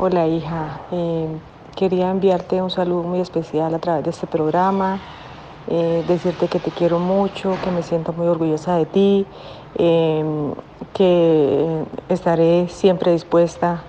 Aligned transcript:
Hola 0.00 0.26
hija, 0.26 0.80
eh, 0.90 1.28
quería 1.76 2.10
enviarte 2.10 2.60
un 2.60 2.68
saludo 2.68 3.04
muy 3.04 3.20
especial 3.20 3.72
a 3.72 3.78
través 3.78 4.02
de 4.02 4.10
este 4.10 4.26
programa, 4.26 4.98
eh, 5.68 6.02
decirte 6.08 6.48
que 6.48 6.58
te 6.58 6.72
quiero 6.72 6.98
mucho, 6.98 7.54
que 7.62 7.70
me 7.70 7.80
siento 7.84 8.12
muy 8.12 8.26
orgullosa 8.26 8.74
de 8.74 8.86
ti, 8.86 9.24
eh, 9.78 10.52
que 10.94 11.84
estaré 12.08 12.66
siempre 12.68 13.12
dispuesta 13.12 13.84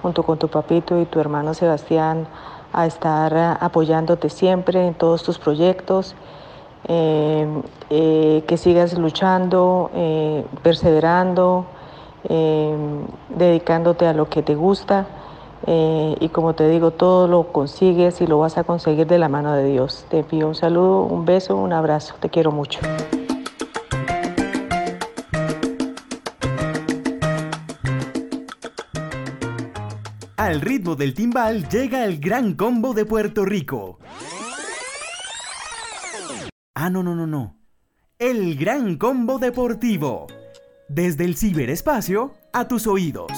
junto 0.00 0.22
con 0.22 0.38
tu 0.38 0.46
papito 0.46 1.00
y 1.00 1.06
tu 1.06 1.18
hermano 1.18 1.52
Sebastián 1.54 2.28
a 2.72 2.86
estar 2.86 3.58
apoyándote 3.60 4.30
siempre 4.30 4.86
en 4.86 4.94
todos 4.94 5.24
tus 5.24 5.40
proyectos, 5.40 6.14
que 6.86 8.56
sigas 8.56 8.96
luchando, 8.96 9.90
perseverando, 10.62 11.64
dedicándote 13.28 14.06
a 14.06 14.12
lo 14.12 14.28
que 14.28 14.42
te 14.42 14.54
gusta 14.54 15.06
eh, 15.66 16.16
y 16.20 16.28
como 16.28 16.54
te 16.54 16.68
digo, 16.68 16.92
todo 16.92 17.28
lo 17.28 17.52
consigues 17.52 18.20
y 18.20 18.26
lo 18.26 18.38
vas 18.38 18.58
a 18.58 18.64
conseguir 18.64 19.06
de 19.06 19.18
la 19.18 19.28
mano 19.28 19.52
de 19.54 19.64
Dios. 19.64 20.06
Te 20.10 20.22
pido 20.22 20.48
un 20.48 20.54
saludo, 20.54 21.02
un 21.02 21.24
beso, 21.24 21.56
un 21.56 21.72
abrazo. 21.72 22.14
Te 22.20 22.28
quiero 22.28 22.52
mucho. 22.52 22.80
Al 30.36 30.60
ritmo 30.62 30.94
del 30.94 31.12
timbal 31.12 31.68
llega 31.68 32.04
el 32.04 32.20
gran 32.20 32.54
combo 32.54 32.94
de 32.94 33.04
Puerto 33.04 33.44
Rico. 33.44 33.98
Ah, 36.74 36.88
no, 36.88 37.02
no, 37.02 37.14
no, 37.14 37.26
no. 37.26 37.56
El 38.18 38.56
gran 38.56 38.96
combo 38.96 39.38
deportivo. 39.38 40.26
Desde 40.88 41.26
el 41.26 41.36
ciberespacio 41.36 42.32
a 42.54 42.66
tus 42.66 42.86
oídos 42.86 43.30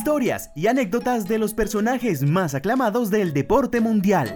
historias 0.00 0.50
y 0.56 0.66
anécdotas 0.66 1.28
de 1.28 1.38
los 1.38 1.52
personajes 1.52 2.22
más 2.22 2.54
aclamados 2.54 3.10
del 3.10 3.34
deporte 3.34 3.82
mundial. 3.82 4.28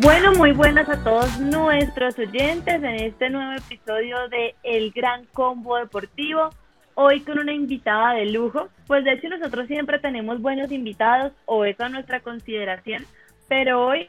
Bueno, 0.00 0.32
muy 0.36 0.52
buenas 0.52 0.88
a 0.88 1.02
todos 1.02 1.40
nuestros 1.40 2.16
oyentes 2.20 2.76
en 2.76 2.94
este 2.94 3.28
nuevo 3.28 3.54
episodio 3.54 4.16
de 4.28 4.54
El 4.62 4.92
Gran 4.92 5.24
Combo 5.32 5.76
Deportivo. 5.76 6.50
Hoy 6.94 7.22
con 7.22 7.36
una 7.40 7.52
invitada 7.52 8.12
de 8.12 8.26
lujo, 8.26 8.68
pues 8.86 9.02
de 9.02 9.14
hecho 9.14 9.28
nosotros 9.28 9.66
siempre 9.66 9.98
tenemos 9.98 10.40
buenos 10.40 10.70
invitados 10.70 11.32
o 11.46 11.64
eso 11.64 11.82
a 11.82 11.88
nuestra 11.88 12.20
consideración, 12.20 13.04
pero 13.48 13.84
hoy 13.84 14.08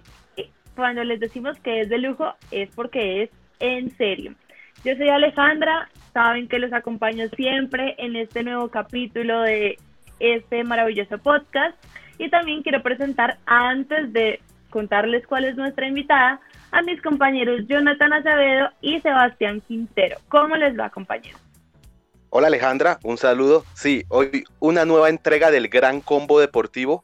cuando 0.76 1.04
les 1.04 1.20
decimos 1.20 1.58
que 1.60 1.82
es 1.82 1.90
de 1.90 1.98
lujo 1.98 2.34
es 2.52 2.70
porque 2.76 3.24
es 3.24 3.30
en 3.60 3.96
serio. 3.98 4.34
Yo 4.84 4.96
soy 4.96 5.10
Alejandra, 5.10 5.90
saben 6.14 6.48
que 6.48 6.60
los 6.60 6.74
acompaño 6.74 7.30
siempre 7.30 7.96
en 7.98 8.16
este 8.16 8.44
nuevo 8.44 8.70
capítulo 8.70 9.42
de 9.42 9.78
este 10.20 10.64
maravilloso 10.64 11.18
podcast 11.20 11.76
y 12.18 12.30
también 12.30 12.64
quiero 12.64 12.82
presentar 12.82 13.38
antes 13.46 14.12
de 14.14 14.40
contarles 14.70 15.26
cuál 15.28 15.46
es 15.46 15.56
nuestra 15.56 15.88
invitada 15.88 16.40
a 16.72 16.82
mis 16.82 17.02
compañeros 17.02 17.62
Jonathan 17.68 18.14
Acevedo 18.14 18.70
y 18.82 19.00
Sebastián 19.02 19.62
Quintero. 19.62 20.18
¿Cómo 20.30 20.56
les 20.56 20.80
va, 20.80 20.90
compañeros? 20.90 21.40
Hola 22.30 22.48
Alejandra, 22.48 22.98
un 23.04 23.18
saludo. 23.18 23.66
Sí, 23.74 24.06
hoy 24.08 24.46
una 24.60 24.86
nueva 24.86 25.10
entrega 25.10 25.52
del 25.52 25.68
Gran 25.68 26.00
Combo 26.00 26.40
Deportivo 26.40 27.04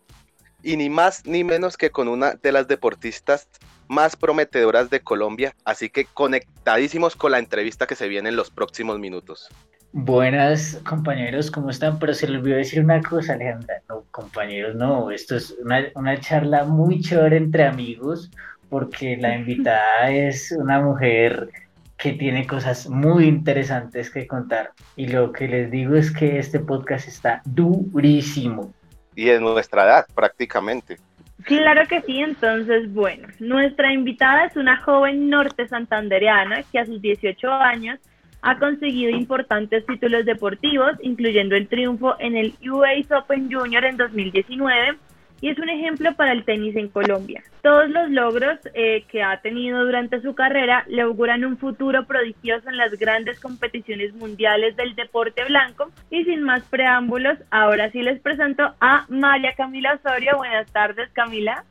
y 0.63 0.77
ni 0.77 0.89
más 0.89 1.25
ni 1.25 1.43
menos 1.43 1.77
que 1.77 1.91
con 1.91 2.07
una 2.07 2.33
de 2.33 2.51
las 2.51 2.67
deportistas 2.67 3.47
más 3.87 4.15
prometedoras 4.15 4.89
de 4.89 4.99
Colombia, 4.99 5.55
así 5.63 5.89
que 5.89 6.05
conectadísimos 6.05 7.15
con 7.15 7.31
la 7.31 7.39
entrevista 7.39 7.87
que 7.87 7.95
se 7.95 8.07
viene 8.07 8.29
en 8.29 8.35
los 8.35 8.51
próximos 8.51 8.99
minutos. 8.99 9.49
Buenas 9.93 10.79
compañeros, 10.87 11.49
¿cómo 11.49 11.69
están? 11.69 11.97
Pero 11.97 12.13
se 12.13 12.27
les 12.27 12.41
olvidó 12.41 12.57
decir 12.57 12.83
una 12.83 13.01
cosa, 13.01 13.33
Alejandra. 13.33 13.81
No, 13.87 14.03
compañeros, 14.11 14.75
no, 14.75 15.11
esto 15.11 15.37
es 15.37 15.55
una, 15.63 15.85
una 15.95 16.19
charla 16.19 16.65
muy 16.65 17.01
chévere 17.01 17.37
entre 17.37 17.65
amigos, 17.65 18.29
porque 18.69 19.15
la 19.17 19.35
invitada 19.35 20.11
es 20.11 20.51
una 20.51 20.81
mujer 20.81 21.49
que 21.97 22.13
tiene 22.13 22.45
cosas 22.45 22.89
muy 22.89 23.25
interesantes 23.25 24.11
que 24.11 24.27
contar. 24.27 24.71
Y 24.95 25.07
lo 25.07 25.31
que 25.31 25.47
les 25.47 25.71
digo 25.71 25.95
es 25.95 26.11
que 26.11 26.37
este 26.37 26.59
podcast 26.59 27.07
está 27.07 27.41
durísimo 27.45 28.73
y 29.17 29.25
de 29.25 29.41
nuestra 29.41 29.83
edad 29.83 30.05
prácticamente. 30.15 30.97
Claro 31.43 31.87
que 31.87 32.01
sí, 32.01 32.19
entonces, 32.19 32.93
bueno, 32.93 33.27
nuestra 33.39 33.91
invitada 33.91 34.45
es 34.45 34.55
una 34.55 34.77
joven 34.77 35.29
norte 35.29 35.67
santandereana 35.67 36.63
que 36.71 36.79
a 36.79 36.85
sus 36.85 37.01
18 37.01 37.51
años 37.51 37.99
ha 38.43 38.59
conseguido 38.59 39.11
importantes 39.11 39.85
títulos 39.87 40.23
deportivos, 40.25 40.91
incluyendo 41.01 41.55
el 41.55 41.67
triunfo 41.67 42.15
en 42.19 42.37
el 42.37 42.53
US 42.69 43.11
Open 43.11 43.51
Junior 43.51 43.83
en 43.85 43.97
2019 43.97 44.97
y 45.41 45.49
es 45.49 45.59
un 45.59 45.69
ejemplo 45.69 46.15
para 46.15 46.31
el 46.31 46.45
tenis 46.45 46.75
en 46.75 46.89
Colombia. 46.89 47.43
Todos 47.61 47.89
los 47.89 48.09
logros 48.09 48.57
eh, 48.73 49.05
que 49.09 49.21
ha 49.21 49.39
tenido 49.41 49.85
durante 49.85 50.21
su 50.21 50.33
carrera 50.35 50.83
le 50.87 51.01
auguran 51.01 51.45
un 51.45 51.57
futuro 51.57 52.05
prodigioso 52.05 52.69
en 52.69 52.77
las 52.77 52.91
grandes 52.93 53.39
competiciones 53.39 54.13
mundiales 54.13 54.75
del 54.75 54.95
deporte 54.95 55.43
blanco. 55.45 55.91
Y 56.09 56.23
sin 56.23 56.43
más 56.43 56.63
preámbulos, 56.63 57.37
ahora 57.51 57.91
sí 57.91 58.01
les 58.01 58.19
presento 58.19 58.73
a 58.79 59.05
María 59.09 59.53
Camila 59.55 59.99
Osorio. 60.03 60.37
Buenas 60.37 60.71
tardes, 60.71 61.09
Camila. 61.13 61.63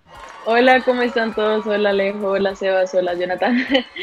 Hola, 0.45 0.81
¿cómo 0.83 1.03
están 1.03 1.35
todos? 1.35 1.67
Hola 1.67 1.91
Alejo, 1.91 2.31
hola 2.31 2.55
Sebas, 2.55 2.95
hola 2.95 3.15
Jonathan. 3.15 3.57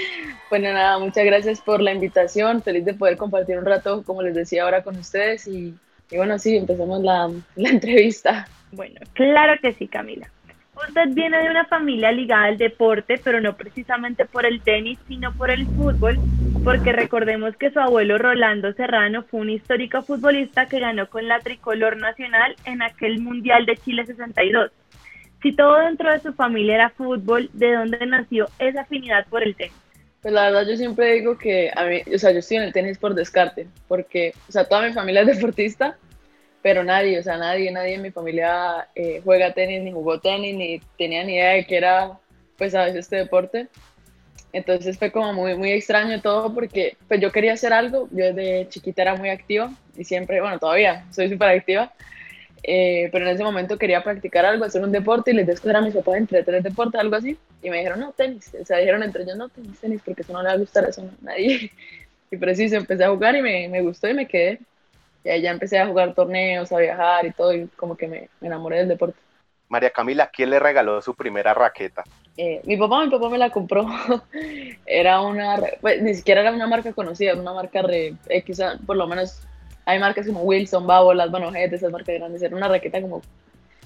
bueno, 0.50 0.74
nada, 0.74 1.00
muchas 1.00 1.24
gracias 1.26 1.62
por 1.62 1.82
la 1.82 1.94
invitación. 1.94 2.62
Feliz 2.62 2.84
de 2.84 2.94
poder 2.94 3.18
compartir 3.18 3.58
un 3.58 3.66
rato, 3.66 4.04
como 4.04 4.22
les 4.22 4.36
decía 4.36 4.64
ahora, 4.64 4.84
con 4.84 4.98
ustedes. 4.98 5.48
Y, 5.48 5.74
bueno, 6.12 6.38
sí, 6.40 6.58
empezamos 6.58 7.02
la, 7.02 7.30
la 7.56 7.70
entrevista. 7.70 8.48
Bueno, 8.72 9.00
claro 9.14 9.54
que 9.62 9.74
sí, 9.74 9.88
Camila. 9.88 10.30
Usted 10.76 11.10
viene 11.10 11.38
de 11.38 11.52
una 11.52 11.66
familia 11.66 12.12
ligada 12.12 12.46
al 12.46 12.58
deporte, 12.58 13.20
pero 13.24 13.40
no 13.40 13.56
precisamente 13.56 14.26
por 14.26 14.46
el 14.46 14.62
tenis, 14.62 14.98
sino 15.08 15.32
por 15.34 15.52
el 15.52 15.68
fútbol, 15.68 16.18
porque 16.64 16.92
recordemos 16.92 17.56
que 17.56 17.70
su 17.70 17.80
abuelo 17.80 18.18
Rolando 18.18 18.74
Serrano 18.74 19.24
fue 19.24 19.42
un 19.42 19.52
histórico 19.52 20.02
futbolista 20.02 20.66
que 20.66 20.80
ganó 20.80 21.08
con 21.10 21.28
la 21.28 21.40
tricolor 21.40 21.98
nacional 21.98 22.56
en 22.66 22.82
aquel 22.82 23.22
Mundial 23.22 23.68
de 23.68 23.78
Chile 23.78 24.06
62. 24.06 24.72
Si 25.44 25.52
todo 25.52 25.78
dentro 25.78 26.12
de 26.12 26.20
su 26.20 26.34
familia 26.34 26.76
era 26.76 26.90
fútbol, 26.90 27.50
¿de 27.54 27.74
dónde 27.74 28.04
nació 28.08 28.48
esa 28.58 28.82
afinidad 28.82 29.28
por 29.28 29.44
el 29.44 29.56
tenis? 29.56 29.83
Pues 30.24 30.34
la 30.34 30.46
verdad 30.46 30.66
yo 30.66 30.78
siempre 30.78 31.16
digo 31.16 31.38
que 31.38 31.70
a 31.76 31.84
mí, 31.84 32.02
o 32.14 32.18
sea, 32.18 32.32
yo 32.32 32.40
estoy 32.40 32.56
en 32.56 32.64
el 32.64 32.72
tenis 32.72 32.98
por 32.98 33.14
descarte, 33.14 33.68
porque, 33.90 34.34
o 34.48 34.52
sea, 34.54 34.64
toda 34.64 34.88
mi 34.88 34.94
familia 34.94 35.22
es 35.22 35.28
deportista, 35.36 35.98
pero 36.62 36.82
nadie, 36.82 37.20
o 37.20 37.24
sea, 37.24 37.38
nadie, 37.38 37.70
nadie 37.72 37.96
en 37.96 38.02
mi 38.02 38.10
familia 38.10 38.88
eh, 38.96 39.22
juega 39.22 39.54
tenis, 39.54 39.82
ni 39.84 39.92
jugó 39.92 40.22
tenis, 40.22 40.56
ni 40.56 40.80
tenía 40.98 41.26
ni 41.26 41.34
idea 41.34 41.50
de 41.52 41.66
que 41.66 41.76
era, 41.76 42.18
pues, 42.58 42.74
a 42.74 42.86
veces 42.86 43.02
este 43.02 43.18
deporte. 43.18 43.68
Entonces 44.54 44.98
fue 44.98 45.12
como 45.12 45.34
muy, 45.34 45.56
muy 45.56 45.72
extraño 45.72 46.22
todo 46.22 46.54
porque, 46.54 46.96
pues, 47.10 47.20
yo 47.20 47.30
quería 47.34 47.52
hacer 47.52 47.74
algo, 47.74 48.08
yo 48.12 48.34
desde 48.34 48.70
chiquita 48.70 49.02
era 49.02 49.16
muy 49.16 49.30
activa 49.30 49.74
y 49.98 50.06
siempre, 50.06 50.40
bueno, 50.40 50.58
todavía 50.58 51.06
soy 51.12 51.30
súper 51.30 51.50
activa, 51.50 51.92
eh, 52.66 53.10
pero 53.12 53.28
en 53.28 53.36
ese 53.36 53.44
momento 53.44 53.78
quería 53.78 54.02
practicar 54.02 54.46
algo, 54.46 54.64
hacer 54.64 54.82
un 54.82 54.92
deporte 54.92 55.32
y 55.32 55.34
les 55.34 55.46
descubrí 55.46 55.76
a 55.76 55.82
mis 55.82 55.94
papás 55.94 56.16
entre 56.16 56.44
tres 56.44 56.64
deportes, 56.64 57.00
algo 57.00 57.18
así, 57.18 57.38
y 57.62 57.70
me 57.70 57.78
dijeron, 57.78 58.00
no, 58.00 58.14
tenis, 58.14 58.56
o 58.60 58.66
sea, 58.66 58.78
dijeron 58.78 59.04
entre 59.04 59.24
ellos, 59.24 59.36
no, 59.36 59.50
tenis, 59.50 59.80
tenis, 59.80 60.02
porque 60.04 60.22
eso 60.22 60.32
no 60.32 60.42
le 60.42 60.48
va 60.48 60.54
a 60.54 60.58
gustar, 60.58 60.86
eso 60.86 61.04
no, 61.04 61.12
nadie. 61.22 61.72
Y 62.32 62.38
preciso, 62.38 62.78
empecé 62.78 63.04
a 63.04 63.12
jugar 63.12 63.36
y 63.36 63.44
me, 63.44 63.68
me 63.68 63.84
gustó 63.84 64.10
y 64.10 64.16
me 64.16 64.28
quedé. 64.28 64.60
Y 65.24 65.30
ahí 65.30 65.44
ya 65.44 65.52
empecé 65.52 65.78
a 65.78 65.86
jugar 65.86 66.16
torneos, 66.16 66.72
a 66.72 66.80
viajar 66.80 67.28
y 67.28 67.32
todo, 67.32 67.54
y 67.54 67.68
como 67.76 67.96
que 67.96 68.08
me, 68.08 68.30
enamoré 68.42 68.78
del 68.78 68.88
deporte. 68.88 69.20
María 69.70 69.92
Camila, 69.92 70.32
¿quién 70.34 70.50
le 70.50 70.58
regaló 70.58 71.00
su 71.00 71.14
primera 71.14 71.54
raqueta? 71.54 72.04
Eh, 72.36 72.60
mi 72.66 72.76
papá, 72.76 73.06
mi 73.06 73.12
papá 73.12 73.30
me 73.30 73.38
la 73.38 73.52
compró. 73.52 73.86
era 74.88 75.22
una, 75.22 75.62
pues, 75.80 76.02
ni 76.02 76.16
siquiera 76.16 76.42
era 76.42 76.52
una 76.52 76.66
marca 76.66 76.92
conocida, 76.92 77.36
una 77.36 77.54
marca 77.54 77.84
re 77.84 78.16
X, 78.28 78.62
por 78.84 78.98
lo 78.98 79.06
menos 79.06 79.44
hay 79.86 80.00
marcas 80.00 80.26
como 80.26 80.42
Wilson, 80.42 80.88
Babo, 80.88 81.14
Las 81.14 81.32
Manojetes, 81.32 81.82
esas 81.82 81.92
marcas 81.92 82.16
grandes. 82.16 82.42
Era 82.42 82.56
una 82.56 82.68
raqueta 82.68 83.02
como 83.02 83.22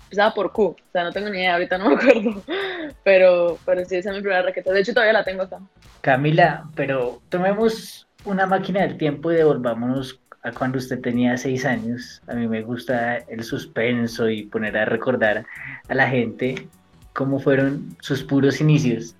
pesada 0.10 0.34
por 0.34 0.52
Q, 0.52 0.64
o 0.64 0.76
sea, 0.92 1.04
no 1.04 1.12
tengo 1.12 1.30
ni 1.30 1.40
idea, 1.40 1.54
ahorita 1.54 1.78
no 1.78 1.90
me 1.90 1.96
acuerdo, 1.96 2.42
pero, 3.04 3.58
pero 3.66 3.84
sí, 3.86 3.98
esa 3.98 4.10
es 4.12 4.16
mi 4.16 4.22
primera 4.22 4.42
raqueta, 4.42 4.72
de 4.72 4.80
hecho 4.80 4.94
todavía 4.94 5.12
la 5.12 5.26
tengo 5.26 5.44
acá. 5.44 5.60
Camila, 6.00 6.64
pero 6.76 7.22
tomemos 7.28 8.08
una 8.24 8.46
máquina 8.46 8.82
del 8.82 8.98
tiempo 8.98 9.32
y 9.32 9.36
devolvámonos 9.36 10.20
cuando 10.58 10.78
usted 10.78 11.02
tenía 11.02 11.38
seis 11.38 11.66
años. 11.66 12.22
A 12.28 12.34
mí 12.34 12.48
me 12.48 12.62
gusta 12.62 13.18
el 13.18 13.44
suspenso 13.44 14.30
y 14.30 14.44
poner 14.44 14.78
a 14.78 14.86
recordar 14.86 15.46
a 15.88 15.94
la 15.94 16.08
gente 16.08 16.68
cómo 17.14 17.40
fueron 17.40 17.96
sus 18.02 18.24
puros 18.24 18.62
inicios. 18.62 19.16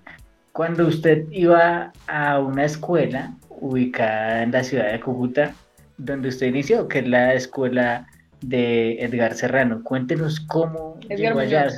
Cuando 0.52 0.86
usted 0.86 1.26
iba 1.30 1.92
a 2.06 2.38
una 2.38 2.64
escuela 2.64 3.34
ubicada 3.48 4.42
en 4.42 4.52
la 4.52 4.64
ciudad 4.64 4.92
de 4.92 5.00
Cúcuta, 5.00 5.54
donde 5.98 6.28
usted 6.28 6.46
inició, 6.46 6.88
que 6.88 7.00
es 7.00 7.08
la 7.08 7.34
escuela 7.34 8.06
de 8.40 9.02
Edgar 9.02 9.34
Serrano. 9.34 9.82
Cuéntenos 9.82 10.40
cómo 10.40 10.98
Edgar 11.08 11.18
llegó 11.18 11.38
allá. 11.40 11.68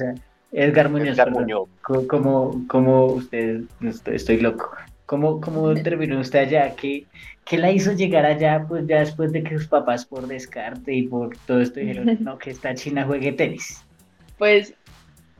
Edgar 0.53 0.89
Muñoz. 0.89 1.15
Edgar 1.15 1.31
Muñoz. 1.31 1.69
¿Cómo, 2.09 2.65
cómo 2.69 3.07
usted, 3.07 3.63
estoy, 4.07 4.41
loco, 4.41 4.71
cómo, 5.07 5.41
cómo 5.41 5.75
terminó 5.75 6.21
usted 6.21 6.41
allá? 6.41 6.75
¿Qué, 6.77 7.07
¿Qué 7.45 7.59
la 7.59 7.71
hizo 7.71 7.93
llegar 7.93 8.27
allá, 8.27 8.65
pues 8.69 8.87
ya 8.87 9.01
después 9.01 9.33
de 9.33 9.43
que 9.43 9.59
sus 9.59 9.69
papás 9.69 10.05
por 10.05 10.27
descarte 10.27 10.95
y 10.95 11.03
por 11.03 11.37
todo 11.47 11.61
esto 11.61 11.81
dijeron, 11.81 12.19
no, 12.21 12.39
que 12.39 12.51
esta 12.51 12.75
china 12.75 13.05
juegue 13.05 13.33
tenis? 13.33 13.83
Pues 14.39 14.75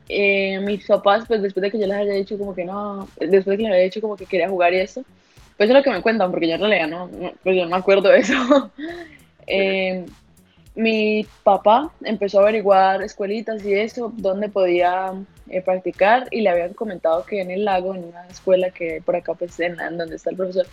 eh, 0.09 0.59
mis 0.59 0.85
papás, 0.85 1.25
pues 1.27 1.41
después 1.41 1.61
de 1.61 1.71
que 1.71 1.79
yo 1.79 1.87
les 1.87 1.97
haya 1.97 2.13
dicho 2.13 2.37
como 2.37 2.55
que 2.55 2.65
no, 2.65 3.07
después 3.19 3.45
de 3.45 3.57
que 3.57 3.63
les 3.63 3.71
había 3.71 3.83
dicho 3.83 4.01
como 4.01 4.15
que 4.15 4.25
quería 4.25 4.49
jugar 4.49 4.73
y 4.73 4.77
eso, 4.77 5.03
pues 5.61 5.69
es 5.69 5.75
lo 5.75 5.83
que 5.83 5.91
me 5.91 6.01
cuentan, 6.01 6.31
porque 6.31 6.47
yo 6.47 6.55
en 6.55 6.61
realidad 6.61 6.87
no, 6.87 7.07
pues 7.43 7.55
yo 7.55 7.65
no 7.65 7.69
me 7.69 7.75
acuerdo 7.75 8.09
de 8.09 8.17
eso. 8.17 8.71
eh, 9.45 10.07
mi 10.73 11.23
papá 11.43 11.91
empezó 12.03 12.39
a 12.39 12.41
averiguar 12.41 13.03
escuelitas 13.03 13.63
y 13.63 13.75
eso, 13.75 14.11
donde 14.17 14.49
podía 14.49 15.13
eh, 15.49 15.61
practicar 15.61 16.27
y 16.31 16.41
le 16.41 16.49
habían 16.49 16.73
comentado 16.73 17.23
que 17.25 17.41
en 17.41 17.51
el 17.51 17.63
lago, 17.63 17.93
en 17.93 18.05
una 18.05 18.25
escuela 18.25 18.71
que 18.71 19.03
por 19.05 19.15
acá, 19.15 19.35
pues 19.35 19.59
en, 19.59 19.77
donde 19.77 20.15
está 20.15 20.31
el 20.31 20.35
profesor, 20.35 20.65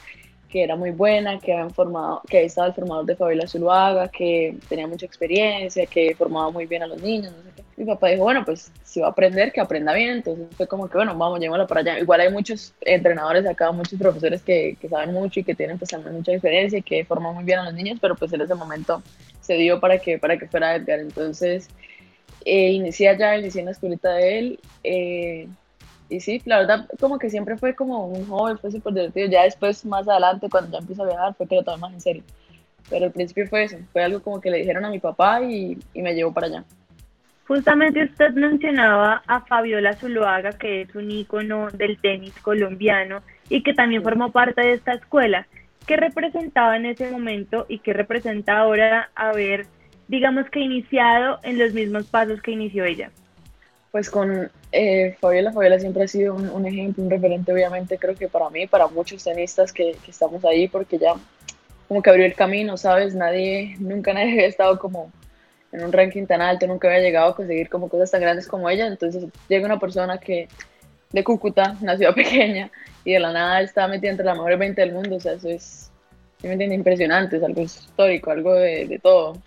que 0.48 0.62
era 0.62 0.76
muy 0.76 0.90
buena, 0.90 1.38
que 1.38 1.52
habían 1.52 1.70
formado, 1.70 2.22
que 2.28 2.38
ahí 2.38 2.46
estaba 2.46 2.68
el 2.68 2.74
formador 2.74 3.04
de 3.04 3.16
Fabiola 3.16 3.46
Zuluaga, 3.46 4.08
que 4.08 4.56
tenía 4.68 4.86
mucha 4.86 5.06
experiencia, 5.06 5.86
que 5.86 6.14
formaba 6.14 6.50
muy 6.50 6.66
bien 6.66 6.82
a 6.82 6.86
los 6.86 7.02
niños, 7.02 7.32
no 7.32 7.42
sé 7.42 7.50
qué. 7.54 7.62
Mi 7.76 7.84
papá 7.84 8.08
dijo, 8.08 8.24
bueno, 8.24 8.44
pues 8.44 8.72
si 8.82 9.00
va 9.00 9.08
a 9.08 9.10
aprender, 9.10 9.52
que 9.52 9.60
aprenda 9.60 9.92
bien. 9.92 10.10
Entonces 10.10 10.46
fue 10.56 10.66
como 10.66 10.88
que, 10.88 10.96
bueno, 10.96 11.16
vamos, 11.16 11.38
llevémoslo 11.38 11.66
para 11.68 11.82
allá. 11.82 11.98
Igual 12.00 12.20
hay 12.20 12.32
muchos 12.32 12.74
entrenadores 12.80 13.46
acá, 13.46 13.70
muchos 13.70 13.98
profesores 13.98 14.42
que, 14.42 14.76
que 14.80 14.88
saben 14.88 15.12
mucho 15.12 15.40
y 15.40 15.44
que 15.44 15.54
tienen 15.54 15.78
pues 15.78 15.90
también 15.90 16.16
mucha 16.16 16.32
experiencia 16.32 16.78
y 16.78 16.82
que 16.82 17.04
forman 17.04 17.34
muy 17.34 17.44
bien 17.44 17.60
a 17.60 17.66
los 17.66 17.74
niños, 17.74 17.98
pero 18.00 18.16
pues 18.16 18.32
en 18.32 18.40
ese 18.40 18.54
momento 18.54 19.02
se 19.40 19.54
dio 19.54 19.78
para 19.78 19.98
que, 19.98 20.18
para 20.18 20.36
que 20.38 20.48
fuera 20.48 20.74
Edgar. 20.74 20.98
Entonces, 20.98 21.68
eh, 22.44 22.72
inicié 22.72 23.10
allá, 23.10 23.36
inicié 23.36 23.60
en 23.60 23.66
la 23.66 23.72
escuelita 23.72 24.12
de 24.14 24.38
él. 24.38 24.60
Eh, 24.82 25.48
y 26.08 26.20
sí, 26.20 26.40
la 26.44 26.58
verdad, 26.58 26.88
como 27.00 27.18
que 27.18 27.30
siempre 27.30 27.56
fue 27.56 27.74
como 27.74 28.06
un 28.06 28.26
joven, 28.26 28.58
fue 28.58 28.70
súper 28.70 28.94
divertido. 28.94 29.28
Ya 29.28 29.42
después, 29.42 29.84
más 29.84 30.08
adelante, 30.08 30.48
cuando 30.50 30.72
ya 30.72 30.78
empiezo 30.78 31.02
a 31.02 31.06
viajar, 31.06 31.34
fue 31.34 31.46
que 31.46 31.56
lo 31.56 31.62
tomé 31.62 31.78
más 31.78 31.92
en 31.92 32.00
serio. 32.00 32.22
Pero 32.88 33.06
al 33.06 33.12
principio 33.12 33.46
fue 33.48 33.64
eso, 33.64 33.76
fue 33.92 34.02
algo 34.02 34.22
como 34.22 34.40
que 34.40 34.50
le 34.50 34.58
dijeron 34.58 34.84
a 34.84 34.90
mi 34.90 34.98
papá 34.98 35.42
y, 35.42 35.78
y 35.92 36.02
me 36.02 36.14
llevó 36.14 36.32
para 36.32 36.46
allá. 36.46 36.64
Justamente 37.46 38.04
usted 38.04 38.32
mencionaba 38.34 39.22
a 39.26 39.40
Fabiola 39.40 39.94
Zuluaga, 39.94 40.52
que 40.52 40.82
es 40.82 40.94
un 40.94 41.10
ícono 41.10 41.68
del 41.70 41.98
tenis 41.98 42.34
colombiano 42.40 43.22
y 43.48 43.62
que 43.62 43.74
también 43.74 44.02
formó 44.02 44.32
parte 44.32 44.60
de 44.60 44.72
esta 44.74 44.92
escuela. 44.92 45.46
¿Qué 45.86 45.96
representaba 45.96 46.76
en 46.76 46.86
ese 46.86 47.10
momento 47.10 47.64
y 47.68 47.78
qué 47.78 47.94
representa 47.94 48.58
ahora 48.58 49.10
haber, 49.14 49.66
digamos 50.08 50.48
que 50.50 50.60
iniciado 50.60 51.40
en 51.42 51.58
los 51.58 51.72
mismos 51.72 52.06
pasos 52.06 52.42
que 52.42 52.50
inició 52.50 52.84
ella? 52.84 53.10
Pues 53.98 54.10
con 54.10 54.48
eh, 54.70 55.16
Fabiola, 55.20 55.50
Fabiola 55.50 55.80
siempre 55.80 56.04
ha 56.04 56.06
sido 56.06 56.32
un, 56.32 56.64
ejemplo, 56.64 57.02
un 57.02 57.10
referente, 57.10 57.52
obviamente, 57.52 57.98
creo 57.98 58.14
que 58.14 58.28
para 58.28 58.48
mí, 58.48 58.68
para 58.68 58.86
muchos 58.86 59.24
tenistas 59.24 59.72
que, 59.72 59.96
estamos 60.06 60.44
ahí, 60.44 60.68
porque 60.68 60.98
ya 60.98 61.14
como 61.88 62.00
que 62.00 62.08
abrió 62.08 62.24
el 62.24 62.36
camino, 62.36 62.76
¿sabes? 62.76 63.16
Nadie, 63.16 63.74
nunca 63.80 64.14
nadie 64.14 64.30
había 64.34 64.46
estado 64.46 64.78
como 64.78 65.10
en 65.72 65.82
un 65.82 65.92
ranking 65.92 66.26
tan 66.26 66.40
alto, 66.40 66.68
nunca 66.68 66.86
había 66.86 67.00
llegado 67.00 67.30
a 67.30 67.34
conseguir 67.34 67.68
como 67.68 67.88
cosas 67.88 68.12
tan 68.12 68.20
grandes 68.20 68.46
como 68.46 68.70
ella, 68.70 68.86
entonces 68.86 69.24
llega 69.48 69.66
una 69.66 69.80
persona 69.80 70.18
que 70.18 70.46
de 71.10 71.24
Cúcuta, 71.24 71.76
una 71.80 71.96
ciudad 71.96 72.14
pequeña, 72.14 72.70
y 73.04 73.14
de 73.14 73.18
la 73.18 73.32
nada 73.32 73.62
está 73.62 73.88
metida 73.88 74.12
entre 74.12 74.26
la 74.26 74.34
mejor 74.34 74.56
20 74.58 74.80
del 74.80 74.92
mundo, 74.92 75.16
o 75.16 75.20
sea, 75.20 75.32
eso 75.32 75.48
es, 75.48 75.90
me 76.44 76.52
entiende, 76.52 76.76
impresionante, 76.76 77.38
es 77.38 77.42
algo 77.42 77.62
histórico, 77.62 78.30
algo 78.30 78.54
de 78.54 79.00
todo. 79.02 79.38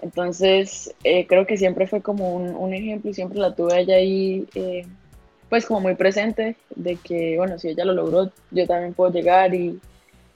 Entonces, 0.00 0.94
eh, 1.04 1.26
creo 1.26 1.46
que 1.46 1.56
siempre 1.56 1.86
fue 1.86 2.02
como 2.02 2.34
un, 2.34 2.74
ejemplo 2.74 3.10
y 3.10 3.14
siempre 3.14 3.38
la 3.38 3.54
tuve 3.54 3.80
ella 3.80 3.96
ahí, 3.96 4.46
eh, 4.54 4.86
pues 5.48 5.66
como 5.66 5.80
muy 5.80 5.94
presente, 5.94 6.56
de 6.74 6.96
que, 6.96 7.36
bueno, 7.36 7.58
si 7.58 7.68
ella 7.68 7.84
lo 7.84 7.94
logró, 7.94 8.30
yo 8.50 8.66
también 8.66 8.94
puedo 8.94 9.10
llegar 9.10 9.54
y, 9.54 9.80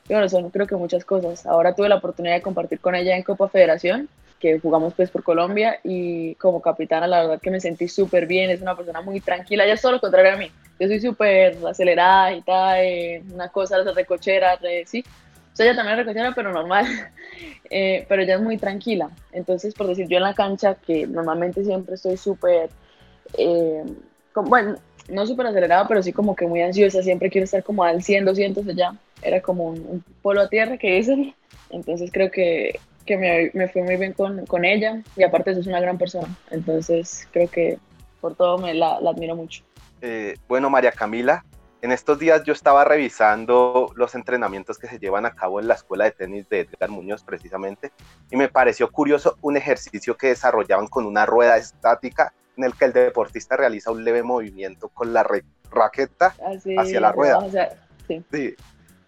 bueno, 0.09 0.29
son 0.29 0.51
creo 0.51 0.67
que 0.67 0.77
muchas 0.77 1.05
cosas. 1.05 1.47
Ahora 1.47 1.75
tuve 1.75 1.89
la 1.89 1.97
oportunidad 1.97 2.35
de 2.35 2.43
compartir 2.43 2.81
con 2.81 2.95
ella 2.95 3.17
en 3.17 3.23
Copa 3.23 3.49
Federación, 3.49 4.09
que 4.41 4.59
jugamos 4.59 4.95
pues 4.95 5.09
por 5.09 5.23
Colombia 5.23 5.79
y 5.85 6.35
como 6.35 6.61
capitana 6.61 7.07
la 7.07 7.21
verdad 7.21 7.41
que 7.41 7.53
me 7.53 7.61
sentí 7.61 7.87
súper 7.87 8.27
bien, 8.27 8.51
es 8.51 8.61
una 8.61 8.77
persona 8.77 9.01
muy 9.01 9.21
tranquila, 9.21 9.65
ella 9.65 9.75
es 9.75 9.81
todo 9.81 9.93
lo 9.93 10.01
contrario 10.01 10.33
a 10.33 10.37
mí. 10.37 10.51
Yo 10.81 10.89
soy 10.89 11.01
súper 11.01 11.57
acelerada 11.65 12.33
y 12.33 12.43
tal, 12.43 12.81
eh, 12.81 13.23
una 13.33 13.49
cosa, 13.51 13.79
de 13.79 13.93
recochera, 13.93 14.57
re, 14.57 14.85
sí, 14.85 15.05
o 15.53 15.57
sea, 15.57 15.67
ella 15.67 15.77
también 15.77 15.99
es 15.99 16.07
recochera, 16.07 16.33
pero 16.35 16.53
normal. 16.53 16.87
Eh, 17.75 18.05
pero 18.07 18.21
ella 18.21 18.35
es 18.35 18.41
muy 18.43 18.59
tranquila. 18.59 19.09
Entonces, 19.33 19.73
por 19.73 19.87
decir, 19.87 20.07
yo 20.07 20.19
en 20.19 20.25
la 20.25 20.35
cancha, 20.35 20.75
que 20.75 21.07
normalmente 21.07 21.65
siempre 21.65 21.95
estoy 21.95 22.19
súper, 22.19 22.69
eh, 23.39 23.83
bueno, 24.35 24.77
no 25.09 25.27
súper 25.27 25.47
acelerada, 25.47 25.89
pero 25.89 26.03
sí 26.03 26.13
como 26.13 26.37
que 26.37 26.47
muy 26.47 26.61
ansiosa. 26.61 27.03
Siempre 27.03 27.31
quiero 27.31 27.47
estar 27.47 27.63
como 27.63 27.83
al 27.83 28.03
100, 28.03 28.27
200 28.27 28.69
allá. 28.69 28.95
Era 29.23 29.41
como 29.41 29.69
un, 29.69 29.79
un 29.89 30.05
polo 30.21 30.43
a 30.43 30.51
tierra 30.51 30.77
que 30.77 30.97
dicen. 30.97 31.35
Entonces, 31.71 32.11
creo 32.13 32.31
que, 32.31 32.79
que 33.07 33.17
me, 33.17 33.51
me, 33.55 33.69
fue 33.69 33.83
muy 33.83 33.97
bien 33.97 34.13
con, 34.13 34.45
con 34.45 34.67
ella. 34.67 35.01
Y 35.17 35.23
aparte, 35.23 35.53
es 35.53 35.67
una 35.67 35.81
gran 35.81 35.97
persona. 35.97 36.29
Entonces, 36.51 37.27
creo 37.33 37.49
que 37.49 37.79
por 38.21 38.35
todo 38.35 38.59
me 38.59 38.75
la, 38.75 39.01
la 39.01 39.11
admiro 39.11 39.35
mucho. 39.35 39.63
Eh, 40.03 40.37
bueno, 40.47 40.69
María 40.69 40.93
Camila, 40.93 41.43
en 41.83 41.91
estos 41.91 42.19
días 42.19 42.45
yo 42.45 42.53
estaba 42.53 42.85
revisando 42.85 43.93
los 43.97 44.15
entrenamientos 44.15 44.79
que 44.79 44.87
se 44.87 45.01
llevan 45.01 45.27
a 45.27 45.35
cabo 45.35 45.59
en 45.59 45.67
la 45.67 45.75
escuela 45.75 46.05
de 46.05 46.13
tenis 46.13 46.49
de 46.49 46.61
Edgar 46.61 46.91
Muñoz 46.91 47.25
precisamente 47.25 47.93
y 48.31 48.37
me 48.37 48.49
pareció 48.49 48.91
curioso 48.91 49.37
un 49.43 49.57
ejercicio 49.57 50.17
que 50.17 50.29
desarrollaban 50.29 50.87
con 50.87 51.05
una 51.07 51.27
rueda 51.27 51.57
estática 51.57 52.33
en 52.57 52.65
el 52.65 52.75
que 52.75 52.85
el 52.85 52.93
deportista 52.93 53.57
realiza 53.57 53.91
un 53.91 54.05
leve 54.05 54.23
movimiento 54.23 54.89
con 54.91 55.13
la 55.13 55.27
raqueta 55.71 56.35
Así, 56.47 56.77
hacia 56.79 57.01
la 57.01 57.11
rueda. 57.11 57.39
O 57.39 57.51
sea, 57.51 57.71
sí. 58.07 58.23
sí. 58.31 58.55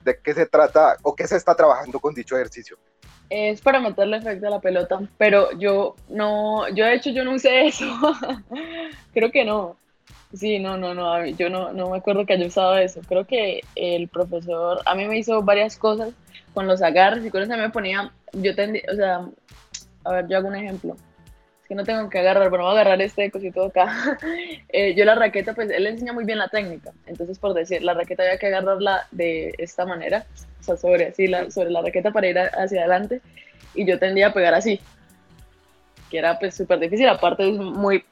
¿De 0.02 0.18
qué 0.18 0.34
se 0.34 0.46
trata 0.46 0.96
o 1.02 1.14
qué 1.14 1.28
se 1.28 1.36
está 1.36 1.54
trabajando 1.54 2.00
con 2.00 2.12
dicho 2.12 2.34
ejercicio? 2.34 2.76
Es 3.30 3.60
para 3.60 3.80
meterle 3.80 4.16
efecto 4.16 4.48
a 4.48 4.50
la 4.50 4.60
pelota, 4.60 5.00
pero 5.16 5.52
yo 5.52 5.94
no, 6.08 6.68
yo 6.70 6.84
de 6.84 6.94
hecho 6.94 7.10
yo 7.10 7.24
no 7.24 7.34
usé 7.34 7.68
eso. 7.68 7.86
Creo 9.14 9.30
que 9.30 9.44
no. 9.44 9.76
Sí, 10.34 10.58
no, 10.58 10.76
no, 10.76 10.94
no, 10.94 11.24
yo 11.26 11.48
no, 11.48 11.72
no 11.72 11.90
me 11.90 11.98
acuerdo 11.98 12.26
que 12.26 12.32
haya 12.32 12.46
usado 12.46 12.76
eso. 12.76 13.00
Creo 13.08 13.24
que 13.24 13.60
el 13.76 14.08
profesor, 14.08 14.80
a 14.84 14.94
mí 14.96 15.06
me 15.06 15.18
hizo 15.18 15.42
varias 15.42 15.76
cosas 15.76 16.12
con 16.52 16.66
los 16.66 16.82
agarres 16.82 17.24
y 17.24 17.30
con 17.30 17.42
eso 17.42 17.56
me 17.56 17.70
ponía, 17.70 18.12
yo 18.32 18.54
tendía, 18.54 18.82
o 18.92 18.96
sea, 18.96 19.28
a 20.04 20.12
ver, 20.12 20.28
yo 20.28 20.38
hago 20.38 20.48
un 20.48 20.56
ejemplo. 20.56 20.96
Es 21.62 21.68
que 21.68 21.74
no 21.76 21.84
tengo 21.84 22.10
que 22.10 22.18
agarrar, 22.18 22.50
pero 22.50 22.64
voy 22.64 22.70
a 22.70 22.80
agarrar 22.80 23.00
este 23.00 23.30
cosito 23.30 23.66
acá. 23.66 24.18
eh, 24.68 24.94
yo 24.96 25.04
la 25.04 25.14
raqueta, 25.14 25.54
pues 25.54 25.70
él 25.70 25.86
enseña 25.86 26.12
muy 26.12 26.24
bien 26.24 26.38
la 26.38 26.48
técnica. 26.48 26.92
Entonces, 27.06 27.38
por 27.38 27.54
decir, 27.54 27.82
la 27.82 27.94
raqueta 27.94 28.24
había 28.24 28.38
que 28.38 28.46
agarrarla 28.46 29.06
de 29.12 29.55
esta 29.58 29.86
manera, 29.86 30.26
o 30.60 30.62
sea, 30.64 30.76
sobre 30.76 31.06
así, 31.06 31.29
la, 31.29 31.50
sobre 31.50 31.70
la 31.70 31.81
raqueta 31.81 32.10
para 32.10 32.26
ir 32.26 32.38
hacia 32.38 32.81
adelante. 32.81 33.20
Y 33.74 33.86
yo 33.86 33.98
tendía 34.00 34.29
a 34.29 34.32
pegar 34.32 34.55
así, 34.55 34.81
que 36.10 36.19
era 36.19 36.38
pues 36.40 36.56
súper 36.56 36.81
difícil. 36.81 37.08
Aparte, 37.08 37.48
es 37.48 37.56
muy 37.56 38.05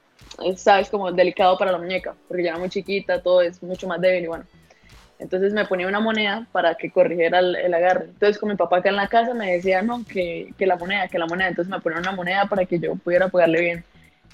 sabes, 0.57 0.89
como 0.89 1.12
delicado 1.12 1.59
para 1.59 1.73
la 1.73 1.79
muñeca, 1.79 2.15
porque 2.29 2.43
ya 2.43 2.51
era 2.51 2.59
muy 2.59 2.69
chiquita, 2.69 3.23
todo 3.23 3.43
es 3.43 3.62
mucho 3.62 3.87
más 3.87 4.01
débil 4.01 4.25
y 4.25 4.29
bueno. 4.29 4.45
Entonces 5.19 5.53
me 5.53 5.65
ponía 5.65 5.87
una 5.87 6.01
moneda 6.01 6.49
para 6.51 6.75
que 6.75 6.91
corrigiera 6.91 7.39
el, 7.39 7.73
agarre. 7.73 8.07
Entonces 8.07 8.39
con 8.39 8.49
mi 8.49 8.57
papá 8.57 8.79
acá 8.79 8.89
en 8.89 8.97
la 8.97 9.07
casa 9.07 9.35
me 9.35 9.53
decía, 9.53 9.81
no, 9.81 10.05
que, 10.05 10.53
que, 10.59 10.67
la 10.67 10.77
moneda, 10.77 11.07
que 11.07 11.19
la 11.19 11.27
moneda. 11.27 11.49
Entonces 11.49 11.71
me 11.71 11.81
ponía 11.81 12.01
una 12.01 12.12
moneda 12.12 12.47
para 12.47 12.65
que 12.65 12.81
yo 12.81 12.97
pudiera 12.97 13.29
pegarle 13.29 13.61
bien. 13.61 13.85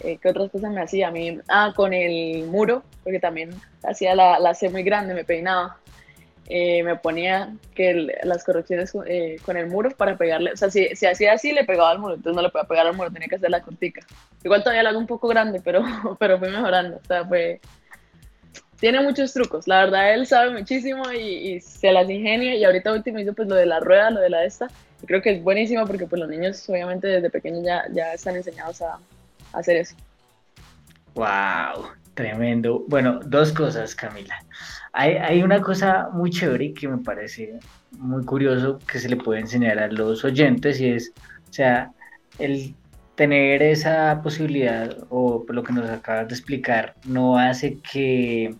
Eh, 0.00 0.18
¿Qué 0.22 0.28
otras 0.28 0.50
cosas 0.50 0.72
me 0.72 0.80
hacía? 0.80 1.08
A 1.08 1.10
mí, 1.10 1.40
ah, 1.48 1.72
con 1.76 1.92
el 1.92 2.44
muro, 2.44 2.84
porque 3.04 3.18
también 3.20 3.50
hacía 3.82 4.14
la, 4.14 4.38
la 4.38 4.54
C 4.54 4.70
muy 4.70 4.82
grande, 4.82 5.12
me 5.12 5.24
peinaba. 5.24 5.76
Eh, 6.50 6.82
me 6.82 6.96
ponía 6.96 7.52
que 7.74 8.08
las 8.22 8.42
correcciones 8.42 8.96
eh, 9.06 9.36
con 9.44 9.58
el 9.58 9.66
muro 9.66 9.90
para 9.90 10.16
pegarle, 10.16 10.52
o 10.52 10.56
sea, 10.56 10.70
si, 10.70 10.96
si, 10.96 11.04
hacía 11.04 11.34
así 11.34 11.52
le 11.52 11.64
pegaba 11.64 11.90
al 11.90 11.98
muro, 11.98 12.14
entonces 12.14 12.34
no 12.34 12.40
le 12.40 12.48
podía 12.48 12.66
pegar 12.66 12.86
al 12.86 12.96
muro, 12.96 13.10
tenía 13.10 13.28
que 13.28 13.34
hacer 13.34 13.50
la 13.50 13.60
cortica. 13.60 14.00
Igual 14.42 14.62
todavía 14.62 14.82
lo 14.82 14.88
hago 14.88 14.98
un 14.98 15.06
poco 15.06 15.28
grande, 15.28 15.60
pero, 15.62 15.84
pero 16.18 16.38
mejorando, 16.38 16.96
o 16.96 17.06
sea, 17.06 17.26
fue... 17.26 17.60
Tiene 18.80 19.02
muchos 19.02 19.34
trucos, 19.34 19.68
la 19.68 19.84
verdad 19.84 20.14
él 20.14 20.26
sabe 20.26 20.58
muchísimo 20.58 21.12
y, 21.12 21.60
se 21.60 21.92
las 21.92 22.08
ingenia 22.08 22.54
y 22.54 22.64
ahorita 22.64 22.94
último 22.94 23.18
hizo 23.18 23.34
pues 23.34 23.46
lo 23.46 23.54
de 23.54 23.66
la 23.66 23.80
rueda, 23.80 24.10
lo 24.10 24.20
de 24.20 24.30
la 24.30 24.44
esta, 24.44 24.68
creo 25.04 25.20
que 25.20 25.32
es 25.32 25.42
buenísimo 25.42 25.84
porque 25.84 26.06
pues 26.06 26.18
los 26.18 26.30
niños 26.30 26.66
obviamente 26.70 27.08
desde 27.08 27.28
pequeños 27.28 27.62
ya, 27.62 27.84
ya 27.92 28.14
están 28.14 28.36
enseñados 28.36 28.80
a, 28.80 28.92
a 29.52 29.58
hacer 29.58 29.76
eso. 29.76 29.96
Wow, 31.14 31.88
tremendo. 32.14 32.84
Bueno, 32.86 33.20
dos 33.24 33.52
cosas, 33.52 33.94
Camila. 33.94 34.36
Hay, 35.00 35.12
hay, 35.12 35.42
una 35.44 35.60
cosa 35.60 36.08
muy 36.12 36.28
chévere 36.30 36.74
que 36.74 36.88
me 36.88 36.98
parece 36.98 37.60
muy 37.92 38.24
curioso 38.24 38.80
que 38.80 38.98
se 38.98 39.08
le 39.08 39.14
puede 39.16 39.38
enseñar 39.38 39.78
a 39.78 39.86
los 39.86 40.24
oyentes 40.24 40.80
y 40.80 40.88
es, 40.88 41.12
o 41.48 41.52
sea, 41.52 41.92
el 42.40 42.74
tener 43.14 43.62
esa 43.62 44.20
posibilidad 44.24 44.96
o 45.08 45.46
lo 45.48 45.62
que 45.62 45.72
nos 45.72 45.88
acabas 45.88 46.26
de 46.26 46.34
explicar 46.34 46.94
no 47.04 47.38
hace 47.38 47.78
que, 47.78 48.56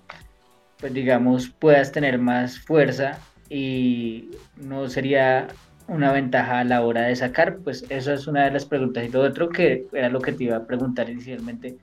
pues 0.78 0.94
digamos, 0.94 1.48
puedas 1.48 1.90
tener 1.90 2.20
más 2.20 2.60
fuerza 2.60 3.18
y 3.50 4.30
no 4.56 4.88
sería 4.88 5.48
una 5.88 6.12
ventaja 6.12 6.60
a 6.60 6.64
la 6.64 6.82
hora 6.82 7.02
de 7.02 7.16
sacar, 7.16 7.56
pues 7.64 7.84
eso 7.88 8.12
es 8.12 8.28
una 8.28 8.44
de 8.44 8.52
las 8.52 8.64
preguntas. 8.64 9.04
Y 9.04 9.08
lo 9.08 9.22
otro 9.22 9.48
que 9.48 9.86
era 9.92 10.08
lo 10.08 10.20
que 10.20 10.32
te 10.32 10.44
iba 10.44 10.58
a 10.58 10.66
preguntar 10.66 11.10
inicialmente 11.10 11.76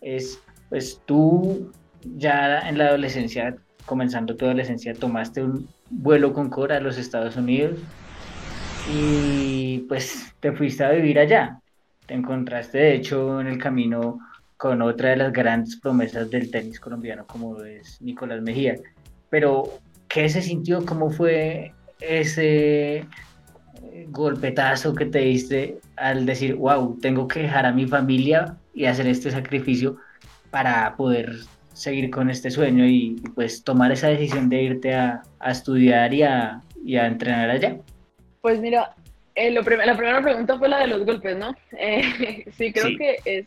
es 0.00 0.40
pues 0.70 1.02
tú 1.04 1.70
ya 2.16 2.66
en 2.68 2.78
la 2.78 2.86
adolescencia, 2.88 3.54
comenzando 3.88 4.36
tu 4.36 4.44
adolescencia, 4.44 4.94
tomaste 4.94 5.42
un 5.42 5.66
vuelo 5.90 6.32
con 6.32 6.50
Cora 6.50 6.76
a 6.76 6.80
los 6.80 6.98
Estados 6.98 7.36
Unidos 7.36 7.78
y 8.92 9.78
pues 9.88 10.34
te 10.40 10.52
fuiste 10.52 10.84
a 10.84 10.90
vivir 10.90 11.18
allá. 11.18 11.58
Te 12.06 12.14
encontraste 12.14 12.78
de 12.78 12.94
hecho 12.94 13.40
en 13.40 13.48
el 13.48 13.58
camino 13.58 14.20
con 14.56 14.82
otra 14.82 15.10
de 15.10 15.16
las 15.16 15.32
grandes 15.32 15.76
promesas 15.76 16.30
del 16.30 16.50
tenis 16.50 16.78
colombiano 16.78 17.26
como 17.26 17.62
es 17.64 18.00
Nicolás 18.02 18.42
Mejía. 18.42 18.76
Pero, 19.30 19.64
¿qué 20.08 20.28
se 20.28 20.42
sintió? 20.42 20.84
¿Cómo 20.84 21.10
fue 21.10 21.72
ese 22.00 23.06
golpetazo 24.08 24.94
que 24.94 25.06
te 25.06 25.20
diste 25.20 25.78
al 25.96 26.26
decir, 26.26 26.54
wow, 26.56 26.98
tengo 27.00 27.26
que 27.26 27.40
dejar 27.40 27.66
a 27.66 27.72
mi 27.72 27.86
familia 27.86 28.56
y 28.74 28.84
hacer 28.84 29.06
este 29.06 29.30
sacrificio 29.30 29.96
para 30.50 30.96
poder 30.96 31.36
seguir 31.78 32.10
con 32.10 32.28
este 32.28 32.50
sueño 32.50 32.84
y, 32.84 33.16
pues 33.34 33.62
tomar 33.62 33.92
esa 33.92 34.08
decisión 34.08 34.48
de 34.48 34.62
irte 34.62 34.94
a, 34.94 35.22
estudiar 35.46 36.12
y 36.12 36.22
a, 36.22 36.62
entrenar 36.84 37.50
allá? 37.50 37.76
Pues 38.40 38.60
mira, 38.60 38.94
eh, 39.34 39.50
lo 39.50 39.62
la 39.62 39.96
primera 39.96 40.20
pregunta 40.20 40.58
fue 40.58 40.68
la 40.68 40.80
de 40.80 40.88
los 40.88 41.04
golpes, 41.04 41.36
¿no? 41.36 41.54
Eh, 41.78 42.44
sí, 42.56 42.72
creo 42.72 42.96
que 42.98 43.18
es, 43.24 43.46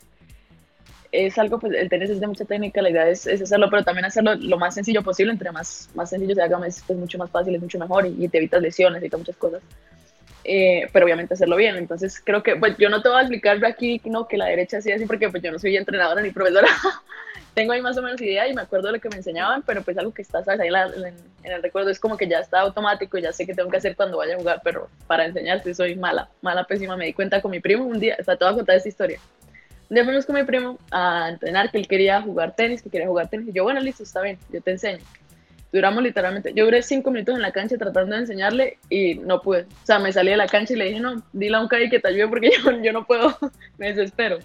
es 1.11 1.37
algo, 1.37 1.59
pues 1.59 1.73
el 1.73 1.89
tenis 1.89 2.09
es 2.09 2.21
de 2.21 2.27
mucha 2.27 2.45
técnica, 2.45 2.81
la 2.81 2.89
idea 2.89 3.09
es, 3.09 3.27
hacerlo, 3.27 3.69
pero 3.69 3.83
también 3.83 4.05
hacerlo 4.05 4.35
lo 4.35 4.57
más 4.57 4.75
sencillo 4.75 5.03
posible, 5.03 5.33
entre 5.33 5.51
más, 5.51 5.89
más 5.93 6.09
sencillo 6.09 6.33
se 6.33 6.41
haga, 6.41 6.65
es 6.65 6.83
pues, 6.87 6.97
mucho 6.97 7.17
más 7.17 7.29
fácil, 7.29 7.55
es 7.55 7.61
mucho 7.61 7.77
mejor 7.77 8.07
y, 8.07 8.27
te 8.29 8.37
evitas 8.37 8.61
lesiones 8.61 9.03
y 9.03 9.09
muchas 9.15 9.35
cosas. 9.35 9.61
Eh, 10.43 10.89
pero 10.91 11.05
obviamente 11.05 11.35
hacerlo 11.35 11.55
bien. 11.55 11.75
Entonces 11.75 12.19
creo 12.23 12.41
que, 12.41 12.55
pues 12.55 12.75
yo 12.77 12.89
no 12.89 13.01
te 13.01 13.09
voy 13.09 13.19
a 13.19 13.21
explicar 13.21 13.63
aquí 13.63 14.01
no, 14.05 14.27
que 14.27 14.37
la 14.37 14.45
derecha 14.45 14.77
así 14.77 14.91
así, 14.91 15.05
porque 15.05 15.29
pues 15.29 15.43
yo 15.43 15.51
no 15.51 15.59
soy 15.59 15.75
entrenadora 15.75 16.21
ni 16.21 16.31
profesora. 16.31 16.67
Tengo 17.53 17.73
ahí 17.73 17.81
más 17.81 17.97
o 17.97 18.01
menos 18.01 18.21
idea 18.21 18.47
y 18.47 18.53
me 18.53 18.61
acuerdo 18.61 18.87
de 18.87 18.93
lo 18.93 18.99
que 18.99 19.09
me 19.09 19.17
enseñaban, 19.17 19.61
pero 19.63 19.81
pues 19.81 19.97
algo 19.97 20.13
que 20.13 20.21
está 20.21 20.43
ahí 20.47 20.69
en, 20.69 21.51
el 21.51 21.61
recuerdo 21.61 21.89
es 21.89 21.99
como 21.99 22.15
que 22.15 22.27
ya 22.27 22.39
está 22.39 22.61
automático 22.61 23.17
ya 23.17 23.33
sé 23.33 23.45
que 23.45 23.53
tengo 23.53 23.69
que 23.69 23.77
hacer 23.77 23.95
cuando 23.95 24.17
vaya 24.17 24.35
a 24.35 24.37
jugar, 24.37 24.61
pero 24.63 24.89
para 25.07 25.25
enseñarte 25.25 25.73
soy 25.73 25.95
mala, 25.95 26.29
mala, 26.41 26.63
pésima. 26.63 26.95
Me 26.95 27.05
di 27.05 27.13
cuenta 27.13 27.41
con 27.41 27.51
mi 27.51 27.59
primo 27.59 27.85
un 27.85 27.99
día, 27.99 28.15
o 28.19 28.23
sea, 28.23 28.35
te 28.37 28.45
voy 28.45 28.53
a 28.53 28.57
contar 28.57 28.77
esta 28.77 28.89
historia. 28.89 29.19
Un 29.89 29.95
día 29.95 30.05
fuimos 30.05 30.25
con 30.25 30.35
mi 30.35 30.43
primo 30.43 30.79
a 30.91 31.29
entrenar, 31.29 31.71
que 31.71 31.77
él 31.77 31.87
quería 31.87 32.21
jugar 32.21 32.55
tenis, 32.55 32.81
que 32.81 32.89
quería 32.89 33.07
jugar 33.07 33.29
tenis, 33.29 33.49
y 33.49 33.51
yo, 33.51 33.63
bueno, 33.63 33.81
listo, 33.81 34.03
está 34.03 34.21
bien, 34.21 34.37
yo 34.49 34.61
te 34.61 34.71
enseño 34.71 35.03
duramos 35.71 36.03
literalmente, 36.03 36.53
yo 36.53 36.65
duré 36.65 36.81
cinco 36.81 37.11
minutos 37.11 37.35
en 37.35 37.41
la 37.41 37.51
cancha 37.51 37.77
tratando 37.77 38.15
de 38.15 38.21
enseñarle 38.21 38.77
y 38.89 39.15
no 39.15 39.41
pude. 39.41 39.61
O 39.61 39.85
sea, 39.85 39.99
me 39.99 40.11
salí 40.11 40.31
de 40.31 40.37
la 40.37 40.47
cancha 40.47 40.73
y 40.73 40.77
le 40.77 40.85
dije, 40.85 40.99
no, 40.99 41.23
dile 41.31 41.55
a 41.55 41.61
un 41.61 41.67
Kai 41.67 41.89
que 41.89 41.99
te 41.99 42.09
ayude 42.09 42.27
porque 42.27 42.51
yo, 42.63 42.71
yo 42.81 42.93
no 42.93 43.05
puedo, 43.05 43.37
me 43.77 43.93
desespero. 43.93 44.39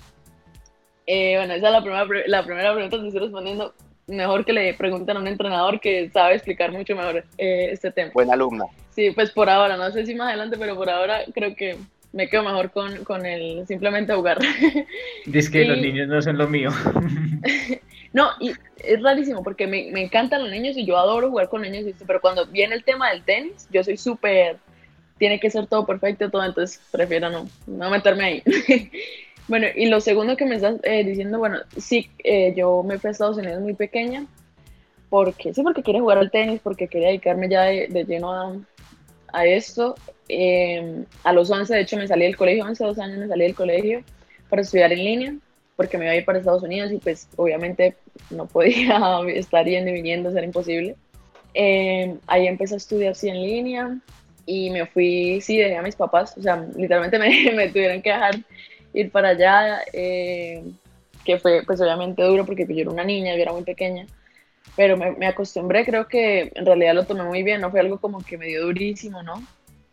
Eh, 1.07 1.37
bueno, 1.37 1.55
esa 1.55 1.67
es 1.67 1.73
la 1.73 1.81
primera, 1.83 2.07
la 2.27 2.45
primera 2.45 2.75
pregunta 2.75 2.99
que 2.99 3.07
estoy 3.07 3.21
respondiendo. 3.21 3.75
Mejor 4.09 4.45
que 4.45 4.53
le 4.53 4.75
pregunten 4.75 5.17
a 5.17 5.21
un 5.21 5.27
entrenador 5.27 5.81
que 5.81 6.11
sabe 6.11 6.35
explicar 6.35 6.71
mucho 6.73 6.95
mejor 6.95 7.25
eh, 7.39 7.71
este 7.73 7.91
tema. 7.91 8.13
Buena 8.13 8.35
alumna. 8.35 8.67
Sí, 8.91 9.11
pues 9.11 9.31
por 9.31 9.51
ahora, 9.51 9.77
no 9.77 9.91
sé 9.91 10.07
si 10.07 10.15
más 10.15 10.29
adelante, 10.29 10.57
pero 10.59 10.77
por 10.77 10.89
ahora 10.89 11.21
creo 11.35 11.55
que 11.55 11.77
me 12.13 12.29
quedo 12.29 12.45
mejor 12.45 12.71
con, 12.71 13.05
con 13.05 13.27
el 13.27 13.67
simplemente 13.67 14.15
jugar. 14.15 14.39
Dice 15.27 15.51
que 15.51 15.65
los 15.65 15.79
niños 15.79 16.09
no 16.09 16.23
son 16.23 16.39
lo 16.39 16.49
mío. 16.49 16.71
no, 18.13 18.31
y 18.41 18.53
es 18.79 19.03
rarísimo 19.03 19.43
porque 19.43 19.67
me, 19.67 19.91
me, 19.93 20.03
encantan 20.03 20.43
los 20.43 20.51
niños 20.51 20.77
y 20.77 20.87
yo 20.87 20.97
adoro 20.97 21.29
jugar 21.29 21.49
con 21.49 21.63
niños, 21.63 21.85
pero 22.07 22.21
cuando 22.21 22.47
viene 22.47 22.75
el 22.75 22.85
tema 22.85 23.11
del 23.11 23.23
tenis, 23.23 23.69
yo 23.71 23.85
soy 23.85 23.97
súper, 23.97 24.57
tiene 25.19 25.41
que 25.41 25.51
ser 25.51 25.67
todo 25.67 25.85
perfecto, 25.85 26.31
todo, 26.31 26.45
entonces 26.45 26.81
prefiero 26.91 27.29
no, 27.29 27.49
no 27.67 27.91
meterme 27.91 28.25
ahí. 28.25 28.43
Bueno, 29.49 29.67
y 29.75 29.87
lo 29.87 30.01
segundo 30.01 30.37
que 30.37 30.47
me 30.47 30.57
estás 30.57 30.77
eh, 30.83 31.05
diciendo, 31.05 31.39
bueno, 31.39 31.59
sí, 31.77 32.11
eh, 32.25 32.55
yo 32.57 32.83
me 32.83 32.99
fui 32.99 33.09
a 33.09 33.11
Estados 33.13 33.39
Unidos 33.39 33.61
muy 33.61 33.75
pequeña, 33.75 34.27
porque 35.09 35.55
sí, 35.55 35.63
porque 35.63 35.83
quería 35.83 36.01
jugar 36.01 36.19
al 36.19 36.31
tenis, 36.31 36.61
porque 36.63 36.89
quería 36.89 37.09
dedicarme 37.09 37.49
ya 37.49 37.63
de, 37.63 38.05
lleno 38.07 38.33
a, 38.33 38.57
a 39.33 39.47
esto. 39.47 39.95
Em, 40.29 41.05
a 41.23 41.33
los 41.33 41.51
11, 41.51 41.73
de 41.73 41.81
hecho, 41.81 41.97
me 41.97 42.09
salí 42.09 42.25
del 42.25 42.37
colegio, 42.37 42.65
11, 42.65 42.85
12 42.85 43.03
años 43.03 43.19
me 43.19 43.29
salí 43.29 43.45
del 43.45 43.55
colegio 43.55 44.03
para 44.49 44.63
estudiar 44.63 44.93
en 44.93 45.05
línea 45.05 45.35
porque 45.77 45.99
me 45.99 46.07
iba 46.07 46.13
a 46.13 46.17
ir 46.17 46.25
para 46.25 46.39
Estados 46.39 46.63
Unidos 46.63 46.91
y 46.91 46.97
pues 46.97 47.29
obviamente 47.37 47.95
no 48.31 48.47
podía 48.47 49.21
estar 49.29 49.65
yendo 49.67 49.91
y 49.91 49.95
viniendo, 49.95 50.31
era 50.31 50.45
imposible. 50.45 50.97
Eh, 51.55 52.17
ahí 52.27 52.47
empecé 52.47 52.75
a 52.75 52.79
estudiar 52.79 53.13
así 53.13 53.29
en 53.29 53.43
línea 53.43 53.99
y 54.47 54.71
me 54.71 54.87
fui, 54.87 55.41
sí, 55.41 55.57
dejé 55.59 55.77
a 55.77 55.83
mis 55.83 55.97
papás, 55.97 56.37
o 56.37 56.43
sea, 56.43 56.67
literalmente 56.77 57.19
me, 57.19 57.53
me 57.55 57.69
tuvieron 57.69 58.03
que 58.03 58.11
dejar 58.11 58.37
ir 58.97 59.11
para 59.11 59.31
allá, 59.31 59.81
eh, 59.93 60.65
que 61.25 61.39
fue 61.39 61.63
pues 61.67 61.81
obviamente 61.81 62.23
duro 62.23 62.47
porque 62.47 62.67
yo 62.67 62.81
era 62.81 62.91
una 62.91 63.05
niña, 63.05 63.37
yo 63.37 63.43
era 63.43 63.53
muy 63.53 63.63
pequeña, 63.63 64.07
pero 64.75 64.97
me, 64.97 65.13
me, 65.13 65.27
acostumbré, 65.27 65.85
creo 65.85 66.09
que 66.09 66.51
en 66.55 66.67
realidad 66.67 66.95
lo 66.95 67.05
tomé 67.05 67.23
muy 67.25 67.43
bien, 67.43 67.61
no 67.61 67.71
fue 67.71 67.81
algo 67.81 67.99
como 67.99 68.19
que 68.25 68.39
me 68.39 68.47
dio 68.47 68.65
durísimo, 68.65 69.23
¿no? 69.23 69.43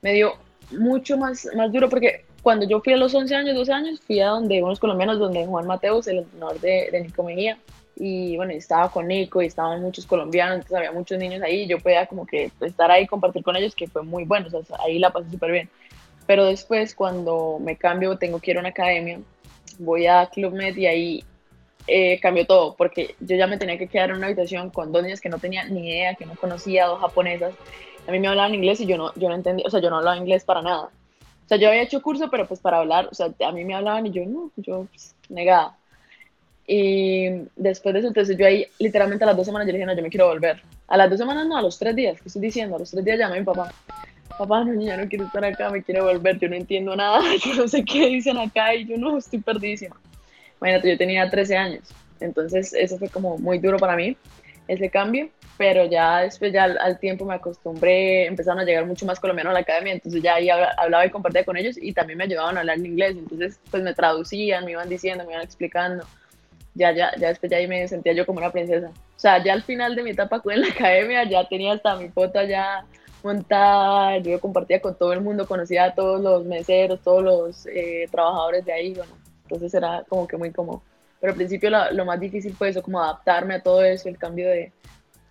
Me 0.01 0.13
dio 0.13 0.33
mucho 0.71 1.17
más, 1.17 1.47
más 1.55 1.71
duro 1.71 1.89
porque 1.89 2.25
cuando 2.41 2.65
yo 2.67 2.81
fui 2.81 2.93
a 2.93 2.97
los 2.97 3.13
11 3.13 3.35
años, 3.35 3.55
12 3.55 3.73
años, 3.73 4.01
fui 4.01 4.19
a 4.21 4.27
donde 4.27 4.63
unos 4.63 4.79
colombianos, 4.79 5.19
donde 5.19 5.45
Juan 5.45 5.67
Mateus, 5.67 6.07
el 6.07 6.19
entrenador 6.19 6.59
de, 6.61 6.89
de 6.91 7.01
Nico 7.01 7.23
Mejía, 7.23 7.57
y 7.95 8.35
bueno, 8.37 8.53
estaba 8.53 8.89
con 8.89 9.07
Nico 9.07 9.41
y 9.41 9.47
estaban 9.47 9.81
muchos 9.81 10.05
colombianos, 10.05 10.55
entonces 10.55 10.77
había 10.77 10.91
muchos 10.91 11.17
niños 11.17 11.41
ahí, 11.41 11.61
y 11.61 11.67
yo 11.67 11.79
podía 11.79 12.05
como 12.05 12.25
que 12.25 12.51
estar 12.61 12.89
ahí, 12.89 13.05
compartir 13.05 13.43
con 13.43 13.55
ellos, 13.55 13.75
que 13.75 13.87
fue 13.87 14.03
muy 14.03 14.23
bueno, 14.23 14.47
o 14.51 14.63
sea, 14.63 14.77
ahí 14.85 14.97
la 14.97 15.11
pasé 15.11 15.29
súper 15.29 15.51
bien. 15.51 15.69
Pero 16.25 16.45
después, 16.45 16.95
cuando 16.95 17.59
me 17.59 17.75
cambio, 17.75 18.17
tengo 18.17 18.39
que 18.39 18.51
ir 18.51 18.57
a 18.57 18.61
una 18.61 18.69
academia, 18.69 19.19
voy 19.79 20.07
a 20.07 20.27
Club 20.27 20.53
Med 20.53 20.75
y 20.77 20.85
ahí 20.85 21.23
eh, 21.87 22.19
todo, 22.47 22.75
porque 22.75 23.15
yo 23.19 23.35
ya 23.35 23.47
me 23.47 23.57
tenía 23.57 23.77
que 23.77 23.87
quedar 23.87 24.09
en 24.09 24.17
una 24.17 24.27
habitación 24.27 24.69
con 24.69 24.91
dos 24.91 25.03
niñas 25.03 25.21
que 25.21 25.29
no 25.29 25.39
tenía 25.39 25.65
ni 25.65 25.89
idea, 25.89 26.15
que 26.15 26.25
no 26.25 26.35
conocía, 26.35 26.85
dos 26.85 27.01
japonesas. 27.01 27.53
A 28.07 28.11
mí 28.11 28.19
me 28.19 28.27
hablaban 28.27 28.55
inglés 28.55 28.79
y 28.81 28.85
yo 28.85 28.97
no, 28.97 29.13
yo 29.15 29.29
no 29.29 29.35
entendía, 29.35 29.65
o 29.65 29.69
sea, 29.69 29.81
yo 29.81 29.89
no 29.89 29.97
hablaba 29.97 30.17
inglés 30.17 30.43
para 30.43 30.61
nada. 30.61 30.83
O 31.45 31.47
sea, 31.47 31.57
yo 31.57 31.67
había 31.67 31.81
hecho 31.81 32.01
curso, 32.01 32.29
pero 32.29 32.47
pues 32.47 32.59
para 32.59 32.77
hablar, 32.77 33.09
o 33.11 33.13
sea, 33.13 33.33
a 33.45 33.51
mí 33.51 33.65
me 33.65 33.75
hablaban 33.75 34.05
y 34.07 34.11
yo 34.11 34.25
no, 34.25 34.51
yo 34.55 34.87
pues, 34.91 35.15
negada. 35.29 35.77
Y 36.65 37.29
después 37.57 37.93
de 37.93 37.99
eso, 37.99 38.07
entonces 38.07 38.37
yo 38.37 38.45
ahí 38.45 38.65
literalmente 38.79 39.25
a 39.25 39.27
las 39.27 39.35
dos 39.35 39.45
semanas 39.45 39.67
yo 39.67 39.73
dije, 39.73 39.85
no, 39.85 39.95
yo 39.95 40.01
me 40.01 40.09
quiero 40.09 40.27
volver. 40.27 40.61
A 40.87 40.95
las 40.95 41.09
dos 41.09 41.19
semanas 41.19 41.45
no, 41.47 41.57
a 41.57 41.61
los 41.61 41.77
tres 41.77 41.95
días, 41.95 42.21
¿qué 42.21 42.27
estoy 42.27 42.41
diciendo? 42.41 42.77
A 42.77 42.79
los 42.79 42.91
tres 42.91 43.03
días 43.03 43.19
llamé 43.19 43.37
a 43.37 43.39
mi 43.39 43.45
papá. 43.45 43.73
Papá, 44.37 44.63
no, 44.63 44.81
ya 44.81 44.97
no 44.97 45.07
quiero 45.07 45.25
estar 45.25 45.45
acá, 45.45 45.69
me 45.69 45.83
quiero 45.83 46.05
volver, 46.05 46.39
yo 46.39 46.49
no 46.49 46.55
entiendo 46.55 46.95
nada, 46.95 47.21
yo 47.43 47.53
no 47.55 47.67
sé 47.67 47.83
qué 47.85 48.07
dicen 48.07 48.37
acá 48.37 48.73
y 48.73 48.85
yo 48.85 48.97
no, 48.97 49.17
estoy 49.17 49.39
perdidísima. 49.39 49.95
Imagínate, 50.59 50.89
yo 50.89 50.97
tenía 50.97 51.29
13 51.29 51.57
años, 51.57 51.89
entonces 52.19 52.73
eso 52.73 52.97
fue 52.97 53.09
como 53.09 53.37
muy 53.37 53.59
duro 53.59 53.77
para 53.77 53.95
mí, 53.95 54.17
ese 54.67 54.89
cambio 54.89 55.29
pero 55.57 55.85
ya 55.85 56.21
después 56.21 56.51
ya 56.51 56.63
al, 56.63 56.99
tiempo 56.99 57.25
me 57.25 57.35
acostumbré, 57.35 58.25
empezaron 58.25 58.59
a 58.59 58.65
llegar 58.65 58.85
mucho 58.85 59.05
más 59.05 59.19
colombianos 59.19 59.51
a 59.51 59.53
la 59.53 59.59
academia, 59.59 59.93
entonces 59.93 60.21
ya 60.21 60.35
ahí 60.35 60.49
hablaba 60.49 61.05
y 61.05 61.09
compartía 61.09 61.45
con 61.45 61.57
ellos 61.57 61.77
y 61.79 61.93
también 61.93 62.17
me 62.17 62.23
ayudaban 62.25 62.57
a 62.57 62.61
hablar 62.61 62.77
en 62.77 62.87
inglés, 62.87 63.15
entonces 63.17 63.59
pues 63.69 63.83
me 63.83 63.93
traducían, 63.93 64.65
me 64.65 64.71
iban 64.71 64.89
diciendo, 64.89 65.23
me 65.25 65.33
iban 65.33 65.43
explicando, 65.43 66.05
ya, 66.73 66.91
ya, 66.91 67.11
ya 67.17 67.29
después 67.29 67.51
ya 67.51 67.57
ahí 67.57 67.67
me 67.67 67.87
sentía 67.87 68.13
yo 68.13 68.25
como 68.25 68.39
una 68.39 68.51
princesa. 68.51 68.87
O 68.87 69.19
sea, 69.23 69.43
ya 69.43 69.53
al 69.53 69.63
final 69.63 69.95
de 69.95 70.03
mi 70.03 70.09
etapa 70.09 70.41
en 70.45 70.61
la 70.61 70.67
academia 70.67 71.23
ya 71.23 71.47
tenía 71.47 71.73
hasta 71.73 71.95
mi 71.95 72.09
foto 72.09 72.43
ya 72.43 72.83
montada, 73.23 74.17
yo 74.17 74.39
compartía 74.39 74.81
con 74.81 74.95
todo 74.97 75.13
el 75.13 75.21
mundo, 75.21 75.47
conocía 75.47 75.85
a 75.85 75.95
todos 75.95 76.21
los 76.21 76.45
meseros, 76.45 77.01
todos 77.01 77.23
los 77.23 77.65
eh, 77.67 78.07
trabajadores 78.11 78.65
de 78.65 78.73
ahí, 78.73 78.93
bueno, 78.93 79.13
entonces 79.43 79.73
era 79.73 80.03
como 80.07 80.27
que 80.27 80.37
muy 80.37 80.51
cómodo. 80.51 80.81
Pero 81.19 81.31
al 81.31 81.37
principio 81.37 81.69
lo 81.69 82.05
más 82.05 82.19
difícil 82.19 82.53
fue 82.53 82.69
eso, 82.69 82.83
como 82.83 83.01
adaptarme 83.01 83.55
a 83.55 83.61
todo 83.61 83.83
eso, 83.83 84.09
el 84.09 84.17
cambio 84.17 84.49
de, 84.49 84.71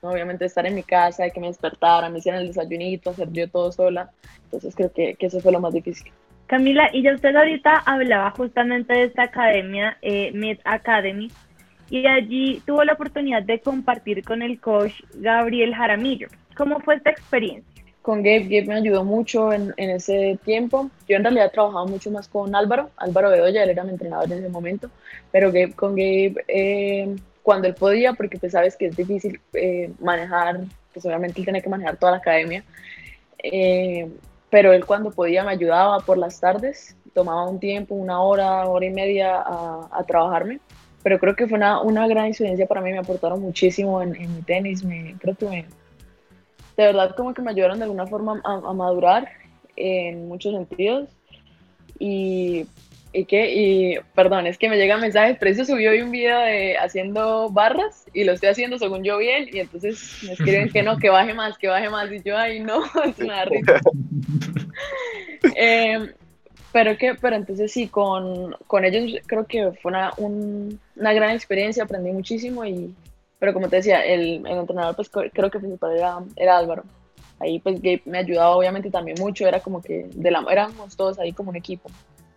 obviamente 0.01 0.45
estar 0.45 0.67
en 0.67 0.75
mi 0.75 0.83
casa, 0.83 1.31
que 1.31 1.41
me 1.41 1.49
despertara, 1.49 2.09
me 2.09 2.19
hicieran 2.19 2.41
el 2.41 2.49
desayunito, 2.49 3.11
hacer 3.11 3.31
yo 3.33 3.49
todo 3.49 3.71
sola. 3.73 4.11
Entonces 4.45 4.75
creo 4.75 4.93
que, 4.93 5.15
que 5.15 5.27
eso 5.27 5.41
fue 5.41 5.53
lo 5.53 5.61
más 5.61 5.73
difícil. 5.73 6.11
Camila, 6.47 6.91
y 6.93 7.03
ya 7.03 7.15
usted 7.15 7.35
ahorita 7.35 7.83
hablaba 7.87 8.31
justamente 8.33 8.93
de 8.93 9.05
esta 9.05 9.23
academia, 9.23 9.97
eh, 10.03 10.33
Med 10.33 10.59
Academy, 10.65 11.31
y 11.89 12.07
allí 12.07 12.63
tuvo 12.67 12.85
la 12.85 12.95
oportunidad 12.95 13.43
de 13.43 13.61
compartir 13.61 14.25
con 14.25 14.43
el 14.43 14.61
coach 14.61 14.93
Gabriel 15.15 15.75
Jaramillo. 15.75 16.29
¿Cómo 16.57 16.81
fue 16.81 16.97
esta 16.97 17.11
experiencia? 17.11 17.72
Con 18.03 18.19
Gabe, 18.23 18.45
Gabe 18.45 18.67
me 18.67 18.75
ayudó 18.75 19.05
mucho 19.05 19.53
en, 19.53 19.73
en 19.77 19.91
ese 19.91 20.39
tiempo. 20.45 20.91
Yo 21.09 21.17
en 21.17 21.23
realidad 21.23 21.53
trabajaba 21.53 21.87
mucho 21.87 22.11
más 22.11 22.27
con 22.27 22.55
Álvaro, 22.55 22.91
Álvaro 22.97 23.31
Bedoya, 23.31 23.63
era 23.63 23.85
mi 23.85 23.91
entrenador 23.91 24.31
en 24.33 24.39
ese 24.39 24.49
momento, 24.49 24.91
pero 25.31 25.53
con 25.77 25.93
Gabe 25.93 26.35
eh, 26.49 27.15
cuando 27.43 27.69
él 27.69 27.75
podía, 27.75 28.13
porque 28.15 28.39
pues 28.39 28.53
sabes 28.53 28.77
que 28.77 28.87
es 28.87 28.97
difícil 28.97 29.41
eh, 29.53 29.93
manejar, 30.01 30.61
pues 30.93 31.05
obviamente 31.07 31.41
él 31.41 31.47
tiene 31.47 31.63
que 31.63 31.69
manejar 31.69 31.97
toda 31.97 32.13
la 32.13 32.19
academia, 32.19 32.65
eh, 33.43 34.09
pero 34.51 34.73
él 34.73 34.85
cuando 34.85 35.11
podía 35.11 35.45
me 35.45 35.53
ayudaba 35.53 36.01
por 36.01 36.19
las 36.19 36.41
tardes, 36.41 36.97
tomaba 37.15 37.49
un 37.49 37.59
tiempo, 37.59 37.95
una 37.95 38.21
hora, 38.21 38.67
hora 38.67 38.87
y 38.87 38.91
media 38.91 39.37
a, 39.37 39.89
a 39.93 40.05
trabajarme, 40.05 40.61
pero 41.03 41.19
creo 41.19 41.35
que 41.35 41.47
fue 41.47 41.57
una, 41.57 41.81
una, 41.81 42.07
gran 42.07 42.27
experiencia 42.27 42.67
para 42.67 42.81
mí, 42.81 42.93
me 42.93 42.99
aportaron 42.99 43.41
muchísimo 43.41 44.01
en, 44.03 44.15
en 44.15 44.37
mi 44.37 44.43
tenis, 44.43 44.85
me, 44.85 45.17
creo 45.19 45.35
que 45.35 45.47
me, 45.47 45.67
de 46.77 46.85
verdad 46.85 47.15
como 47.17 47.35
que 47.35 47.43
me 47.43 47.51
ayudaron 47.51 47.79
de 47.79 47.85
alguna 47.85 48.07
forma 48.07 48.41
a, 48.45 48.55
a 48.55 48.73
madurar 48.73 49.29
en 49.77 50.29
muchos 50.29 50.53
sentidos 50.55 51.09
y 51.99 52.67
¿Y 53.15 53.27
qué? 53.27 53.55
Y 53.55 53.99
perdón, 54.15 54.47
es 54.47 54.57
que 54.57 54.71
me 54.71 54.79
llegan 54.79 55.01
mensajes, 55.01 55.37
eso 55.41 55.67
subió 55.67 55.91
hoy 55.91 56.01
un 56.01 56.11
video 56.11 56.39
de 56.41 56.79
haciendo 56.79 57.51
barras 57.51 58.07
y 58.15 58.25
lo 58.25 58.33
estoy 58.33 58.49
haciendo 58.49 58.79
según 58.79 59.05
yo 59.05 59.19
bien 59.19 59.49
y 59.53 59.59
entonces 59.59 60.23
me 60.23 60.33
escriben 60.33 60.71
que 60.71 60.83
no, 60.83 60.97
que 60.97 61.11
baje 61.11 61.35
más, 61.35 61.59
que 61.59 61.69
baje 61.69 61.91
más 61.91 62.11
y 62.11 62.23
yo, 62.23 62.39
ay 62.39 62.61
no, 62.61 62.83
es 63.05 63.19
una 63.19 63.45
risa. 63.45 63.81
eh, 65.57 66.11
pero 66.73 66.97
que, 66.97 67.15
pero 67.15 67.37
entonces 67.37 67.71
sí, 67.71 67.87
con, 67.87 68.57
con 68.67 68.87
ellos 68.87 69.21
creo 69.27 69.45
que 69.47 69.73
fue 69.83 69.91
una, 69.91 70.15
un, 70.17 70.81
una 70.97 71.13
gran 71.13 71.33
experiencia, 71.33 71.85
aprendí 71.85 72.13
muchísimo 72.13 72.65
y, 72.65 72.95
pero 73.43 73.55
como 73.55 73.69
te 73.69 73.75
decía, 73.75 74.05
el, 74.05 74.47
el 74.47 74.57
entrenador 74.57 74.95
pues 74.95 75.11
creo 75.11 75.51
que 75.51 75.59
principal 75.59 75.97
era, 75.97 76.21
era 76.37 76.59
Álvaro. 76.59 76.85
Ahí 77.41 77.59
pues 77.59 77.83
Gabe 77.83 78.01
me 78.05 78.19
ayudaba 78.19 78.55
obviamente 78.55 78.89
también 78.89 79.17
mucho, 79.19 79.49
era 79.49 79.59
como 79.59 79.83
que 79.83 80.07
de 80.15 80.31
la, 80.31 80.45
éramos 80.49 80.97
todos 80.97 81.19
ahí 81.19 81.33
como 81.33 81.51
un 81.51 81.57
equipo. 81.57 81.91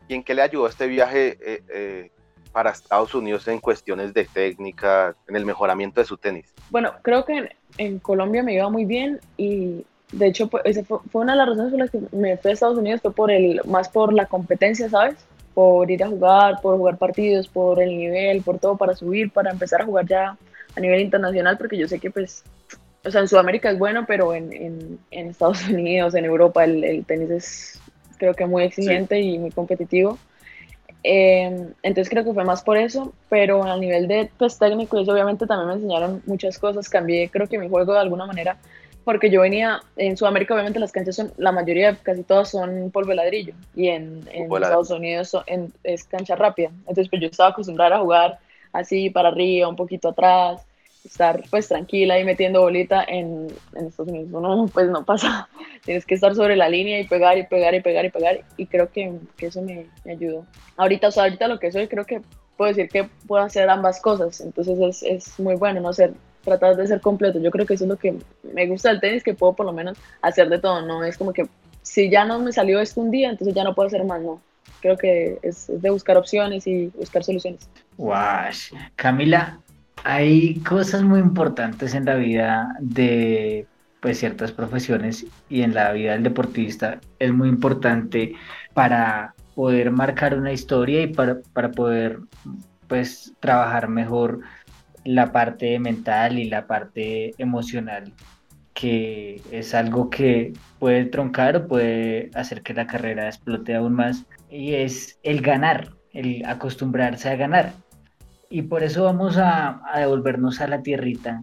¿Y 0.07 0.15
en 0.15 0.23
qué 0.23 0.33
le 0.33 0.41
ayudó 0.41 0.67
este 0.67 0.87
viaje 0.87 1.37
eh, 1.39 1.63
eh, 1.69 2.11
para 2.51 2.71
Estados 2.71 3.13
Unidos 3.13 3.47
en 3.47 3.59
cuestiones 3.59 4.15
de 4.15 4.25
técnica, 4.25 5.15
en 5.27 5.35
el 5.35 5.45
mejoramiento 5.45 6.01
de 6.01 6.07
su 6.07 6.17
tenis? 6.17 6.51
Bueno, 6.71 6.91
creo 7.03 7.23
que 7.23 7.37
en, 7.37 7.49
en 7.77 7.99
Colombia 7.99 8.41
me 8.41 8.55
iba 8.55 8.67
muy 8.71 8.85
bien 8.85 9.19
y 9.37 9.85
de 10.11 10.25
hecho 10.25 10.47
pues, 10.47 10.63
fue, 10.87 10.97
fue, 11.11 11.21
una 11.21 11.33
de 11.33 11.37
las 11.37 11.49
razones 11.49 11.69
por 11.69 11.79
las 11.81 11.91
que 11.91 11.99
me 12.17 12.37
fui 12.37 12.49
a 12.49 12.53
Estados 12.55 12.79
Unidos, 12.79 13.01
fue 13.03 13.13
por 13.13 13.29
el, 13.29 13.61
más 13.65 13.89
por 13.89 14.11
la 14.11 14.25
competencia, 14.25 14.89
¿sabes? 14.89 15.17
Por 15.53 15.91
ir 15.91 16.03
a 16.03 16.09
jugar, 16.09 16.61
por 16.63 16.77
jugar 16.77 16.97
partidos, 16.97 17.47
por 17.47 17.79
el 17.79 17.95
nivel, 17.95 18.41
por 18.41 18.57
todo, 18.57 18.75
para 18.75 18.95
subir, 18.95 19.29
para 19.29 19.51
empezar 19.51 19.83
a 19.83 19.85
jugar 19.85 20.07
ya 20.07 20.35
a 20.75 20.79
nivel 20.79 21.01
internacional, 21.01 21.57
porque 21.57 21.77
yo 21.77 21.87
sé 21.87 21.99
que 21.99 22.11
pues, 22.11 22.43
o 23.03 23.11
sea, 23.11 23.21
en 23.21 23.27
Sudamérica 23.27 23.71
es 23.71 23.79
bueno, 23.79 24.05
pero 24.07 24.33
en, 24.33 24.51
en, 24.53 24.99
en 25.11 25.29
Estados 25.29 25.67
Unidos, 25.69 26.15
en 26.15 26.25
Europa, 26.25 26.63
el, 26.63 26.83
el 26.83 27.05
tenis 27.05 27.29
es 27.29 27.81
creo 28.17 28.33
que 28.33 28.45
muy 28.45 28.63
exigente 28.63 29.15
sí. 29.15 29.33
y 29.33 29.39
muy 29.39 29.51
competitivo. 29.51 30.17
Eh, 31.03 31.67
entonces 31.83 32.09
creo 32.09 32.23
que 32.23 32.33
fue 32.33 32.43
más 32.43 32.63
por 32.63 32.77
eso, 32.77 33.13
pero 33.29 33.63
a 33.63 33.77
nivel 33.77 34.07
de 34.07 34.29
pues, 34.37 34.57
técnico, 34.57 34.99
eso 34.99 35.11
obviamente 35.11 35.45
también 35.45 35.67
me 35.67 35.73
enseñaron 35.75 36.23
muchas 36.25 36.57
cosas. 36.57 36.89
Cambié, 36.89 37.29
creo 37.29 37.47
que 37.47 37.59
mi 37.59 37.69
juego 37.69 37.93
de 37.93 37.99
alguna 37.99 38.25
manera, 38.25 38.57
porque 39.03 39.29
yo 39.29 39.41
venía 39.41 39.81
en 39.97 40.17
Sudamérica, 40.17 40.55
obviamente 40.55 40.79
las 40.79 40.91
canchas 40.91 41.15
son, 41.15 41.31
la 41.37 41.51
mayoría, 41.51 41.95
casi 42.01 42.23
todas 42.23 42.49
son 42.49 42.89
polvo 42.91 43.09
de 43.09 43.17
ladrillo, 43.17 43.53
y 43.75 43.89
en, 43.89 44.27
en 44.31 44.51
Estados 44.51 44.89
Unidos 44.89 45.29
son, 45.29 45.43
en, 45.45 45.71
es 45.83 46.05
cancha 46.05 46.35
rápida. 46.35 46.69
Entonces, 46.79 47.07
pues 47.09 47.21
yo 47.21 47.27
estaba 47.27 47.51
acostumbrada 47.51 47.97
a 47.97 47.99
jugar 47.99 48.39
así 48.77 49.09
para 49.09 49.29
arriba, 49.29 49.67
un 49.67 49.75
poquito 49.75 50.09
atrás, 50.09 50.65
estar 51.05 51.43
pues 51.49 51.67
tranquila 51.67 52.19
y 52.19 52.23
metiendo 52.23 52.61
bolita 52.61 53.03
en, 53.07 53.47
en 53.75 53.87
Estados 53.87 54.11
Unidos. 54.11 54.29
Uno 54.31 54.69
pues 54.73 54.89
no 54.89 55.05
pasa, 55.05 55.47
tienes 55.85 56.05
que 56.05 56.15
estar 56.15 56.35
sobre 56.35 56.55
la 56.55 56.69
línea 56.69 56.99
y 56.99 57.07
pegar 57.07 57.37
y 57.37 57.45
pegar 57.45 57.75
y 57.75 57.81
pegar 57.81 58.05
y 58.05 58.09
pegar 58.09 58.39
y 58.57 58.65
creo 58.65 58.91
que, 58.91 59.13
que 59.37 59.47
eso 59.47 59.61
me, 59.61 59.87
me, 60.03 60.13
ayudó. 60.13 60.45
Ahorita, 60.77 61.07
o 61.07 61.11
sea, 61.11 61.23
ahorita 61.23 61.47
lo 61.47 61.59
que 61.59 61.71
soy 61.71 61.87
creo 61.87 62.05
que 62.05 62.21
puedo 62.57 62.69
decir 62.69 62.89
que 62.89 63.09
puedo 63.27 63.43
hacer 63.43 63.69
ambas 63.69 64.01
cosas, 64.01 64.41
entonces 64.41 64.79
es, 64.79 65.03
es 65.03 65.39
muy 65.39 65.55
bueno, 65.55 65.81
no 65.81 65.93
ser, 65.93 66.13
tratar 66.43 66.75
de 66.75 66.87
ser 66.87 67.01
completo. 67.01 67.39
Yo 67.39 67.51
creo 67.51 67.65
que 67.65 67.73
eso 67.73 67.83
es 67.83 67.89
lo 67.89 67.97
que 67.97 68.17
me 68.43 68.67
gusta 68.67 68.89
del 68.89 69.01
tenis, 69.01 69.23
que 69.23 69.33
puedo 69.33 69.53
por 69.53 69.65
lo 69.65 69.73
menos 69.73 69.97
hacer 70.21 70.49
de 70.49 70.59
todo, 70.59 70.81
no 70.81 71.03
es 71.03 71.17
como 71.17 71.33
que 71.33 71.47
si 71.81 72.09
ya 72.09 72.25
no 72.25 72.39
me 72.39 72.51
salió 72.51 72.79
esto 72.79 73.01
un 73.01 73.11
día, 73.11 73.29
entonces 73.29 73.53
ya 73.53 73.63
no 73.63 73.75
puedo 73.75 73.87
hacer 73.87 74.03
más, 74.05 74.21
no. 74.21 74.41
Creo 74.85 74.97
que 74.97 75.39
es, 75.41 75.65
de 75.67 75.89
buscar 75.89 76.15
opciones 76.15 76.67
y 76.67 76.89
buscar 76.89 77.23
soluciones. 77.23 77.67
Wow. 77.97 78.13
Camila, 78.95 79.57
hay 80.03 80.59
cosas 80.59 81.01
muy 81.01 81.21
importantes 81.21 81.95
en 81.95 82.05
la 82.05 82.13
vida 82.13 82.75
de 82.79 83.65
pues 83.99 84.19
ciertas 84.19 84.51
profesiones 84.51 85.25
y 85.49 85.63
en 85.63 85.73
la 85.73 85.91
vida 85.91 86.11
del 86.11 86.21
deportista 86.21 86.99
es 87.17 87.33
muy 87.33 87.49
importante 87.49 88.35
para 88.75 89.33
poder 89.55 89.89
marcar 89.89 90.37
una 90.37 90.51
historia 90.51 91.01
y 91.01 91.07
para, 91.07 91.39
para 91.53 91.71
poder 91.71 92.19
pues 92.87 93.33
trabajar 93.39 93.87
mejor 93.87 94.41
la 95.03 95.31
parte 95.31 95.79
mental 95.79 96.37
y 96.37 96.43
la 96.47 96.67
parte 96.67 97.33
emocional 97.39 98.13
que 98.75 99.41
es 99.51 99.73
algo 99.73 100.11
que 100.11 100.53
puede 100.77 101.05
troncar 101.05 101.55
o 101.55 101.67
puede 101.67 102.29
hacer 102.35 102.61
que 102.61 102.75
la 102.75 102.85
carrera 102.85 103.25
explote 103.25 103.73
aún 103.73 103.93
más 103.93 104.25
y 104.55 104.75
es 104.75 105.19
el 105.23 105.41
ganar, 105.41 105.89
el 106.13 106.45
acostumbrarse 106.45 107.29
a 107.29 107.35
ganar 107.35 107.73
y 108.49 108.61
por 108.61 108.83
eso 108.83 109.03
vamos 109.03 109.37
a, 109.37 109.81
a, 109.91 109.99
devolvernos 109.99 110.61
a 110.61 110.67
la 110.67 110.81
tierrita, 110.81 111.41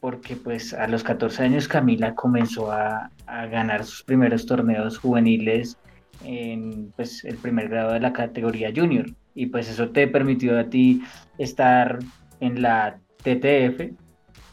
porque 0.00 0.36
pues 0.36 0.72
a 0.72 0.86
los 0.86 1.02
14 1.02 1.42
años 1.42 1.68
Camila 1.68 2.14
comenzó 2.14 2.70
a, 2.70 3.10
a, 3.26 3.46
ganar 3.46 3.84
sus 3.84 4.02
primeros 4.02 4.46
torneos 4.46 4.98
juveniles 4.98 5.76
en 6.24 6.92
pues, 6.96 7.24
el 7.24 7.36
primer 7.36 7.68
grado 7.68 7.92
de 7.92 8.00
la 8.00 8.12
categoría 8.12 8.72
junior. 8.74 9.06
Y 9.34 9.46
pues 9.46 9.68
eso 9.68 9.90
te 9.90 10.08
permitió 10.08 10.58
a 10.58 10.64
ti 10.64 11.02
estar 11.38 11.98
en 12.40 12.62
la 12.62 12.98
TTF, 13.18 13.92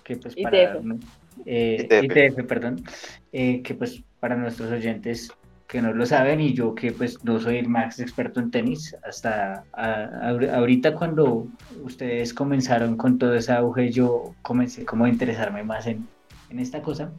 que 0.03 0.17
pues 0.17 0.35
para... 0.35 0.77
ITF. 0.77 1.01
Eh, 1.45 1.87
ITF. 2.03 2.17
ITF 2.17 2.43
perdón, 2.45 2.83
eh, 3.31 3.61
que 3.61 3.73
pues 3.73 4.03
para 4.19 4.35
nuestros 4.35 4.71
oyentes 4.71 5.31
que 5.67 5.81
no 5.81 5.93
lo 5.93 6.05
saben 6.05 6.41
y 6.41 6.53
yo 6.53 6.75
que 6.75 6.91
pues 6.91 7.23
no 7.23 7.39
soy 7.39 7.57
el 7.57 7.67
más 7.67 7.99
experto 7.99 8.39
en 8.39 8.51
tenis, 8.51 8.95
hasta 9.03 9.63
a, 9.73 9.83
a, 9.83 10.29
ahorita 10.57 10.93
cuando 10.93 11.47
ustedes 11.83 12.33
comenzaron 12.33 12.97
con 12.97 13.17
todo 13.17 13.33
ese 13.35 13.51
auge, 13.51 13.91
yo 13.91 14.35
comencé 14.41 14.85
como 14.85 15.05
a 15.05 15.09
interesarme 15.09 15.63
más 15.63 15.87
en, 15.87 16.07
en 16.49 16.59
esta 16.59 16.81
cosa. 16.81 17.11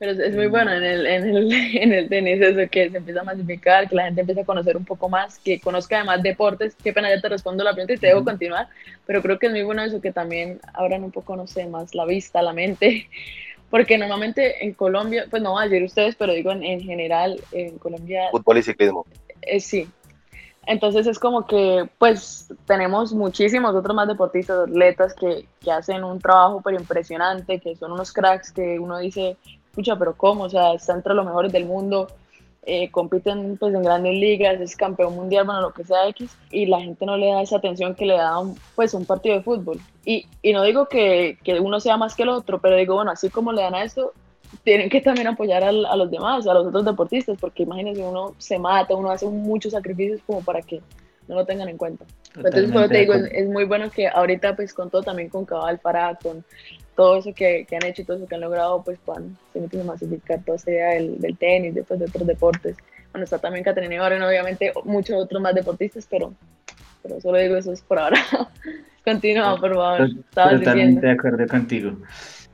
Pero 0.00 0.12
es, 0.12 0.34
muy 0.34 0.46
bueno 0.46 0.72
en 0.72 0.82
el, 0.82 1.06
en, 1.06 1.36
el, 1.36 1.52
en 1.76 1.92
el 1.92 2.08
tenis 2.08 2.40
eso, 2.40 2.70
que 2.70 2.88
se 2.88 2.96
empieza 2.96 3.20
a 3.20 3.24
masificar, 3.24 3.86
que 3.86 3.94
la 3.94 4.04
gente 4.04 4.22
empieza 4.22 4.40
a 4.40 4.46
conocer 4.46 4.74
un 4.78 4.86
poco 4.86 5.10
más, 5.10 5.38
que 5.38 5.60
conozca 5.60 5.96
además 5.96 6.22
deportes. 6.22 6.74
Qué 6.82 6.94
pena, 6.94 7.14
ya 7.14 7.20
te 7.20 7.28
respondo 7.28 7.62
la 7.62 7.74
pregunta 7.74 7.92
y 7.92 7.98
te 7.98 8.06
debo 8.06 8.24
continuar, 8.24 8.68
pero 9.04 9.20
creo 9.20 9.38
que 9.38 9.48
es 9.48 9.52
muy 9.52 9.62
bueno 9.62 9.82
eso, 9.82 10.00
que 10.00 10.10
también 10.10 10.58
abran 10.72 11.04
un 11.04 11.10
poco, 11.10 11.36
no 11.36 11.46
sé, 11.46 11.66
más 11.66 11.94
la 11.94 12.06
vista, 12.06 12.40
la 12.40 12.54
mente, 12.54 13.08
porque 13.70 13.96
normalmente 13.96 14.64
en 14.64 14.74
Colombia, 14.74 15.26
pues 15.30 15.42
no 15.42 15.58
ayer 15.58 15.82
ustedes, 15.84 16.16
pero 16.16 16.32
digo 16.32 16.50
en, 16.50 16.62
en 16.64 16.80
general, 16.80 17.40
en 17.52 17.78
Colombia... 17.78 18.28
Fútbol 18.32 18.58
y 18.58 18.62
ciclismo. 18.62 19.06
Eh, 19.42 19.60
sí. 19.60 19.88
Entonces 20.66 21.06
es 21.06 21.18
como 21.18 21.46
que, 21.46 21.88
pues, 21.98 22.52
tenemos 22.66 23.12
muchísimos 23.12 23.74
otros 23.74 23.94
más 23.94 24.08
deportistas, 24.08 24.68
atletas 24.68 25.14
que, 25.14 25.46
que 25.60 25.70
hacen 25.70 26.04
un 26.04 26.18
trabajo 26.18 26.58
súper 26.58 26.74
impresionante, 26.74 27.60
que 27.60 27.74
son 27.76 27.92
unos 27.92 28.12
cracks 28.12 28.52
que 28.52 28.78
uno 28.78 28.98
dice, 28.98 29.36
escucha, 29.70 29.96
pero 29.96 30.14
¿cómo? 30.16 30.44
O 30.44 30.50
sea, 30.50 30.74
está 30.74 30.92
entre 30.92 31.14
los 31.14 31.24
mejores 31.24 31.52
del 31.52 31.64
mundo, 31.64 32.08
eh, 32.66 32.90
compiten 32.90 33.56
pues 33.56 33.74
en 33.74 33.82
grandes 33.82 34.14
ligas, 34.14 34.60
es 34.60 34.76
campeón 34.76 35.14
mundial, 35.14 35.46
bueno, 35.46 35.62
lo 35.62 35.72
que 35.72 35.84
sea 35.84 36.08
X, 36.08 36.36
y 36.50 36.66
la 36.66 36.80
gente 36.80 37.06
no 37.06 37.16
le 37.16 37.28
da 37.28 37.42
esa 37.42 37.56
atención 37.56 37.94
que 37.94 38.06
le 38.06 38.14
da 38.14 38.38
un, 38.38 38.58
pues 38.74 38.92
un 38.94 39.06
partido 39.06 39.36
de 39.36 39.42
fútbol. 39.42 39.80
Y, 40.04 40.26
y 40.42 40.52
no 40.52 40.62
digo 40.62 40.86
que, 40.86 41.38
que, 41.42 41.58
uno 41.60 41.80
sea 41.80 41.96
más 41.96 42.14
que 42.14 42.24
el 42.24 42.28
otro, 42.28 42.60
pero 42.60 42.76
digo, 42.76 42.94
bueno, 42.94 43.10
así 43.10 43.30
como 43.30 43.52
le 43.52 43.62
dan 43.62 43.74
a 43.74 43.84
esto, 43.84 44.12
tienen 44.62 44.90
que 44.90 45.00
también 45.00 45.28
apoyar 45.28 45.64
al, 45.64 45.86
a 45.86 45.96
los 45.96 46.10
demás, 46.10 46.46
a 46.46 46.54
los 46.54 46.66
otros 46.66 46.84
deportistas, 46.84 47.38
porque 47.40 47.62
imagínense, 47.62 48.02
uno 48.02 48.34
se 48.38 48.58
mata, 48.58 48.94
uno 48.94 49.10
hace 49.10 49.26
muchos 49.26 49.72
sacrificios 49.72 50.20
como 50.26 50.42
para 50.42 50.60
que 50.60 50.80
no 51.28 51.36
lo 51.36 51.46
tengan 51.46 51.68
en 51.68 51.78
cuenta. 51.78 52.04
Totalmente 52.34 52.58
Entonces, 52.58 52.72
como 52.72 52.88
te 52.88 52.98
digo, 52.98 53.14
es, 53.14 53.32
es, 53.32 53.48
muy 53.48 53.64
bueno 53.64 53.90
que 53.90 54.08
ahorita, 54.08 54.54
pues 54.56 54.74
con 54.74 54.90
todo, 54.90 55.02
también 55.02 55.28
con 55.28 55.44
Cabal 55.44 55.78
Farah, 55.78 56.16
con 56.16 56.44
todo 57.00 57.16
eso 57.16 57.32
que, 57.32 57.64
que, 57.66 57.76
han 57.76 57.86
hecho 57.86 58.02
y 58.02 58.04
todo 58.04 58.18
eso 58.18 58.26
que 58.26 58.34
han 58.34 58.42
logrado, 58.42 58.84
pues 58.84 58.98
puedan 59.02 59.34
se 59.54 59.80
a 59.80 59.84
masificar 59.84 60.44
toda 60.44 60.56
esa 60.56 60.70
idea 60.70 60.88
del, 60.90 61.18
del 61.18 61.34
tenis, 61.38 61.74
después 61.74 61.98
de 61.98 62.04
otros 62.04 62.26
deportes. 62.26 62.76
Bueno, 63.10 63.24
está 63.24 63.38
también 63.38 63.64
Caterina 63.64 63.94
Ibarren, 63.94 64.20
obviamente 64.20 64.70
muchos 64.84 65.16
otros 65.16 65.40
más 65.40 65.54
deportistas, 65.54 66.06
pero, 66.10 66.34
pero 67.02 67.18
solo 67.22 67.38
digo 67.38 67.56
eso 67.56 67.72
es 67.72 67.80
por 67.80 68.00
ahora. 68.00 68.18
Continúa, 69.02 69.58
por 69.58 69.74
favor. 69.76 70.10
Estabas 70.10 70.58
Totalmente 70.58 70.74
diciendo. 70.74 71.00
de 71.00 71.10
acuerdo 71.10 71.46
contigo. 71.46 71.96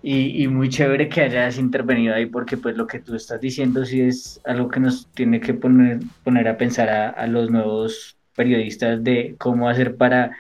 Y, 0.00 0.44
y, 0.44 0.46
muy 0.46 0.68
chévere 0.68 1.08
que 1.08 1.22
hayas 1.22 1.58
intervenido 1.58 2.14
ahí 2.14 2.26
porque 2.26 2.56
pues 2.56 2.76
lo 2.76 2.86
que 2.86 3.00
tú 3.00 3.16
estás 3.16 3.40
diciendo 3.40 3.84
sí 3.84 4.02
es 4.02 4.40
algo 4.44 4.68
que 4.68 4.78
nos 4.78 5.08
tiene 5.08 5.40
que 5.40 5.54
poner, 5.54 5.98
poner 6.22 6.46
a 6.46 6.56
pensar 6.56 6.88
a, 6.88 7.08
a 7.08 7.26
los 7.26 7.50
nuevos 7.50 8.16
periodistas 8.36 9.02
de 9.02 9.34
cómo 9.38 9.68
hacer 9.68 9.96
para 9.96 10.36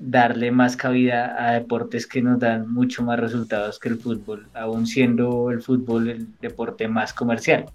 darle 0.00 0.50
más 0.50 0.76
cabida 0.76 1.34
a 1.38 1.52
deportes 1.52 2.06
que 2.06 2.22
nos 2.22 2.38
dan 2.38 2.72
mucho 2.72 3.02
más 3.02 3.18
resultados 3.18 3.78
que 3.78 3.88
el 3.88 3.98
fútbol, 3.98 4.48
aún 4.54 4.86
siendo 4.86 5.50
el 5.50 5.62
fútbol 5.62 6.08
el 6.08 6.38
deporte 6.40 6.88
más 6.88 7.12
comercial. 7.12 7.66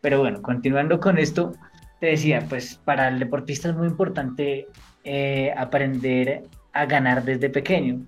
Pero 0.00 0.20
bueno, 0.20 0.42
continuando 0.42 1.00
con 1.00 1.18
esto, 1.18 1.52
te 2.00 2.06
decía, 2.06 2.44
pues 2.48 2.80
para 2.84 3.08
el 3.08 3.18
deportista 3.18 3.68
es 3.68 3.76
muy 3.76 3.88
importante 3.88 4.68
eh, 5.04 5.52
aprender 5.56 6.42
a 6.72 6.86
ganar 6.86 7.24
desde 7.24 7.50
pequeño. 7.50 8.00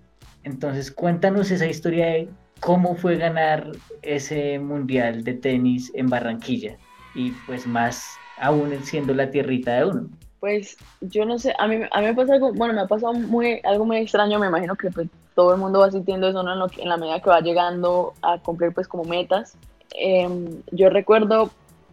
Entonces, 0.45 0.91
cuéntanos 0.91 1.51
esa 1.51 1.67
historia 1.67 2.07
de 2.07 2.29
cómo 2.61 2.95
fue 2.95 3.17
ganar 3.17 3.73
ese 4.03 4.59
mundial 4.59 5.25
de 5.25 5.35
tenis 5.35 5.91
en 5.95 6.09
Barranquilla 6.09 6.77
y 7.15 7.33
pues 7.47 7.67
más 7.67 8.17
aún 8.39 8.73
siendo 8.85 9.13
la 9.15 9.31
tierrita 9.31 9.77
de 9.77 9.85
uno 9.85 10.11
pues 10.41 10.79
yo 11.03 11.27
no 11.27 11.39
sé, 11.39 11.55
a 11.59 11.69
mí, 11.69 11.77
a 11.91 12.01
mí 12.01 12.07
me 12.07 12.15
pasa 12.15 12.35
algo, 12.35 12.53
bueno, 12.53 12.75
me 12.75 12.81
ha 12.81 12.87
pasado 12.87 13.13
muy, 13.13 13.61
algo 13.63 13.85
muy 13.85 13.99
extraño, 13.99 14.39
me 14.39 14.47
imagino 14.47 14.75
que 14.75 14.91
pues, 14.91 15.09
todo 15.35 15.55
el 15.55 15.61
mundo 15.61 15.81
va 15.81 15.91
sintiendo 15.91 16.29
eso 16.29 16.43
¿no? 16.43 16.53
en, 16.53 16.59
lo, 16.59 16.67
en, 16.77 16.89
la 16.89 16.97
medida 16.97 17.21
que 17.21 17.31
va 17.31 17.41
llegando 17.41 18.15
a 18.23 18.39
cumplir 18.39 18.73
pues 18.73 18.89
como 18.89 19.05
metas. 19.05 19.55
Eh, 19.95 20.29
yo 20.73 20.89
recuerdo 20.89 21.51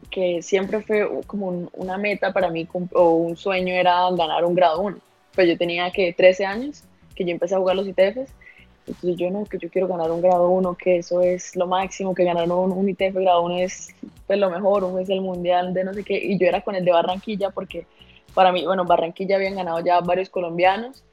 que 0.10 0.42
siempre 0.42 0.82
fue 0.82 1.08
como 1.28 1.70
una 1.74 1.98
meta 1.98 2.32
para 2.32 2.50
mí 2.50 2.68
o 2.94 3.10
un 3.12 3.36
sueño 3.36 3.74
era 3.74 4.10
ganar 4.12 4.46
un 4.46 4.56
grado 4.56 4.82
1. 4.82 4.98
Pues 5.36 5.48
yo 5.48 5.58
tenía 5.58 5.92
que 5.92 6.14
13 6.14 6.46
años 6.46 6.84
que 7.16 7.26
yo 7.26 7.32
empecé 7.32 7.56
a 7.56 7.60
jugar 7.60 7.76
los 7.76 7.88
ITFs. 7.88 8.32
Entonces 8.88 9.18
yo 9.18 9.30
no, 9.30 9.44
que 9.44 9.58
yo 9.58 9.70
quiero 9.70 9.90
ganar 9.90 10.10
un 10.12 10.22
grado 10.22 10.48
1, 10.50 10.76
que 10.76 10.98
eso 10.98 11.22
es 11.22 11.56
lo 11.58 11.68
máximo, 11.68 12.16
que 12.16 12.24
ganar 12.24 12.50
un, 12.50 12.72
un 12.72 12.90
ITF 12.90 13.16
grado 13.16 13.44
1 13.44 13.58
es 13.60 13.90
pues, 14.26 14.40
lo 14.40 14.50
mejor, 14.50 14.86
un 14.86 15.00
es 15.02 15.10
el 15.10 15.20
mundial 15.20 15.74
de 15.74 15.84
no 15.84 15.94
sé 15.94 16.04
qué. 16.04 16.18
Y 16.18 16.38
yo 16.38 16.48
era 16.48 16.62
con 16.62 16.76
el 16.76 16.86
de 16.86 16.92
Barranquilla 16.92 17.50
porque 17.50 17.86
para 18.38 18.52
mí, 18.52 18.64
bueno, 18.68 18.86
Barranquilla 18.86 19.38
habían 19.38 19.56
ganado 19.56 19.80
ya 19.80 20.00
varios 20.00 20.30
colombianos 20.30 21.04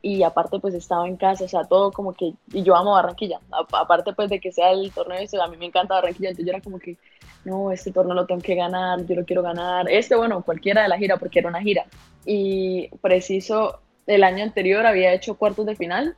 y 0.00 0.22
aparte 0.22 0.58
pues 0.58 0.72
estaba 0.72 1.06
en 1.06 1.18
casa, 1.18 1.44
o 1.44 1.48
sea, 1.48 1.64
todo 1.64 1.92
como 1.92 2.14
que, 2.14 2.32
y 2.50 2.62
yo 2.62 2.74
amo 2.74 2.92
Barranquilla, 2.92 3.40
aparte 3.50 4.14
pues 4.14 4.30
de 4.30 4.40
que 4.40 4.52
sea 4.52 4.70
el 4.70 4.90
torneo 4.90 5.18
ese, 5.18 5.38
a 5.38 5.48
mí 5.48 5.58
me 5.58 5.66
encanta 5.66 5.96
Barranquilla, 5.96 6.30
entonces 6.30 6.46
yo 6.46 6.52
era 6.52 6.62
como 6.62 6.78
que, 6.78 6.96
no, 7.44 7.70
este 7.72 7.92
torneo 7.92 8.14
lo 8.14 8.24
tengo 8.24 8.40
que 8.40 8.54
ganar, 8.54 9.04
yo 9.04 9.14
lo 9.14 9.26
quiero 9.26 9.42
ganar, 9.42 9.86
este 9.90 10.16
bueno, 10.16 10.42
cualquiera 10.42 10.80
de 10.82 10.88
la 10.88 10.96
gira, 10.96 11.18
porque 11.18 11.40
era 11.40 11.50
una 11.50 11.60
gira, 11.60 11.84
y 12.24 12.88
preciso, 13.02 13.80
el 14.06 14.24
año 14.24 14.42
anterior 14.42 14.86
había 14.86 15.12
hecho 15.12 15.34
cuartos 15.34 15.66
de 15.66 15.76
final, 15.76 16.16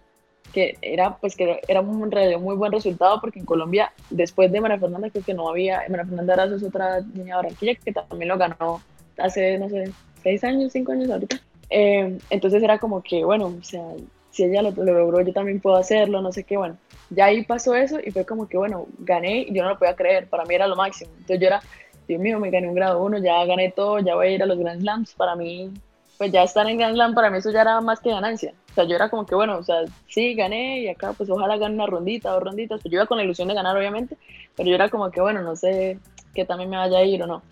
que 0.53 0.79
era 0.83 1.17
pues 1.17 1.35
que 1.35 1.62
era 1.67 1.81
un 1.81 1.99
muy 1.99 2.55
buen 2.55 2.71
resultado 2.71 3.21
porque 3.21 3.40
en 3.40 3.45
Colombia 3.45 3.93
después 4.09 4.53
de 4.53 4.61
María 4.61 4.79
Fernanda 4.79 5.11
creo 5.11 5.25
que 5.25 5.35
no 5.35 5.49
había 5.49 5.83
María 5.88 6.05
Fernanda 6.05 6.35
Arazo 6.35 6.55
es 6.55 6.62
otra 6.62 7.01
niña 7.01 7.25
de 7.25 7.43
Barranquilla 7.43 7.75
que 7.75 7.93
también 7.93 8.29
lo 8.29 8.38
ganó 8.38 8.81
hace 9.19 9.59
no 9.59 9.69
sé 9.69 9.90
seis 10.24 10.42
años 10.42 10.72
cinco 10.72 10.90
años 10.90 11.08
ahorita 11.10 11.40
eh, 11.70 12.18
entonces 12.30 12.62
era 12.62 12.78
como 12.78 13.02
que, 13.02 13.24
bueno, 13.24 13.46
o 13.46 13.64
sea, 13.64 13.82
si 14.30 14.44
ella 14.44 14.62
lo, 14.62 14.70
logró, 14.70 15.20
yo 15.22 15.32
también 15.32 15.60
puedo 15.60 15.76
hacerlo, 15.76 16.20
no 16.22 16.32
sé 16.32 16.44
qué, 16.44 16.56
bueno. 16.56 16.76
Ya 17.10 17.26
ahí 17.26 17.44
pasó 17.44 17.74
eso 17.74 17.98
y 18.04 18.10
fue 18.10 18.24
como 18.24 18.48
que, 18.48 18.56
bueno, 18.56 18.87
gané 18.98 19.42
y 19.42 19.54
yo 19.54 19.62
no 19.62 19.70
lo 19.70 19.78
podía 19.78 19.94
creer, 19.94 20.28
para 20.28 20.44
mí 20.44 20.54
era 20.54 20.66
lo 20.66 20.76
máximo. 20.76 21.10
Entonces 21.12 21.40
yo 21.40 21.46
era, 21.46 21.62
Dios 22.08 22.20
mío, 22.20 22.38
me 22.40 22.50
gané 22.50 22.68
un 22.68 22.74
grado 22.74 23.02
uno, 23.02 23.18
ya 23.18 23.44
gané 23.44 23.70
todo, 23.70 23.98
ya 24.00 24.14
voy 24.14 24.28
a 24.28 24.30
ir 24.30 24.42
a 24.42 24.46
los 24.46 24.58
Grand 24.58 24.80
Slams. 24.80 25.14
Para 25.14 25.37
mí, 25.37 25.72
pues 26.18 26.32
ya 26.32 26.42
estar 26.42 26.68
en 26.68 26.78
Grand 26.78 26.94
Slam, 26.94 27.14
para 27.14 27.30
mí 27.30 27.38
eso 27.38 27.50
ya 27.50 27.62
era 27.62 27.80
más 27.80 28.00
que 28.00 28.10
ganancia. 28.10 28.54
O 28.70 28.74
sea, 28.74 28.84
yo 28.84 28.96
era 28.96 29.08
como 29.08 29.26
que, 29.26 29.34
bueno, 29.34 29.58
o 29.58 29.62
sea, 29.62 29.82
sí, 30.08 30.34
gané 30.34 30.80
y 30.80 30.88
acá 30.88 31.12
pues 31.12 31.30
ojalá 31.30 31.56
gane 31.56 31.74
una 31.74 31.87
rondita, 31.87 32.30
dos 32.30 32.42
ronditas. 32.42 32.80
Pues 32.82 32.90
yo 32.90 32.98
iba 32.98 33.06
con 33.06 33.18
la 33.18 33.24
ilusión 33.24 33.48
de 33.48 33.54
ganar, 33.54 33.76
obviamente, 33.76 34.16
pero 34.56 34.68
yo 34.68 34.74
era 34.74 34.88
como 34.88 35.10
que, 35.10 35.20
bueno, 35.20 35.42
no 35.42 35.54
sé 35.54 35.98
qué 36.34 36.44
también 36.44 36.70
me 36.70 36.76
vaya 36.76 36.98
a 36.98 37.04
ir 37.04 37.22
o 37.22 37.26
no. 37.26 37.42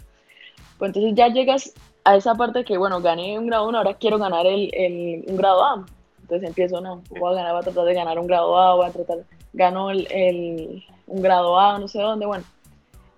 Pues 0.79 0.89
entonces 0.89 1.15
ya 1.15 1.29
llegas 1.29 1.73
a 2.05 2.17
esa 2.17 2.35
parte 2.35 2.65
que, 2.65 2.79
bueno, 2.79 3.01
gané 3.01 3.39
un 3.39 3.47
grado 3.47 3.69
1, 3.69 3.79
ahora 3.79 3.95
quiero 3.95 4.19
ganar 4.19 4.47
el, 4.47 4.71
el, 4.75 5.25
un 5.27 5.37
grado 5.37 5.65
A. 5.65 5.87
Entonces 6.23 6.49
empiezo, 6.49 6.81
no, 6.81 7.03
voy 7.11 7.33
a, 7.33 7.37
ganar, 7.37 7.53
voy 7.53 7.61
a 7.61 7.65
tratar 7.65 7.85
de 7.85 7.95
ganar 7.95 8.19
un 8.19 8.27
grado 8.27 8.59
A, 8.59 8.75
voy 8.75 8.87
a 8.87 8.93
tratar, 8.93 9.19
gano 9.53 9.91
el, 9.91 10.07
el, 10.11 10.85
un 11.07 11.23
grado 11.23 11.59
A, 11.59 11.79
no 11.79 11.89
sé 11.89 12.01
dónde, 12.01 12.27
bueno. 12.27 12.45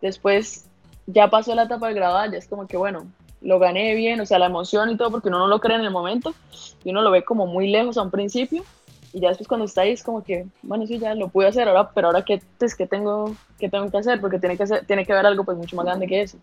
Después 0.01 0.67
ya 1.07 1.29
pasó 1.29 1.55
la 1.55 1.65
etapa 1.65 1.87
del 1.87 1.97
grado 1.97 2.19
A, 2.19 2.31
ya 2.31 2.39
es 2.39 2.49
como 2.49 2.67
que, 2.67 2.77
bueno, 2.77 3.07
lo 3.41 3.59
gané 3.59 3.95
bien, 3.95 4.21
o 4.21 4.27
sea, 4.27 4.39
la 4.39 4.47
emoción 4.47 4.91
y 4.91 4.97
todo, 4.97 5.11
porque 5.11 5.29
uno 5.29 5.39
no 5.39 5.47
lo 5.47 5.61
cree 5.61 5.77
en 5.77 5.85
el 5.85 5.91
momento 5.91 6.35
y 6.83 6.91
uno 6.91 7.03
lo 7.03 7.11
ve 7.11 7.25
como 7.25 7.47
muy 7.47 7.69
lejos 7.69 7.97
a 7.99 8.03
un 8.03 8.11
principio. 8.11 8.65
Y 9.13 9.21
ya 9.21 9.29
después 9.29 9.47
cuando 9.47 9.67
está 9.67 9.83
ahí 9.83 9.93
es 9.93 10.03
como 10.03 10.25
que, 10.25 10.47
bueno, 10.63 10.87
sí, 10.89 10.99
ya 10.99 11.15
lo 11.15 11.29
pude 11.29 11.47
hacer 11.47 11.69
ahora, 11.69 11.91
pero 11.95 12.09
ahora 12.09 12.25
qué, 12.25 12.43
pues, 12.59 12.75
¿qué, 12.75 12.87
tengo, 12.87 13.37
qué 13.61 13.69
tengo 13.69 13.89
que 13.89 13.99
hacer? 13.99 14.21
Porque 14.21 14.41
tiene 14.41 14.57
que, 14.57 14.65
hacer, 14.65 14.85
tiene 14.87 15.07
que 15.07 15.13
haber 15.13 15.27
algo 15.27 15.45
pues 15.45 15.57
mucho 15.57 15.77
más 15.77 15.87
grande 15.87 16.09
que 16.09 16.23
eso. 16.23 16.39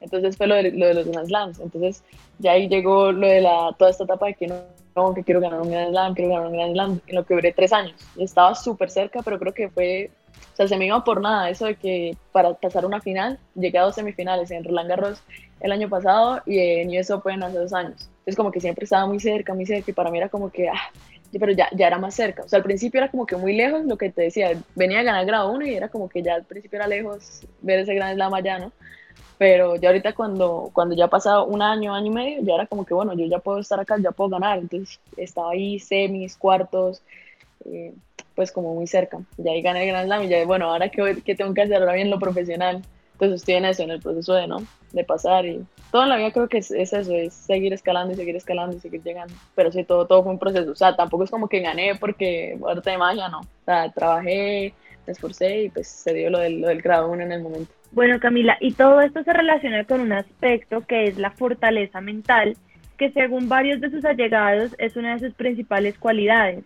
Entonces 0.00 0.36
fue 0.36 0.46
lo 0.46 0.54
de, 0.54 0.70
lo 0.72 0.86
de 0.86 0.94
los 0.94 1.06
Grand 1.06 1.26
Slams. 1.26 1.60
Entonces 1.60 2.02
ya 2.38 2.52
ahí 2.52 2.68
llegó 2.68 3.12
lo 3.12 3.26
de 3.26 3.40
la, 3.40 3.74
toda 3.78 3.90
esta 3.90 4.04
etapa 4.04 4.26
de 4.26 4.34
que 4.34 4.46
no, 4.46 5.14
que 5.14 5.22
quiero 5.22 5.40
ganar 5.40 5.60
un 5.60 5.70
Grand 5.70 5.90
Slam, 5.90 6.14
quiero 6.14 6.30
ganar 6.30 6.46
un 6.48 6.52
Grand 6.52 6.72
Slam, 6.72 7.00
en 7.06 7.14
lo 7.14 7.24
que 7.24 7.34
duré 7.34 7.52
tres 7.52 7.72
años. 7.72 7.94
Estaba 8.18 8.54
súper 8.54 8.90
cerca, 8.90 9.20
pero 9.22 9.38
creo 9.38 9.54
que 9.54 9.68
fue, 9.68 10.10
o 10.52 10.56
sea, 10.56 10.68
se 10.68 10.76
me 10.76 10.86
iba 10.86 11.02
por 11.04 11.20
nada 11.20 11.50
eso 11.50 11.66
de 11.66 11.76
que 11.76 12.16
para 12.32 12.54
pasar 12.54 12.84
una 12.84 13.00
final, 13.00 13.38
llegué 13.54 13.78
a 13.78 13.82
dos 13.82 13.94
semifinales 13.94 14.50
en 14.50 14.64
Roland 14.64 14.88
Garros 14.88 15.22
el 15.60 15.72
año 15.72 15.88
pasado 15.88 16.40
y 16.46 16.58
en 16.58 16.98
US 16.98 17.10
Open 17.10 17.42
hace 17.42 17.58
dos 17.58 17.72
años. 17.72 18.08
Entonces 18.20 18.36
como 18.36 18.50
que 18.50 18.60
siempre 18.60 18.84
estaba 18.84 19.06
muy 19.06 19.20
cerca, 19.20 19.54
muy 19.54 19.66
cerca 19.66 19.90
y 19.90 19.94
para 19.94 20.10
mí 20.10 20.18
era 20.18 20.28
como 20.28 20.50
que, 20.50 20.68
ah, 20.68 20.90
pero 21.38 21.52
ya, 21.52 21.68
ya 21.72 21.86
era 21.86 21.98
más 21.98 22.14
cerca. 22.14 22.42
O 22.42 22.48
sea, 22.48 22.58
al 22.58 22.62
principio 22.62 22.98
era 22.98 23.10
como 23.10 23.26
que 23.26 23.36
muy 23.36 23.54
lejos, 23.54 23.84
lo 23.84 23.96
que 23.96 24.10
te 24.10 24.22
decía, 24.22 24.52
venía 24.74 25.00
a 25.00 25.02
ganar 25.02 25.26
grado 25.26 25.52
1 25.52 25.66
y 25.66 25.74
era 25.74 25.88
como 25.88 26.08
que 26.08 26.22
ya 26.22 26.34
al 26.34 26.44
principio 26.44 26.78
era 26.78 26.88
lejos 26.88 27.42
ver 27.60 27.80
ese 27.80 27.94
Grand 27.94 28.14
Slam 28.14 28.34
allá, 28.34 28.58
¿no? 28.58 28.72
Pero 29.40 29.76
ya 29.76 29.88
ahorita 29.88 30.12
cuando, 30.12 30.68
cuando 30.74 30.94
ya 30.94 31.06
ha 31.06 31.08
pasado 31.08 31.46
un 31.46 31.62
año, 31.62 31.94
año 31.94 32.08
y 32.08 32.14
medio, 32.14 32.42
ya 32.42 32.56
era 32.56 32.66
como 32.66 32.84
que, 32.84 32.92
bueno, 32.92 33.14
yo 33.14 33.24
ya 33.24 33.38
puedo 33.38 33.58
estar 33.58 33.80
acá, 33.80 33.96
ya 33.98 34.10
puedo 34.10 34.28
ganar, 34.28 34.58
entonces 34.58 35.00
estaba 35.16 35.52
ahí 35.52 35.78
semis, 35.78 36.36
cuartos, 36.36 37.00
eh, 37.64 37.94
pues 38.34 38.52
como 38.52 38.74
muy 38.74 38.86
cerca, 38.86 39.18
ya 39.38 39.52
ahí 39.52 39.62
gané 39.62 39.84
el 39.84 39.88
Grand 39.88 40.06
Slam 40.08 40.24
y 40.24 40.28
ya, 40.28 40.44
bueno, 40.44 40.70
ahora 40.70 40.90
qué, 40.90 41.22
qué 41.24 41.34
tengo 41.34 41.54
que 41.54 41.62
hacer 41.62 41.78
ahora 41.78 41.94
bien 41.94 42.10
lo 42.10 42.18
profesional, 42.18 42.82
entonces 43.14 43.40
estoy 43.40 43.54
en 43.54 43.64
eso, 43.64 43.82
en 43.82 43.92
el 43.92 44.02
proceso 44.02 44.34
de, 44.34 44.46
¿no? 44.46 44.58
De 44.92 45.04
pasar 45.04 45.46
y 45.46 45.64
toda 45.90 46.06
la 46.06 46.18
vida 46.18 46.32
creo 46.32 46.48
que 46.50 46.58
es, 46.58 46.70
eso, 46.70 46.98
es 46.98 47.32
seguir 47.32 47.72
escalando 47.72 48.12
y 48.12 48.16
seguir 48.16 48.36
escalando 48.36 48.76
y 48.76 48.80
seguir 48.80 49.02
llegando, 49.02 49.32
pero 49.54 49.72
sí, 49.72 49.84
todo, 49.84 50.06
todo 50.06 50.22
fue 50.22 50.32
un 50.32 50.38
proceso, 50.38 50.70
o 50.70 50.76
sea, 50.76 50.94
tampoco 50.96 51.24
es 51.24 51.30
como 51.30 51.48
que 51.48 51.60
gané 51.60 51.94
porque 51.94 52.58
arte 52.68 52.90
de 52.90 52.98
magia, 52.98 53.30
no, 53.30 53.40
o 53.40 53.64
sea, 53.64 53.90
trabajé, 53.90 54.74
me 55.06 55.12
esforcé 55.12 55.62
y 55.64 55.68
pues 55.70 55.88
se 55.88 56.14
dio 56.14 56.30
lo 56.30 56.38
del, 56.38 56.60
lo 56.60 56.68
del 56.68 56.82
grado 56.82 57.10
1 57.10 57.22
en 57.22 57.32
el 57.32 57.42
momento. 57.42 57.72
Bueno, 57.92 58.20
Camila, 58.20 58.56
y 58.60 58.72
todo 58.72 59.00
esto 59.00 59.22
se 59.24 59.32
relaciona 59.32 59.84
con 59.84 60.00
un 60.00 60.12
aspecto 60.12 60.82
que 60.86 61.06
es 61.06 61.18
la 61.18 61.30
fortaleza 61.32 62.00
mental, 62.00 62.56
que 62.96 63.10
según 63.10 63.48
varios 63.48 63.80
de 63.80 63.90
sus 63.90 64.04
allegados 64.04 64.74
es 64.78 64.96
una 64.96 65.14
de 65.14 65.26
sus 65.26 65.34
principales 65.34 65.98
cualidades. 65.98 66.64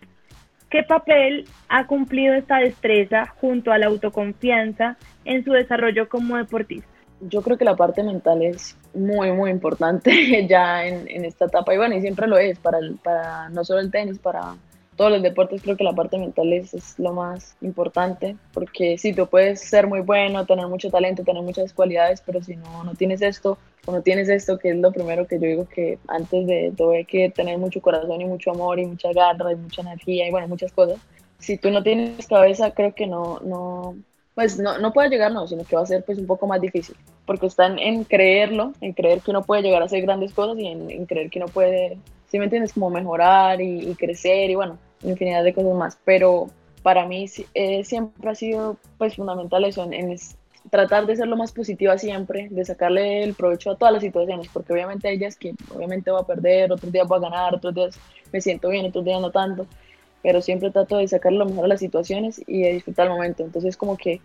¿Qué 0.69 0.83
papel 0.83 1.47
ha 1.69 1.87
cumplido 1.87 2.33
esta 2.33 2.57
destreza 2.57 3.27
junto 3.39 3.71
a 3.71 3.77
la 3.77 3.87
autoconfianza 3.87 4.97
en 5.23 5.43
su 5.43 5.51
desarrollo 5.53 6.09
como 6.09 6.37
deportista? 6.37 6.89
Yo 7.21 7.41
creo 7.41 7.57
que 7.57 7.65
la 7.65 7.75
parte 7.75 8.03
mental 8.03 8.43
es 8.43 8.77
muy, 8.93 9.31
muy 9.31 9.49
importante 9.49 10.45
ya 10.49 10.85
en, 10.85 11.07
en 11.07 11.25
esta 11.25 11.45
etapa 11.45 11.73
y 11.73 11.77
bueno, 11.77 11.95
y 11.95 12.01
siempre 12.01 12.27
lo 12.27 12.37
es 12.37 12.59
para, 12.59 12.79
el, 12.79 12.97
para 12.97 13.49
no 13.49 13.63
solo 13.63 13.79
el 13.79 13.89
tenis, 13.89 14.19
para 14.19 14.55
todos 14.95 15.11
los 15.11 15.21
deportes 15.21 15.61
creo 15.61 15.75
que 15.75 15.83
la 15.83 15.93
parte 15.93 16.17
mental 16.17 16.53
es, 16.53 16.73
es, 16.73 16.97
lo 16.99 17.13
más 17.13 17.55
importante, 17.61 18.37
porque 18.53 18.97
sí, 18.97 19.13
tú 19.13 19.27
puedes 19.27 19.61
ser 19.61 19.87
muy 19.87 20.01
bueno, 20.01 20.45
tener 20.45 20.67
mucho 20.67 20.89
talento, 20.89 21.23
tener 21.23 21.43
muchas 21.43 21.73
cualidades, 21.73 22.21
pero 22.25 22.41
si 22.41 22.55
no, 22.55 22.83
no 22.83 22.95
tienes 22.95 23.21
esto, 23.21 23.57
o 23.85 23.91
no 23.91 24.01
tienes 24.01 24.29
esto, 24.29 24.57
que 24.57 24.69
es 24.69 24.77
lo 24.77 24.91
primero 24.91 25.27
que 25.27 25.39
yo 25.39 25.47
digo 25.47 25.67
que 25.67 25.99
antes 26.07 26.47
de 26.47 26.73
todo 26.75 26.91
hay 26.91 27.05
que 27.05 27.29
tener 27.29 27.57
mucho 27.57 27.81
corazón 27.81 28.21
y 28.21 28.25
mucho 28.25 28.51
amor 28.51 28.79
y 28.79 28.85
mucha 28.85 29.11
garra 29.11 29.51
y 29.51 29.55
mucha 29.55 29.81
energía 29.81 30.27
y 30.27 30.31
bueno, 30.31 30.47
muchas 30.47 30.71
cosas. 30.71 30.99
Si 31.39 31.57
tú 31.57 31.69
no 31.69 31.83
tienes 31.83 32.25
cabeza, 32.27 32.71
creo 32.71 32.95
que 32.95 33.05
no, 33.05 33.39
no, 33.43 33.95
pues 34.33 34.59
no, 34.59 34.77
no 34.79 34.93
puede 34.93 35.09
llegar, 35.09 35.31
no, 35.31 35.47
sino 35.47 35.63
que 35.63 35.75
va 35.75 35.83
a 35.83 35.85
ser 35.85 36.03
pues 36.03 36.17
un 36.17 36.25
poco 36.25 36.47
más 36.47 36.61
difícil, 36.61 36.95
porque 37.25 37.47
están 37.47 37.79
en 37.79 38.05
creerlo, 38.05 38.73
en 38.81 38.93
creer 38.93 39.21
que 39.21 39.31
uno 39.31 39.43
puede 39.43 39.61
llegar 39.61 39.81
a 39.81 39.85
hacer 39.85 40.01
grandes 40.01 40.33
cosas 40.33 40.57
y 40.57 40.67
en, 40.67 40.89
en 40.89 41.05
creer 41.05 41.29
que 41.29 41.39
uno 41.39 41.47
puede, 41.47 41.97
si 42.35 42.39
me 42.39 42.45
entiendes, 42.45 42.73
como 42.73 42.89
mejorar 42.89 43.61
y, 43.61 43.89
y 43.89 43.95
crecer 43.95 44.49
y 44.49 44.55
bueno, 44.55 44.77
infinidad 45.03 45.41
de 45.41 45.53
cosas 45.53 45.73
más, 45.73 45.97
pero 46.03 46.49
para 46.83 47.05
mí 47.05 47.27
eh, 47.53 47.85
siempre 47.85 48.29
ha 48.29 48.35
sido 48.35 48.75
pues 48.97 49.15
fundamental 49.15 49.63
eso, 49.63 49.87
en, 49.89 50.13
tratar 50.69 51.05
de 51.05 51.15
ser 51.15 51.27
lo 51.27 51.37
más 51.37 51.53
positiva 51.53 51.97
siempre, 51.97 52.49
de 52.51 52.65
sacarle 52.65 53.23
el 53.23 53.35
provecho 53.35 53.71
a 53.71 53.77
todas 53.77 53.93
las 53.93 54.03
situaciones, 54.03 54.49
porque 54.51 54.73
obviamente 54.73 55.07
hay 55.07 55.17
días 55.17 55.37
que 55.37 55.53
obviamente 55.73 56.11
voy 56.11 56.19
a 56.21 56.25
perder, 56.25 56.73
otros 56.73 56.91
días 56.91 57.07
voy 57.07 57.19
a 57.19 57.21
ganar, 57.21 57.55
otros 57.55 57.73
días 57.73 57.97
me 58.33 58.41
siento 58.41 58.67
bien, 58.67 58.85
otros 58.85 59.05
días 59.05 59.21
no 59.21 59.31
tanto, 59.31 59.65
pero 60.21 60.41
siempre 60.41 60.71
trato 60.71 60.97
de 60.97 61.07
sacar 61.07 61.31
lo 61.31 61.45
mejor 61.45 61.63
a 61.63 61.69
las 61.69 61.79
situaciones 61.79 62.41
y 62.47 62.63
de 62.63 62.73
disfrutar 62.73 63.07
el 63.07 63.13
momento, 63.13 63.45
entonces 63.45 63.77
como 63.77 63.95
que 63.95 64.19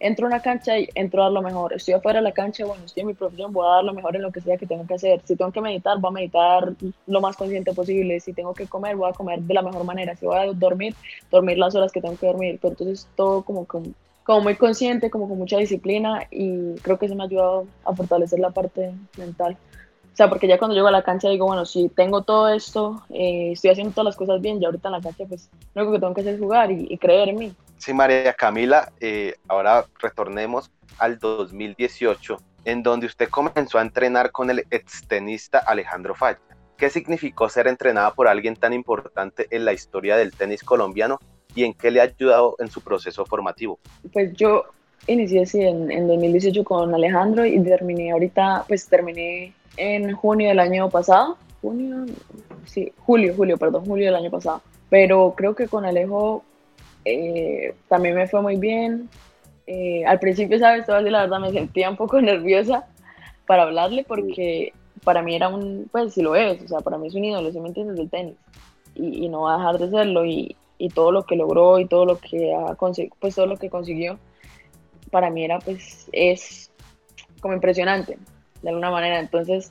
entro 0.00 0.26
a 0.26 0.28
una 0.28 0.40
cancha 0.40 0.78
y 0.78 0.88
entro 0.94 1.22
a 1.22 1.24
dar 1.24 1.32
lo 1.32 1.42
mejor. 1.42 1.72
Estoy 1.72 1.94
afuera 1.94 2.18
de 2.20 2.24
la 2.24 2.32
cancha, 2.32 2.64
bueno, 2.64 2.84
estoy 2.84 3.02
en 3.02 3.06
mi 3.08 3.14
profesión, 3.14 3.52
voy 3.52 3.66
a 3.66 3.76
dar 3.76 3.84
lo 3.84 3.94
mejor 3.94 4.16
en 4.16 4.22
lo 4.22 4.32
que 4.32 4.40
sea 4.40 4.56
que 4.56 4.66
tengo 4.66 4.86
que 4.86 4.94
hacer. 4.94 5.20
Si 5.24 5.36
tengo 5.36 5.52
que 5.52 5.60
meditar, 5.60 5.98
voy 5.98 6.08
a 6.10 6.12
meditar 6.12 6.72
lo 7.06 7.20
más 7.20 7.36
consciente 7.36 7.72
posible. 7.72 8.20
Si 8.20 8.32
tengo 8.32 8.54
que 8.54 8.66
comer, 8.66 8.96
voy 8.96 9.10
a 9.10 9.12
comer 9.12 9.40
de 9.40 9.54
la 9.54 9.62
mejor 9.62 9.84
manera. 9.84 10.14
Si 10.16 10.26
voy 10.26 10.36
a 10.36 10.52
dormir, 10.52 10.94
dormir 11.30 11.58
las 11.58 11.74
horas 11.74 11.92
que 11.92 12.00
tengo 12.00 12.16
que 12.16 12.26
dormir. 12.26 12.58
Pero 12.60 12.72
entonces 12.72 13.08
todo 13.16 13.42
como, 13.42 13.64
como, 13.64 13.86
como 14.24 14.40
muy 14.40 14.56
consciente, 14.56 15.10
como 15.10 15.28
con 15.28 15.38
mucha 15.38 15.58
disciplina 15.58 16.26
y 16.30 16.74
creo 16.76 16.98
que 16.98 17.06
eso 17.06 17.14
me 17.14 17.24
ha 17.24 17.26
ayudado 17.26 17.66
a 17.84 17.94
fortalecer 17.94 18.38
la 18.38 18.50
parte 18.50 18.92
mental. 19.16 19.56
O 20.12 20.16
sea, 20.16 20.30
porque 20.30 20.48
ya 20.48 20.58
cuando 20.58 20.74
llego 20.74 20.88
a 20.88 20.92
la 20.92 21.02
cancha 21.02 21.28
digo, 21.28 21.44
bueno, 21.44 21.66
si 21.66 21.90
tengo 21.90 22.22
todo 22.22 22.48
esto, 22.48 23.02
eh, 23.10 23.52
estoy 23.52 23.70
haciendo 23.70 23.92
todas 23.92 24.06
las 24.06 24.16
cosas 24.16 24.40
bien, 24.40 24.58
ya 24.58 24.68
ahorita 24.68 24.88
en 24.88 24.92
la 24.92 25.00
cancha, 25.02 25.24
pues 25.28 25.50
lo 25.74 25.82
único 25.82 25.92
que 25.92 26.00
tengo 26.00 26.14
que 26.14 26.20
hacer 26.22 26.34
es 26.34 26.40
jugar 26.40 26.70
y, 26.70 26.86
y 26.88 26.96
creer 26.96 27.28
en 27.28 27.38
mí. 27.38 27.52
Sí, 27.78 27.92
María 27.92 28.32
Camila, 28.32 28.92
eh, 29.00 29.34
ahora 29.48 29.84
retornemos 30.00 30.70
al 30.98 31.18
2018, 31.18 32.38
en 32.64 32.82
donde 32.82 33.06
usted 33.06 33.28
comenzó 33.28 33.78
a 33.78 33.82
entrenar 33.82 34.32
con 34.32 34.50
el 34.50 34.66
extenista 34.70 35.58
Alejandro 35.58 36.14
Falla. 36.14 36.40
¿Qué 36.76 36.90
significó 36.90 37.48
ser 37.48 37.68
entrenada 37.68 38.12
por 38.12 38.28
alguien 38.28 38.56
tan 38.56 38.72
importante 38.72 39.46
en 39.50 39.64
la 39.64 39.72
historia 39.72 40.16
del 40.16 40.32
tenis 40.32 40.62
colombiano 40.62 41.18
y 41.54 41.64
en 41.64 41.72
qué 41.72 41.90
le 41.90 42.00
ha 42.00 42.04
ayudado 42.04 42.56
en 42.58 42.70
su 42.70 42.82
proceso 42.82 43.24
formativo? 43.24 43.78
Pues 44.12 44.32
yo 44.34 44.64
inicié 45.06 45.42
así 45.42 45.62
en, 45.62 45.90
en 45.90 46.06
2018 46.06 46.64
con 46.64 46.94
Alejandro 46.94 47.46
y 47.46 47.62
terminé 47.62 48.12
ahorita, 48.12 48.64
pues 48.68 48.86
terminé 48.88 49.54
en 49.76 50.12
junio 50.12 50.48
del 50.48 50.60
año 50.60 50.90
pasado. 50.90 51.38
Junio, 51.62 52.06
sí, 52.64 52.92
julio, 52.98 53.34
julio, 53.34 53.56
perdón, 53.56 53.86
julio 53.86 54.06
del 54.06 54.16
año 54.16 54.30
pasado. 54.30 54.62
Pero 54.90 55.34
creo 55.36 55.54
que 55.54 55.68
con 55.68 55.84
Alejo 55.84 56.44
eh, 57.06 57.74
también 57.88 58.16
me 58.16 58.26
fue 58.26 58.42
muy 58.42 58.56
bien. 58.56 59.08
Eh, 59.66 60.04
al 60.04 60.18
principio, 60.18 60.58
sabes, 60.58 60.86
la 60.88 61.22
verdad 61.22 61.40
me 61.40 61.52
sentía 61.52 61.88
un 61.88 61.96
poco 61.96 62.20
nerviosa 62.22 62.86
para 63.46 63.62
hablarle 63.62 64.04
porque 64.04 64.72
para 65.04 65.22
mí 65.22 65.36
era 65.36 65.48
un, 65.48 65.88
pues 65.90 66.14
si 66.14 66.22
lo 66.22 66.34
es, 66.34 66.60
o 66.62 66.68
sea, 66.68 66.80
para 66.80 66.98
mí 66.98 67.06
es 67.06 67.14
un 67.14 67.24
ídolo, 67.24 67.52
si 67.52 67.60
me 67.60 67.68
entiendes, 67.68 67.96
del 67.96 68.10
tenis. 68.10 68.36
Y, 68.94 69.28
no 69.28 69.42
va 69.42 69.54
a 69.54 69.58
dejar 69.58 69.78
de 69.78 69.90
serlo 69.90 70.24
y, 70.24 70.56
y, 70.78 70.88
todo 70.88 71.12
lo 71.12 71.24
que 71.24 71.36
logró 71.36 71.78
y 71.78 71.86
todo 71.86 72.06
lo 72.06 72.18
que 72.18 72.54
ha 72.54 72.74
conseguido, 72.76 73.14
pues 73.20 73.34
todo 73.34 73.46
lo 73.46 73.58
que 73.58 73.68
consiguió, 73.68 74.18
para 75.10 75.28
mí 75.28 75.44
era 75.44 75.58
pues, 75.58 76.08
es 76.12 76.70
como 77.40 77.54
impresionante, 77.54 78.18
de 78.62 78.68
alguna 78.68 78.90
manera. 78.90 79.20
Entonces, 79.20 79.70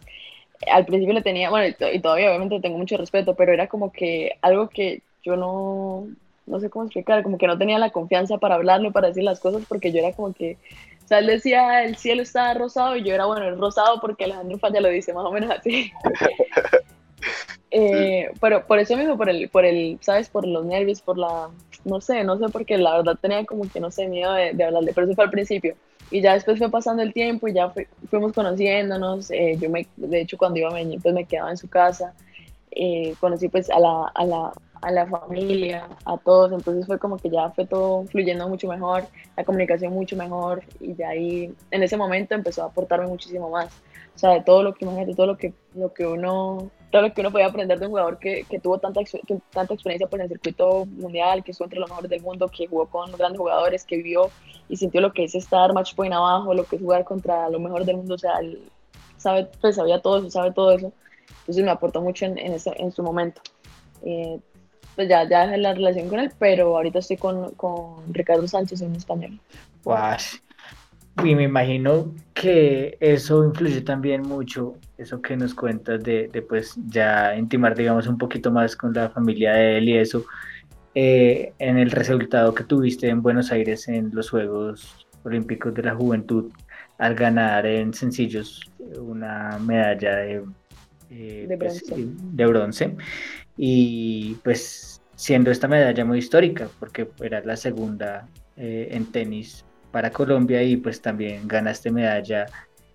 al 0.71 0.85
principio 0.85 1.15
le 1.15 1.23
tenía, 1.23 1.49
bueno, 1.49 1.75
y 1.91 1.99
todavía 1.99 2.29
obviamente 2.29 2.61
tengo 2.61 2.77
mucho 2.77 2.97
respeto, 2.97 3.35
pero 3.35 3.51
era 3.51 3.67
como 3.67 3.91
que 3.91 4.33
algo 4.41 4.69
que 4.69 5.01
yo 5.23 5.35
no, 5.35 6.07
no 6.45 6.59
sé 6.59 6.69
cómo 6.69 6.85
explicar, 6.85 7.23
como 7.23 7.37
que 7.37 7.47
no 7.47 7.57
tenía 7.57 7.79
la 7.79 7.89
confianza 7.91 8.37
para 8.37 8.55
hablarle, 8.55 8.91
para 8.91 9.07
decir 9.07 9.23
las 9.23 9.39
cosas, 9.39 9.63
porque 9.67 9.91
yo 9.91 9.99
era 9.99 10.13
como 10.13 10.33
que, 10.33 10.57
o 11.03 11.07
sea, 11.07 11.19
él 11.19 11.27
decía, 11.27 11.83
el 11.83 11.95
cielo 11.97 12.21
está 12.21 12.53
rosado, 12.53 12.95
y 12.95 13.03
yo 13.03 13.13
era, 13.13 13.25
bueno, 13.25 13.47
el 13.47 13.57
rosado 13.57 13.99
porque 14.01 14.25
Alejandro 14.25 14.57
Falla 14.59 14.81
lo 14.81 14.89
dice 14.89 15.13
más 15.13 15.25
o 15.25 15.31
menos 15.31 15.51
así. 15.51 15.91
eh, 17.71 18.29
pero 18.39 18.65
por 18.65 18.79
eso 18.79 18.95
mismo, 18.95 19.17
por 19.17 19.29
el, 19.29 19.49
por 19.49 19.65
el, 19.65 19.97
¿sabes? 20.01 20.29
Por 20.29 20.47
los 20.47 20.65
nervios, 20.65 21.01
por 21.01 21.17
la, 21.17 21.49
no 21.83 22.01
sé, 22.01 22.23
no 22.23 22.37
sé, 22.37 22.45
porque 22.51 22.77
la 22.77 22.97
verdad 22.97 23.17
tenía 23.19 23.45
como 23.45 23.69
que, 23.69 23.79
no 23.79 23.91
sé, 23.91 24.07
miedo 24.07 24.33
de, 24.33 24.53
de 24.53 24.63
hablarle, 24.63 24.93
pero 24.93 25.07
eso 25.07 25.15
fue 25.15 25.25
al 25.25 25.31
principio. 25.31 25.75
Y 26.11 26.21
ya 26.21 26.33
después 26.33 26.59
fue 26.59 26.69
pasando 26.69 27.01
el 27.01 27.13
tiempo 27.13 27.47
y 27.47 27.53
ya 27.53 27.73
fuimos 28.09 28.33
conociéndonos. 28.33 29.31
Eh, 29.31 29.57
yo 29.59 29.69
me, 29.69 29.87
de 29.95 30.21
hecho, 30.21 30.37
cuando 30.37 30.59
iba 30.59 30.69
a 30.69 30.73
Medellín, 30.73 31.01
pues 31.01 31.13
me 31.13 31.25
quedaba 31.25 31.49
en 31.49 31.57
su 31.57 31.67
casa. 31.67 32.13
Eh, 32.71 33.15
conocí 33.19 33.47
pues 33.49 33.69
a 33.69 33.79
la, 33.79 34.11
a 34.13 34.25
la, 34.25 34.53
a 34.85 34.91
la 34.91 35.07
familia, 35.07 35.87
a 36.05 36.15
todos, 36.17 36.51
entonces 36.51 36.85
fue 36.85 36.99
como 36.99 37.17
que 37.17 37.31
ya 37.31 37.49
fue 37.49 37.65
todo 37.65 38.05
fluyendo 38.05 38.47
mucho 38.47 38.67
mejor, 38.67 39.05
la 39.35 39.43
comunicación 39.43 39.91
mucho 39.91 40.15
mejor 40.15 40.63
y 40.79 40.93
de 40.93 41.03
ahí 41.03 41.53
en 41.71 41.81
ese 41.81 41.97
momento 41.97 42.35
empezó 42.35 42.61
a 42.61 42.67
aportarme 42.67 43.07
muchísimo 43.07 43.49
más, 43.49 43.65
o 44.15 44.19
sea, 44.19 44.29
de 44.29 44.41
todo 44.41 44.61
lo 44.61 44.75
que 44.75 44.85
imagínate, 44.85 45.15
todo 45.15 45.25
lo 45.25 45.37
que, 45.37 45.55
lo 45.73 45.91
que 45.91 46.05
uno, 46.05 46.69
todo 46.91 47.01
lo 47.01 47.13
que 47.15 47.21
uno 47.21 47.31
podía 47.31 47.47
aprender 47.47 47.79
de 47.79 47.87
un 47.87 47.93
jugador 47.93 48.19
que, 48.19 48.45
que 48.47 48.59
tuvo 48.59 48.77
tanta, 48.77 49.01
tanta 49.49 49.73
experiencia 49.73 50.07
en 50.11 50.21
el 50.21 50.29
circuito 50.29 50.85
mundial, 50.85 51.43
que 51.43 51.49
estuvo 51.49 51.65
entre 51.65 51.79
los 51.79 51.89
mejores 51.89 52.11
del 52.11 52.21
mundo, 52.21 52.47
que 52.47 52.67
jugó 52.67 52.85
con 52.85 53.11
grandes 53.13 53.39
jugadores, 53.39 53.85
que 53.85 53.97
vio 54.03 54.29
y 54.69 54.77
sintió 54.77 55.01
lo 55.01 55.13
que 55.13 55.23
es 55.23 55.33
estar 55.33 55.73
match 55.73 55.95
point 55.95 56.13
abajo, 56.13 56.53
lo 56.53 56.63
que 56.63 56.75
es 56.75 56.81
jugar 56.83 57.03
contra 57.05 57.49
los 57.49 57.59
mejores 57.59 57.87
del 57.87 57.97
mundo, 57.97 58.13
o 58.13 58.19
sea, 58.19 58.39
sabe, 59.17 59.49
pues 59.59 59.77
sabía 59.77 59.99
todo 59.99 60.19
eso, 60.19 60.29
sabe 60.29 60.51
todo 60.51 60.71
eso, 60.73 60.93
entonces 61.39 61.63
me 61.63 61.71
aportó 61.71 62.01
mucho 62.03 62.25
en, 62.25 62.37
en, 62.37 62.53
ese, 62.53 62.71
en 62.77 62.91
su 62.91 63.01
momento. 63.01 63.41
Eh, 64.03 64.39
pues 64.95 65.09
ya, 65.09 65.27
ya 65.27 65.45
dejé 65.45 65.57
la 65.57 65.73
relación 65.73 66.09
con 66.09 66.19
él, 66.19 66.31
pero 66.39 66.75
ahorita 66.75 66.99
estoy 66.99 67.17
con, 67.17 67.51
con 67.55 68.13
Ricardo 68.13 68.47
Sánchez 68.47 68.81
en 68.81 68.95
español. 68.95 69.39
Y 71.23 71.33
me 71.33 71.43
imagino 71.43 72.13
que 72.33 72.97
eso 72.99 73.45
influye 73.45 73.81
también 73.81 74.21
mucho, 74.23 74.75
eso 74.97 75.21
que 75.21 75.37
nos 75.37 75.53
cuentas 75.53 76.03
de, 76.03 76.27
de 76.27 76.41
pues 76.41 76.75
ya 76.87 77.35
intimar, 77.37 77.73
digamos, 77.75 78.07
un 78.07 78.17
poquito 78.17 78.51
más 78.51 78.75
con 78.75 78.93
la 78.93 79.09
familia 79.09 79.53
de 79.53 79.77
él 79.77 79.89
y 79.89 79.97
eso, 79.97 80.25
eh, 80.93 81.53
en 81.59 81.77
el 81.77 81.91
resultado 81.91 82.53
que 82.53 82.63
tuviste 82.63 83.07
en 83.07 83.21
Buenos 83.21 83.51
Aires 83.51 83.87
en 83.87 84.11
los 84.13 84.29
Juegos 84.29 85.07
Olímpicos 85.23 85.73
de 85.73 85.83
la 85.83 85.95
Juventud, 85.95 86.51
al 86.97 87.15
ganar 87.15 87.65
en 87.65 87.93
sencillos 87.93 88.61
una 88.97 89.57
medalla 89.59 90.15
de, 90.17 90.43
eh, 91.09 91.45
de 91.47 91.57
pues, 91.57 91.83
bronce. 91.85 92.07
de 92.33 92.45
bronce 92.45 92.95
y 93.57 94.35
pues 94.43 94.84
siendo 95.15 95.51
esta 95.51 95.67
medalla 95.67 96.05
muy 96.05 96.19
histórica 96.19 96.67
porque 96.79 97.09
era 97.21 97.41
la 97.41 97.55
segunda 97.55 98.27
eh, 98.57 98.89
en 98.91 99.11
tenis 99.11 99.65
para 99.91 100.11
Colombia 100.11 100.61
y 100.63 100.77
pues 100.77 101.01
también 101.01 101.47
ganaste 101.47 101.91
medalla 101.91 102.45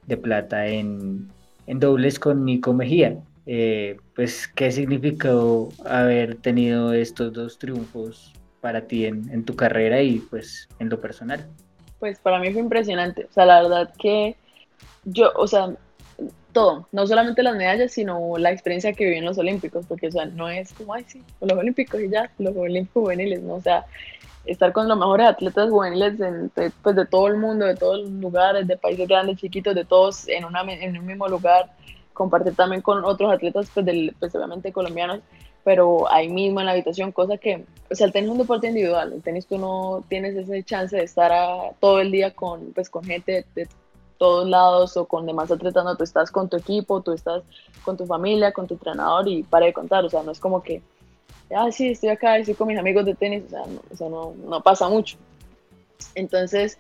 de 0.07 0.17
plata 0.17 0.67
en, 0.67 1.29
en 1.67 1.81
dobles 1.81 2.19
con 2.19 2.45
Nico 2.45 2.73
Mejía. 2.73 3.17
Eh, 3.47 3.97
pues, 4.15 4.47
¿qué 4.49 4.71
significó 4.71 5.71
haber 5.85 6.37
tenido 6.37 6.93
estos 6.93 7.33
dos 7.33 7.59
triunfos 7.59 8.33
para 8.61 8.87
ti 8.87 9.07
en, 9.07 9.29
en 9.31 9.45
tu 9.45 9.57
carrera 9.57 10.03
y 10.03 10.19
pues 10.19 10.69
en 10.79 10.89
lo 10.89 11.01
personal? 11.01 11.49
Pues 11.99 12.19
para 12.19 12.39
mí 12.39 12.53
fue 12.53 12.61
impresionante. 12.61 13.25
O 13.25 13.33
sea, 13.33 13.47
la 13.47 13.63
verdad 13.63 13.93
que 13.99 14.37
yo, 15.05 15.33
o 15.37 15.47
sea, 15.47 15.75
todo, 16.53 16.89
no 16.93 17.07
solamente 17.07 17.43
las 17.43 17.57
medallas, 17.57 17.93
sino 17.93 18.37
la 18.39 18.51
experiencia 18.51 18.93
que 18.93 19.05
viví 19.05 19.17
en 19.19 19.25
los 19.25 19.39
Olímpicos, 19.39 19.87
porque, 19.87 20.09
o 20.09 20.13
sea, 20.13 20.27
no 20.27 20.49
es 20.49 20.73
como, 20.73 20.95
ay, 20.95 21.05
sí, 21.07 21.23
los 21.41 21.59
Olímpicos 21.59 22.01
y 22.01 22.09
ya, 22.09 22.31
los 22.39 22.57
Olímpicos 22.57 23.03
juveniles, 23.03 23.43
¿no? 23.43 23.55
O 23.55 23.61
sea, 23.61 23.85
estar 24.45 24.73
con 24.73 24.89
los 24.89 24.99
mejores 24.99 25.29
atletas 25.29 25.71
juveniles 25.71 26.19
de, 26.19 26.71
pues, 26.83 26.97
de 26.97 27.07
todo 27.07 27.29
el 27.29 27.37
mundo, 27.37 27.67
de 27.67 27.77
todos 27.77 28.01
los 28.01 28.11
lugares, 28.11 28.67
de 28.67 28.77
países 28.77 29.07
grandes, 29.07 29.39
chiquitos, 29.39 29.75
de 29.75 29.85
todos 29.85 30.29
en, 30.29 30.45
una, 30.45 30.63
en 30.63 30.99
un 30.99 31.07
mismo 31.07 31.29
lugar, 31.29 31.73
compartir 32.13 32.55
también 32.55 32.83
con 32.83 33.05
otros 33.05 33.33
atletas, 33.33 33.71
pues, 33.73 33.87
del, 33.87 34.15
pues 34.19 34.35
obviamente 34.35 34.73
colombianos, 34.73 35.21
pero 35.65 36.11
ahí 36.11 36.29
mismo 36.29 36.61
en 36.61 36.67
la 36.67 36.73
habitación, 36.73 37.13
cosa 37.13 37.37
que, 37.37 37.65
o 37.91 37.95
sea, 37.95 38.07
el 38.07 38.13
tenis 38.13 38.29
es 38.29 38.33
un 38.33 38.39
deporte 38.39 38.69
individual, 38.69 39.13
el 39.13 39.23
tenis 39.23 39.47
tú 39.47 39.59
no 39.59 40.05
tienes 40.09 40.35
ese 40.37 40.63
chance 40.63 40.97
de 40.97 41.05
estar 41.05 41.33
a, 41.33 41.73
todo 41.81 42.01
el 42.01 42.11
día 42.11 42.33
con, 42.33 42.73
pues, 42.73 42.89
con 42.89 43.05
gente 43.05 43.45
de 43.55 43.69
todos 44.21 44.47
lados 44.47 44.99
o 44.99 45.07
con 45.07 45.25
demás 45.25 45.51
atletas, 45.51 45.83
no, 45.83 45.97
tú 45.97 46.05
estás 46.05 46.31
con 46.31 46.47
tu 46.47 46.59
equipo, 46.59 47.01
tú 47.01 47.13
estás 47.13 47.43
con 47.83 47.97
tu 47.97 48.05
familia, 48.05 48.53
con 48.53 48.67
tu 48.67 48.75
entrenador 48.75 49.27
y 49.27 49.45
para 49.45 49.65
de 49.65 49.73
contar, 49.73 50.05
o 50.05 50.11
sea, 50.11 50.23
no 50.23 50.31
es 50.31 50.39
como 50.39 50.63
que, 50.63 50.83
ah, 51.57 51.73
sí, 51.73 51.89
estoy 51.89 52.11
acá, 52.11 52.37
estoy 52.37 52.55
con 52.55 52.69
mis 52.69 52.79
amigos 52.79 53.07
de 53.07 53.15
tenis, 53.15 53.45
o 53.47 53.49
sea, 53.49 53.61
no, 53.61 53.81
o 53.91 53.97
sea, 53.97 54.09
no, 54.11 54.35
no 54.47 54.63
pasa 54.63 54.91
mucho. 54.91 55.17
Entonces, 56.15 56.77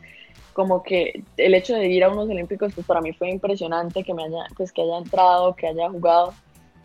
como 0.52 0.82
que 0.82 1.24
el 1.38 1.54
hecho 1.54 1.74
de 1.74 1.88
ir 1.88 2.04
a 2.04 2.10
unos 2.10 2.28
olímpicos, 2.28 2.74
pues 2.74 2.86
para 2.86 3.00
mí 3.00 3.14
fue 3.14 3.30
impresionante 3.30 4.04
que 4.04 4.12
me 4.12 4.24
haya, 4.24 4.44
pues 4.54 4.70
que 4.70 4.82
haya 4.82 4.98
entrado, 4.98 5.56
que 5.56 5.66
haya 5.66 5.88
jugado, 5.88 6.34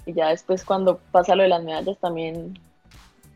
y 0.05 0.13
ya 0.13 0.29
después 0.29 0.63
cuando 0.63 0.99
pasa 1.11 1.35
lo 1.35 1.43
de 1.43 1.49
las 1.49 1.65
medallas 1.65 1.97
también 1.97 2.57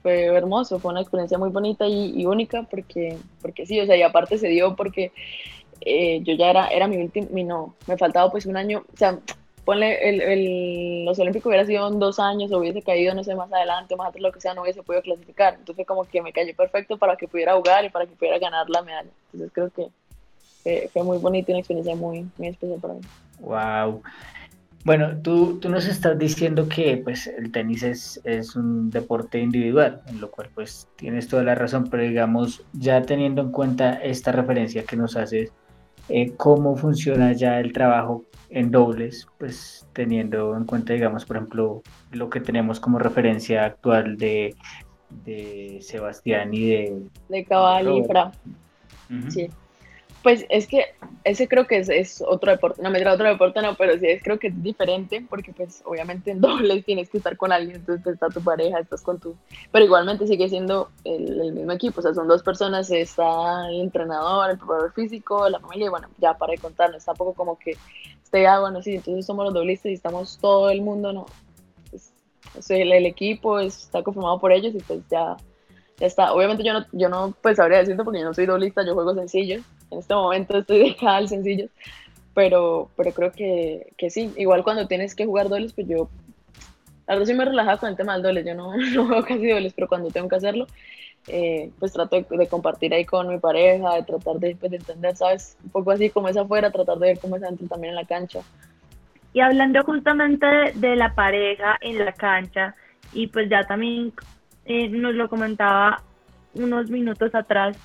fue 0.02 0.24
hermoso, 0.28 0.80
fue 0.80 0.92
una 0.92 1.02
experiencia 1.02 1.38
muy 1.38 1.50
bonita 1.50 1.86
y, 1.86 2.14
y 2.16 2.26
única 2.26 2.64
porque, 2.64 3.18
porque 3.42 3.66
sí, 3.66 3.78
o 3.82 3.86
sea, 3.86 3.98
y 3.98 4.04
aparte 4.04 4.38
se 4.38 4.48
dio 4.48 4.78
porque 4.78 5.12
eh, 5.82 6.22
yo 6.24 6.34
ya 6.34 6.50
era, 6.50 6.68
era 6.68 6.88
mi 6.88 6.98
último, 6.98 7.28
no, 7.46 7.76
me 7.88 7.98
faltaba 7.98 8.32
pues 8.32 8.46
un 8.46 8.58
año, 8.58 8.84
o 8.94 8.98
sea, 8.98 9.20
ponle, 9.66 10.10
el, 10.10 10.22
el, 10.22 11.06
los 11.06 11.20
Olímpicos 11.20 11.48
hubiera 11.48 11.66
sido 11.66 11.88
en 11.88 12.00
dos 12.00 12.20
años, 12.20 12.52
hubiese 12.52 12.82
caído, 12.82 13.14
no 13.14 13.24
sé, 13.24 13.36
más 13.36 13.52
adelante, 13.54 13.96
más 13.96 14.10
atrás, 14.10 14.22
lo 14.22 14.32
que 14.32 14.42
sea, 14.42 14.54
no 14.54 14.64
hubiese 14.64 14.82
podido 14.84 15.04
clasificar. 15.04 15.56
Entonces 15.60 15.86
como 15.86 16.06
que 16.06 16.22
me 16.22 16.34
cayó 16.34 16.56
perfecto 16.56 16.98
para 16.98 17.16
que 17.16 17.28
pudiera 17.28 17.56
jugar 17.56 17.86
y 17.86 17.90
para 17.90 18.06
que 18.06 18.16
pudiera 18.16 18.40
ganar 18.40 18.70
la 18.70 18.82
medalla. 18.82 19.10
Entonces 19.32 19.52
creo 19.54 19.70
que 19.70 20.90
fue 20.92 21.04
muy 21.04 21.18
bonito 21.18 21.52
y 21.52 21.54
una 21.54 21.60
experiencia 21.60 21.96
muy, 21.96 22.28
muy 22.38 22.48
especial 22.48 22.80
para 22.80 22.94
mí. 22.96 23.02
Wow. 23.40 24.02
Bueno, 24.86 25.18
tú, 25.22 25.60
tú 25.60 25.70
nos 25.70 25.86
estás 25.88 26.18
diciendo 26.18 26.70
que 26.70 26.98
pues 26.98 27.28
el 27.28 27.52
tenis 27.52 27.84
es, 27.84 28.22
es 28.24 28.56
un 28.56 28.90
deporte 28.90 29.40
individual, 29.40 30.02
en 30.08 30.22
lo 30.22 30.32
cual 30.32 30.50
pues 30.56 30.88
tienes 30.96 31.28
toda 31.28 31.44
la 31.44 31.54
razón, 31.54 31.90
pero 31.90 32.04
digamos, 32.04 32.64
ya 32.74 33.02
teniendo 33.02 33.42
en 33.42 33.52
cuenta 33.52 33.94
esta 34.02 34.32
referencia 34.32 34.84
que 34.84 34.96
nos 34.96 35.18
haces, 35.18 35.52
eh, 36.10 36.34
cómo 36.38 36.76
funciona 36.76 37.34
ya 37.34 37.60
el 37.60 37.72
trabajo 37.74 38.24
en 38.50 38.72
dobles, 38.72 39.28
pues 39.38 39.88
teniendo 39.94 40.56
en 40.58 40.66
cuenta, 40.66 40.94
digamos, 40.94 41.26
por 41.26 41.38
ejemplo, 41.38 41.84
lo 42.12 42.30
que 42.30 42.40
tenemos 42.40 42.80
como 42.80 43.00
referencia 43.00 43.66
actual 43.66 44.18
de, 44.18 44.56
de 45.26 45.80
Sebastián 45.82 46.54
y 46.54 46.70
de... 46.70 47.02
De 47.30 47.46
Cabal 47.46 47.98
y 47.98 48.04
Fra. 48.04 48.32
Sí. 49.30 49.50
Pues 50.22 50.46
es 50.50 50.68
que 50.68 50.84
ese 51.24 51.48
creo 51.48 51.66
que 51.66 51.78
es, 51.78 52.24
otro 52.26 52.52
deporte, 52.52 52.82
no 52.82 52.90
me 52.90 53.00
trae 53.00 53.14
otro 53.14 53.28
deporte, 53.28 53.62
no, 53.62 53.76
pero 53.76 53.98
sí 53.98 54.08
es 54.08 54.22
creo 54.22 54.38
que 54.38 54.48
es 54.48 54.64
diferente, 54.64 55.26
porque 55.30 55.54
pues 55.54 55.82
obviamente 55.86 56.32
en 56.32 56.42
dobles 56.42 56.86
tienes 56.86 57.10
que 57.10 57.18
estar 57.18 57.38
con 57.38 57.52
alguien, 57.52 57.78
entonces 57.78 58.04
pues, 58.04 58.16
está 58.16 58.28
tu 58.30 58.42
pareja, 58.42 58.80
estás 58.80 59.02
con 59.02 59.20
tu, 59.20 59.36
pero 59.72 59.86
igualmente 59.86 60.28
sigue 60.28 60.50
siendo 60.50 60.90
el, 61.04 61.54
mismo 61.54 61.72
equipo, 61.72 62.00
o 62.00 62.04
sea, 62.04 62.14
son 62.14 62.28
dos 62.28 62.44
personas, 62.44 62.92
está 62.92 63.70
el 63.70 63.82
entrenador, 63.82 64.50
el 64.50 64.58
preparador 64.58 64.94
físico, 64.94 65.48
la 65.50 65.60
familia, 65.60 65.88
y 65.88 65.90
bueno, 65.90 66.10
ya 66.18 66.34
para 66.34 66.52
de 66.52 66.58
contar, 66.58 66.92
no 66.92 66.98
está 66.98 67.14
poco 67.14 67.34
como 67.34 67.58
que 67.58 67.78
esté, 68.22 68.46
ah, 68.46 68.60
bueno, 68.60 68.82
sí, 68.82 68.96
entonces 68.96 69.26
somos 69.26 69.46
los 69.46 69.54
doblistas 69.54 69.92
y 69.92 69.94
estamos 69.94 70.38
todo 70.40 70.70
el 70.70 70.82
mundo, 70.82 71.14
no, 71.14 71.28
pues, 72.54 72.70
el, 72.72 72.92
el, 72.92 73.06
equipo 73.06 73.60
está 73.60 74.04
conformado 74.04 74.40
por 74.40 74.52
ellos 74.52 74.74
y 74.76 74.80
pues 74.80 75.02
ya, 75.10 75.38
está, 76.00 76.34
obviamente 76.34 76.64
yo 76.64 76.74
no, 76.74 76.86
yo 76.92 77.10
no 77.10 77.34
pues 77.42 77.58
sabría 77.58 77.80
decirlo 77.80 78.04
porque 78.04 78.20
yo 78.20 78.26
no 78.26 78.34
soy 78.34 78.46
doblista, 78.46 78.86
yo 78.86 78.94
juego 78.94 79.14
sencillo, 79.14 79.62
en 79.92 80.00
este 80.00 80.14
momento 80.14 80.58
estoy 80.58 80.80
dejada 80.80 81.18
al 81.18 81.30
sencillo, 81.30 81.68
pero, 82.34 82.90
pero 82.96 83.12
creo 83.12 83.32
que, 83.32 83.94
que, 83.98 84.10
sí, 84.10 84.32
igual 84.38 84.64
cuando 84.64 84.88
tienes 84.88 85.16
que 85.16 85.26
jugar 85.26 85.50
dobles, 85.50 85.74
pues 85.74 85.88
yo, 85.88 86.10
a 87.08 87.16
veces 87.16 87.36
me 87.36 87.46
relajado 87.46 87.80
con 87.80 87.90
el 87.90 87.96
tema 87.96 88.18
dobles, 88.20 88.46
yo 88.46 88.56
no, 88.56 88.76
no 88.94 89.08
juego 89.08 89.24
casi 89.24 89.48
dobles, 89.48 89.74
pero 89.74 89.88
cuando 89.88 90.10
tengo 90.10 90.30
que 90.30 90.36
hacerlo, 90.36 90.68
eh, 91.28 91.72
pues 91.80 91.94
trato 91.94 92.22
de, 92.22 92.48
compartir 92.48 92.94
ahí 92.94 93.06
con 93.06 93.28
mi 93.28 93.38
pareja, 93.38 93.96
de 93.96 94.04
tratar 94.04 94.38
de, 94.38 94.56
pues, 94.56 94.72
de 94.72 94.78
entender, 94.78 95.16
¿sabes? 95.16 95.58
Un 95.64 95.70
poco 95.70 95.92
así 95.92 96.10
como 96.10 96.28
es 96.28 96.38
afuera, 96.38 96.72
tratar 96.72 96.98
de 96.98 97.08
ver 97.08 97.20
cómo 97.20 97.36
es 97.36 97.44
adentro 97.44 97.68
también 97.68 97.92
en 97.92 97.96
la 97.96 98.06
cancha. 98.06 98.40
Y 99.34 99.42
hablando 99.42 99.84
justamente 99.84 100.46
de, 100.74 100.96
la 100.96 101.14
pareja 101.14 101.78
en 101.82 102.04
la 102.04 102.14
cancha, 102.14 102.76
y 103.14 103.28
pues 103.28 103.50
ya 103.50 103.64
también 103.64 104.12
eh, 104.66 104.90
nos 104.90 105.14
lo 105.14 105.30
comentaba 105.30 106.02
unos 106.56 106.90
minutos 106.90 107.36
atrás, 107.36 107.78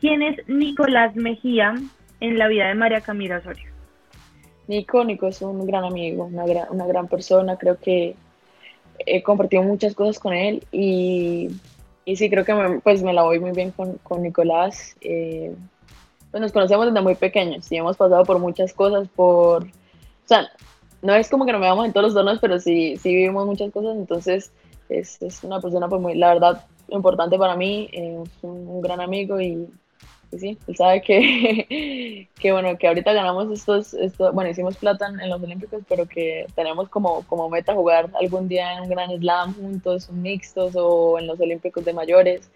¿Quién 0.00 0.22
es 0.22 0.48
Nicolás 0.48 1.16
Mejía 1.16 1.74
en 2.20 2.38
la 2.38 2.48
vida 2.48 2.68
de 2.68 2.74
María 2.74 3.00
Camila 3.00 3.38
Osorio? 3.38 3.70
Nico, 4.66 5.02
Nico 5.04 5.28
es 5.28 5.40
un 5.42 5.66
gran 5.66 5.84
amigo, 5.84 6.24
una 6.24 6.86
gran, 6.86 7.08
persona, 7.08 7.56
creo 7.56 7.78
que 7.78 8.14
he 9.06 9.22
compartido 9.22 9.62
muchas 9.62 9.94
cosas 9.94 10.18
con 10.18 10.34
él 10.34 10.62
y, 10.70 11.48
y 12.04 12.16
sí, 12.16 12.28
creo 12.28 12.44
que 12.44 12.54
me, 12.54 12.80
pues 12.80 13.02
me 13.02 13.12
la 13.12 13.22
voy 13.22 13.40
muy 13.40 13.52
bien 13.52 13.70
con, 13.70 13.94
con 13.98 14.22
Nicolás. 14.22 14.96
Eh, 15.00 15.54
pues 16.30 16.40
nos 16.40 16.52
conocemos 16.52 16.86
desde 16.86 17.00
muy 17.00 17.14
pequeños 17.14 17.70
y 17.72 17.76
hemos 17.76 17.96
pasado 17.96 18.24
por 18.24 18.38
muchas 18.38 18.72
cosas, 18.74 19.08
por, 19.08 19.64
o 19.64 19.68
sea, 20.26 20.48
no 21.00 21.14
es 21.14 21.30
como 21.30 21.46
que 21.46 21.52
nos 21.52 21.60
veamos 21.60 21.86
en 21.86 21.92
todos 21.92 22.06
los 22.06 22.14
torneos, 22.14 22.38
pero 22.40 22.58
sí, 22.60 22.96
sí 22.98 23.14
vivimos 23.14 23.46
muchas 23.46 23.72
cosas, 23.72 23.96
entonces 23.96 24.52
es, 24.88 25.20
es 25.22 25.42
una 25.42 25.60
persona 25.60 25.88
pues 25.88 26.02
muy, 26.02 26.14
la 26.16 26.34
verdad, 26.34 26.66
importante 26.88 27.38
para 27.38 27.56
mí, 27.56 27.88
es 27.92 28.28
un, 28.42 28.80
gran 28.80 29.00
amigo 29.00 29.40
y, 29.40 29.66
sí, 30.36 30.58
él 30.66 30.76
sabe 30.76 31.02
que, 31.02 32.28
que, 32.40 32.52
bueno, 32.52 32.76
que 32.76 32.88
ahorita 32.88 33.12
ganamos 33.12 33.50
estos, 33.50 33.94
estos, 33.94 34.34
bueno, 34.34 34.50
hicimos 34.50 34.76
plata 34.76 35.06
en 35.06 35.30
los 35.30 35.42
Olímpicos, 35.42 35.82
pero 35.88 36.06
que 36.06 36.46
tenemos 36.54 36.88
como, 36.88 37.22
como 37.26 37.48
meta 37.48 37.74
jugar 37.74 38.10
algún 38.20 38.48
día 38.48 38.74
en 38.74 38.82
un 38.82 38.88
Gran 38.90 39.10
Slam 39.18 39.54
juntos, 39.54 40.10
mixtos 40.10 40.74
o 40.76 41.18
en 41.18 41.26
los 41.26 41.40
Olímpicos 41.40 41.84
de 41.84 41.92
mayores. 41.92 42.50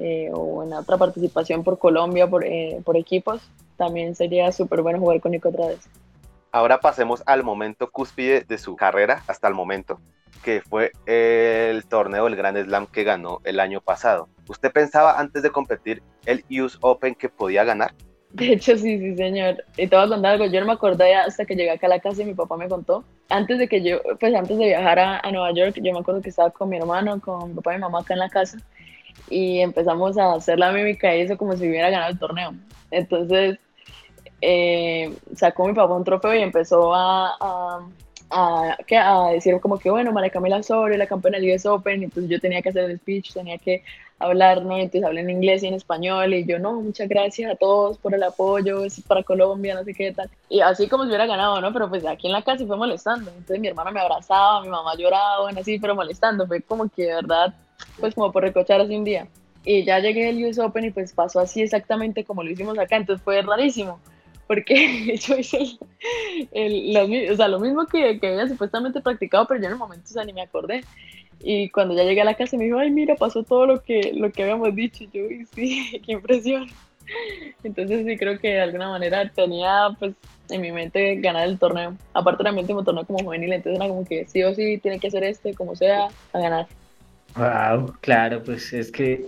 Eh, 0.00 0.30
o 0.32 0.62
en 0.62 0.72
otra 0.74 0.96
participación 0.96 1.64
por 1.64 1.76
Colombia, 1.76 2.28
por, 2.28 2.44
eh, 2.44 2.80
por 2.84 2.96
equipos, 2.96 3.42
también 3.76 4.14
sería 4.14 4.52
súper 4.52 4.80
bueno 4.82 5.00
jugar 5.00 5.20
con 5.20 5.32
Nico 5.32 5.48
otra 5.48 5.66
vez. 5.66 5.88
Ahora 6.52 6.78
pasemos 6.80 7.22
al 7.26 7.42
momento 7.42 7.90
cúspide 7.90 8.42
de 8.42 8.58
su 8.58 8.76
carrera 8.76 9.24
hasta 9.26 9.48
el 9.48 9.54
momento, 9.54 9.98
que 10.42 10.62
fue 10.62 10.92
el 11.06 11.84
torneo 11.86 12.24
del 12.24 12.36
Grand 12.36 12.64
Slam 12.64 12.86
que 12.86 13.04
ganó 13.04 13.40
el 13.44 13.60
año 13.60 13.80
pasado. 13.80 14.28
¿Usted 14.48 14.72
pensaba 14.72 15.18
antes 15.18 15.42
de 15.42 15.50
competir 15.50 16.02
el 16.26 16.44
US 16.62 16.78
Open 16.80 17.14
que 17.14 17.28
podía 17.28 17.64
ganar? 17.64 17.92
De 18.30 18.52
hecho, 18.52 18.76
sí, 18.76 18.98
sí, 18.98 19.16
señor. 19.16 19.64
Y 19.76 19.86
te 19.86 19.96
voy 19.96 20.04
a 20.04 20.08
contar 20.08 20.32
algo. 20.32 20.46
Yo 20.46 20.60
no 20.60 20.66
me 20.66 20.72
acordé 20.72 21.14
hasta 21.14 21.44
que 21.44 21.54
llegué 21.54 21.70
acá 21.70 21.86
a 21.86 21.90
la 21.90 22.00
casa 22.00 22.22
y 22.22 22.26
mi 22.26 22.34
papá 22.34 22.56
me 22.56 22.68
contó. 22.68 23.04
Antes 23.30 23.58
de 23.58 23.68
que 23.68 23.82
yo, 23.82 24.00
pues 24.20 24.34
antes 24.34 24.56
de 24.58 24.66
viajar 24.66 24.98
a, 24.98 25.18
a 25.20 25.32
Nueva 25.32 25.52
York, 25.52 25.76
yo 25.82 25.92
me 25.92 26.00
acuerdo 26.00 26.20
que 26.20 26.28
estaba 26.28 26.50
con 26.50 26.68
mi 26.68 26.76
hermano, 26.76 27.20
con 27.20 27.48
mi 27.48 27.54
papá 27.54 27.72
y 27.72 27.76
mi 27.76 27.82
mamá 27.82 28.00
acá 28.00 28.14
en 28.14 28.20
la 28.20 28.28
casa 28.28 28.58
y 29.30 29.60
empezamos 29.60 30.16
a 30.18 30.34
hacer 30.34 30.58
la 30.58 30.72
mímica 30.72 31.14
y 31.14 31.22
eso 31.22 31.36
como 31.36 31.56
si 31.56 31.68
hubiera 31.68 31.90
ganado 31.90 32.12
el 32.12 32.18
torneo. 32.18 32.54
Entonces 32.90 33.58
eh, 34.40 35.14
sacó 35.34 35.66
mi 35.66 35.74
papá 35.74 35.94
un 35.94 36.04
trofeo 36.04 36.34
y 36.34 36.42
empezó 36.42 36.94
a, 36.94 37.36
a, 37.40 37.88
a, 38.30 38.76
a, 38.76 39.30
decir 39.30 39.60
como 39.60 39.78
que 39.78 39.90
bueno, 39.90 40.12
María 40.12 40.30
Camila 40.30 40.62
sobre 40.62 40.98
la 40.98 41.06
campeona 41.06 41.38
del 41.38 41.54
US 41.54 41.66
Open, 41.66 42.02
entonces 42.02 42.30
yo 42.30 42.40
tenía 42.40 42.62
que 42.62 42.68
hacer 42.70 42.90
el 42.90 42.98
speech, 42.98 43.32
tenía 43.32 43.58
que 43.58 43.82
hablar, 44.18 44.62
¿no? 44.62 44.76
Entonces 44.76 45.04
hablé 45.04 45.20
en 45.20 45.30
inglés 45.30 45.62
y 45.62 45.68
en 45.68 45.74
español 45.74 46.34
y 46.34 46.44
yo, 46.44 46.58
no, 46.58 46.80
muchas 46.80 47.08
gracias 47.08 47.52
a 47.52 47.56
todos 47.56 47.98
por 47.98 48.14
el 48.14 48.22
apoyo, 48.22 48.84
es 48.84 49.00
para 49.00 49.22
Colombia, 49.22 49.74
no 49.74 49.84
sé 49.84 49.94
qué 49.94 50.12
tal. 50.12 50.28
Y 50.48 50.60
así 50.60 50.88
como 50.88 51.04
si 51.04 51.08
hubiera 51.08 51.26
ganado, 51.26 51.60
¿no? 51.60 51.72
Pero 51.72 51.88
pues 51.88 52.04
aquí 52.04 52.26
en 52.26 52.32
la 52.32 52.42
casa 52.42 52.66
fue 52.66 52.76
molestando. 52.76 53.30
Entonces 53.30 53.60
mi 53.60 53.68
hermana 53.68 53.90
me 53.90 54.00
abrazaba, 54.00 54.62
mi 54.62 54.68
mamá 54.68 54.94
lloraba, 54.96 55.42
bueno, 55.42 55.60
así, 55.60 55.78
pero 55.78 55.94
molestando. 55.94 56.46
Fue 56.46 56.60
como 56.62 56.88
que 56.88 57.04
de 57.04 57.14
verdad 57.14 57.54
pues 58.00 58.14
como 58.14 58.32
por 58.32 58.42
recochar 58.42 58.80
así 58.80 58.96
un 58.96 59.04
día. 59.04 59.28
Y 59.64 59.84
ya 59.84 59.98
llegué 59.98 60.28
al 60.28 60.42
US 60.44 60.58
Open 60.58 60.84
y 60.84 60.90
pues 60.90 61.12
pasó 61.12 61.40
así 61.40 61.62
exactamente 61.62 62.24
como 62.24 62.42
lo 62.42 62.50
hicimos 62.50 62.78
acá, 62.78 62.96
entonces 62.96 63.22
fue 63.22 63.42
rarísimo, 63.42 64.00
porque 64.48 65.16
yo 65.28 65.36
hice 65.36 65.78
el, 66.50 66.92
lo, 66.92 67.32
o 67.32 67.36
sea, 67.36 67.46
lo 67.46 67.60
mismo 67.60 67.86
que, 67.86 68.18
que, 68.18 68.26
había 68.26 68.48
supuestamente 68.48 69.00
practicado, 69.00 69.46
pero 69.46 69.60
yo 69.60 69.66
en 69.66 69.72
el 69.72 69.78
momento 69.78 70.06
o 70.06 70.12
sea, 70.12 70.24
ni 70.24 70.32
me 70.32 70.42
acordé. 70.42 70.82
Y 71.40 71.70
cuando 71.70 71.94
ya 71.94 72.02
llegué 72.02 72.22
a 72.22 72.24
la 72.24 72.34
casa 72.34 72.56
me 72.56 72.64
dijo, 72.64 72.78
ay, 72.78 72.90
mira, 72.90 73.14
pasó 73.14 73.44
todo 73.44 73.66
lo 73.66 73.82
que, 73.82 74.12
lo 74.14 74.32
que 74.32 74.42
habíamos 74.42 74.74
dicho. 74.74 75.04
Y 75.04 75.10
yo, 75.12 75.46
sí, 75.54 76.02
qué 76.06 76.12
impresión. 76.12 76.66
Entonces 77.62 78.04
sí 78.04 78.18
creo 78.18 78.38
que 78.38 78.48
de 78.48 78.60
alguna 78.60 78.88
manera 78.88 79.30
tenía 79.30 79.88
pues 79.98 80.14
en 80.50 80.60
mi 80.60 80.72
mente 80.72 81.16
ganar 81.16 81.46
el 81.46 81.58
torneo. 81.58 81.96
Aparte 82.12 82.50
mi 82.50 82.60
último 82.60 82.82
torneo 82.82 83.06
como 83.06 83.20
juvenil, 83.20 83.52
entonces 83.52 83.78
era 83.78 83.88
como 83.88 84.04
que 84.04 84.26
sí 84.26 84.42
o 84.42 84.54
sí 84.54 84.78
tiene 84.78 84.98
que 84.98 85.08
hacer 85.08 85.24
este, 85.24 85.54
como 85.54 85.76
sea, 85.76 86.08
a 86.32 86.38
ganar. 86.38 86.66
Wow, 87.36 87.94
claro, 88.00 88.42
pues 88.42 88.72
es 88.72 88.90
que 88.90 89.26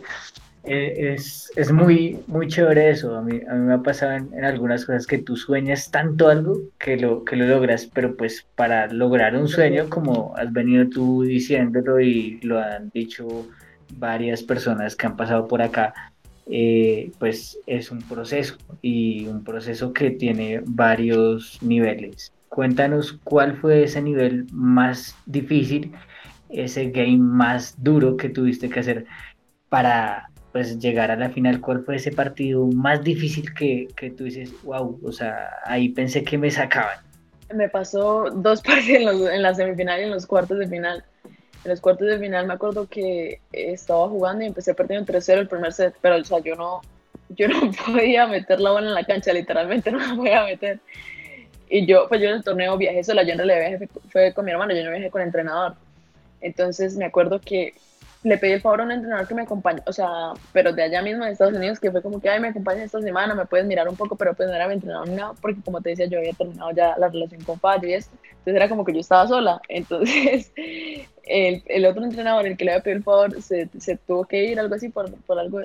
es, 0.65 1.51
es, 1.57 1.73
muy, 1.73 2.19
muy 2.27 2.49
chévere 2.49 2.91
eso. 2.91 3.17
A 3.17 3.23
mí, 3.23 3.41
a 3.49 3.55
mí 3.55 3.67
me 3.67 3.75
ha 3.75 3.83
pasado 3.83 4.13
en, 4.13 4.45
algunas 4.45 4.85
cosas 4.85 5.07
que 5.07 5.19
tú 5.19 5.37
sueñas 5.37 5.91
tanto 5.91 6.29
algo 6.29 6.61
que 6.79 6.97
lo, 6.97 7.25
que 7.25 7.37
lo 7.37 7.47
logras, 7.47 7.87
pero 7.87 8.17
pues 8.17 8.47
para 8.57 8.87
lograr 8.89 9.37
un 9.37 9.49
sueño, 9.49 9.89
como 9.89 10.35
has 10.37 10.53
venido 10.53 10.89
tú 10.89 11.23
diciéndolo 11.23 12.01
y 12.01 12.41
lo 12.43 12.59
han 12.59 12.91
dicho 12.91 13.47
varias 13.97 14.43
personas 14.43 14.97
que 14.97 15.07
han 15.07 15.17
pasado 15.17 15.49
por 15.49 15.63
acá, 15.63 15.93
eh, 16.47 17.13
pues 17.19 17.59
es 17.67 17.91
un 17.91 18.03
proceso 18.03 18.57
y 18.83 19.27
un 19.27 19.45
proceso 19.45 19.93
que 19.93 20.11
tiene 20.11 20.63
varios 20.67 21.63
niveles. 21.63 22.33
Cuéntanos 22.49 23.19
cuál 23.25 23.57
fue 23.57 23.85
ese 23.85 24.03
nivel 24.03 24.47
más 24.53 25.17
difícil 25.27 25.93
ese 26.53 26.91
game 26.91 27.19
más 27.19 27.83
duro 27.83 28.17
que 28.17 28.29
tuviste 28.29 28.69
que 28.69 28.81
hacer 28.81 29.07
para 29.69 30.30
pues 30.53 30.79
llegar 30.79 31.11
a 31.11 31.17
la 31.17 31.31
final? 31.31 31.61
¿Cuál 31.61 31.85
fue 31.85 31.97
ese 31.97 32.11
partido 32.11 32.67
más 32.67 33.03
difícil 33.03 33.53
que, 33.55 33.89
que 33.97 34.11
tú 34.11 34.25
dices, 34.25 34.53
wow, 34.63 34.99
o 35.03 35.13
sea, 35.13 35.51
ahí 35.65 35.89
pensé 35.91 36.25
que 36.25 36.39
me 36.39 36.51
sacaban? 36.51 36.99
Me 37.55 37.69
pasó 37.69 38.31
dos 38.31 38.63
partidos 38.67 39.31
en, 39.31 39.43
la 39.43 39.55
semifinal 39.55 40.01
y 40.01 40.05
en 40.05 40.11
los 40.11 40.27
cuartos 40.27 40.59
de 40.59 40.69
final. 40.69 41.05
En 41.65 41.71
los 41.71 41.81
cuartos 41.81 42.09
de 42.09 42.19
final 42.19 42.47
me 42.47 42.55
acuerdo 42.55 42.89
que 42.89 43.41
estaba 43.53 44.09
jugando 44.09 44.45
y 44.45 44.49
empecé 44.49 44.75
perdiendo 44.75 45.13
3-0 45.13 45.39
el 45.39 45.49
primer 45.49 45.73
set, 45.73 45.95
pero 46.01 46.17
o 46.17 46.25
sea, 46.25 46.39
yo 46.39 46.55
no, 46.57 46.81
yo 47.31 47.49
no 47.49 47.71
podía 47.87 48.27
meter 48.27 48.61
la 48.61 48.71
bola 48.71 48.89
en 48.89 48.95
la 48.95 49.05
cancha, 49.05 49.33
literalmente 49.33 49.91
no 49.93 49.99
la 49.99 50.15
podía 50.15 50.45
meter. 50.45 50.81
Y 51.69 51.87
yo, 51.87 52.09
pues 52.09 52.21
yo 52.21 52.29
en 52.29 52.37
el 52.37 52.45
torneo 52.45 52.77
viajé 52.77 53.05
sola, 53.05 53.23
yo 53.23 53.33
en 53.33 53.39
realidad 53.39 53.69
viajé, 53.69 53.89
fue 54.11 54.35
con 54.35 54.45
mi 54.45 54.51
hermano, 54.51 54.75
yo 54.75 54.83
no 54.85 54.91
viajé 54.91 55.11
con 55.11 55.21
el 55.21 55.29
entrenador. 55.29 55.75
Entonces 56.41 56.97
me 56.97 57.05
acuerdo 57.05 57.41
que 57.41 57.75
le 58.23 58.37
pedí 58.37 58.53
el 58.53 58.61
favor 58.61 58.83
a 58.83 58.85
un 58.85 58.93
entrenador 58.93 59.27
que 59.27 59.35
me 59.35 59.43
acompañe, 59.43 59.81
o 59.87 59.93
sea, 59.93 60.35
pero 60.53 60.73
de 60.73 60.83
allá 60.83 61.01
mismo 61.01 61.25
de 61.25 61.33
Estados 61.33 61.55
Unidos, 61.55 61.81
que 61.81 61.91
fue 61.91 62.03
como 62.03 62.21
que, 62.21 62.29
ay, 62.29 62.39
me 62.39 62.49
acompaña 62.49 62.85
esta 62.85 63.01
semana, 63.01 63.35
me 63.35 63.47
puedes 63.47 63.67
mirar 63.67 63.89
un 63.89 63.97
poco, 63.97 64.15
pero 64.17 64.35
pues 64.35 64.49
no 64.49 64.55
era 64.55 64.69
mi 64.69 64.75
entrenador 64.75 65.09
ni 65.09 65.17
nada, 65.17 65.33
porque 65.41 65.61
como 65.63 65.81
te 65.81 65.91
decía, 65.91 66.07
yo 66.07 66.19
había 66.19 66.35
terminado 66.35 66.71
ya 66.73 66.97
la 66.99 67.09
relación 67.09 67.43
con 67.45 67.59
Fallo 67.59 67.89
y 67.89 67.95
esto. 67.95 68.15
Entonces 68.31 68.55
era 68.55 68.69
como 68.69 68.85
que 68.85 68.93
yo 68.93 69.01
estaba 69.01 69.27
sola. 69.27 69.61
Entonces 69.69 70.53
el, 71.25 71.63
el 71.67 71.87
otro 71.87 72.05
entrenador, 72.05 72.47
el 72.47 72.57
que 72.59 72.65
le 72.67 72.73
había 72.73 72.83
pedido 72.83 72.99
el 72.99 73.05
favor, 73.05 73.43
se, 73.43 73.69
se 73.79 73.97
tuvo 73.97 74.25
que 74.25 74.45
ir, 74.45 74.61
algo 74.61 74.75
así, 74.75 74.91
por, 74.91 75.11
por 75.23 75.39
algo, 75.39 75.61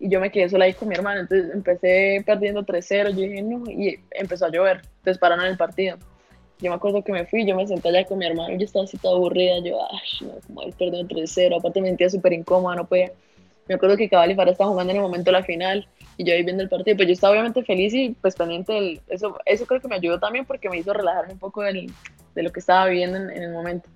y 0.00 0.08
yo 0.08 0.20
me 0.20 0.30
quedé 0.30 0.48
sola 0.48 0.64
ahí 0.64 0.72
con 0.72 0.88
mi 0.88 0.94
hermano. 0.94 1.20
Entonces 1.20 1.52
empecé 1.52 2.22
perdiendo 2.24 2.64
3-0, 2.64 3.10
yo 3.10 3.20
dije, 3.20 3.42
no, 3.42 3.70
y 3.70 4.00
empezó 4.12 4.46
a 4.46 4.50
llover, 4.50 4.80
entonces 4.98 5.18
pararon 5.18 5.44
el 5.44 5.58
partido 5.58 5.98
yo 6.60 6.70
me 6.70 6.76
acuerdo 6.76 7.02
que 7.02 7.12
me 7.12 7.24
fui, 7.26 7.46
yo 7.46 7.54
me 7.54 7.66
senté 7.66 7.88
allá 7.88 8.04
con 8.04 8.18
mi 8.18 8.26
hermano, 8.26 8.56
yo 8.56 8.64
estaba 8.64 8.84
así 8.84 8.98
toda 8.98 9.16
aburrida, 9.16 9.58
yo, 9.60 9.78
ay, 9.80 10.26
no, 10.26 10.34
como 10.46 10.62
el 10.62 10.72
perdido 10.72 11.04
3-0, 11.04 11.58
aparte 11.58 11.80
me 11.80 11.88
sentía 11.88 12.10
súper 12.10 12.32
incómoda, 12.32 12.76
no 12.76 12.86
podía. 12.86 13.12
Me 13.68 13.74
acuerdo 13.74 13.96
que 13.96 14.08
Cabal 14.08 14.30
y 14.30 14.34
Farah 14.34 14.52
estaban 14.52 14.72
jugando 14.72 14.92
en 14.92 14.96
el 14.96 15.02
momento 15.02 15.26
de 15.26 15.32
la 15.32 15.44
final 15.44 15.86
y 16.16 16.24
yo 16.24 16.32
ahí 16.32 16.42
viendo 16.42 16.62
el 16.62 16.68
partido, 16.68 16.96
pues 16.96 17.06
yo 17.06 17.12
estaba 17.12 17.32
obviamente 17.32 17.62
feliz 17.62 17.92
y 17.94 18.16
pues 18.20 18.34
pendiente 18.34 18.72
del, 18.72 19.00
eso, 19.08 19.38
eso 19.44 19.66
creo 19.66 19.80
que 19.80 19.88
me 19.88 19.96
ayudó 19.96 20.18
también 20.18 20.46
porque 20.46 20.70
me 20.70 20.78
hizo 20.78 20.92
relajarme 20.92 21.34
un 21.34 21.38
poco 21.38 21.62
del, 21.62 21.92
de 22.34 22.42
lo 22.42 22.50
que 22.50 22.60
estaba 22.60 22.86
viviendo 22.86 23.18
en, 23.18 23.30
el 23.30 23.52
momento. 23.52 23.88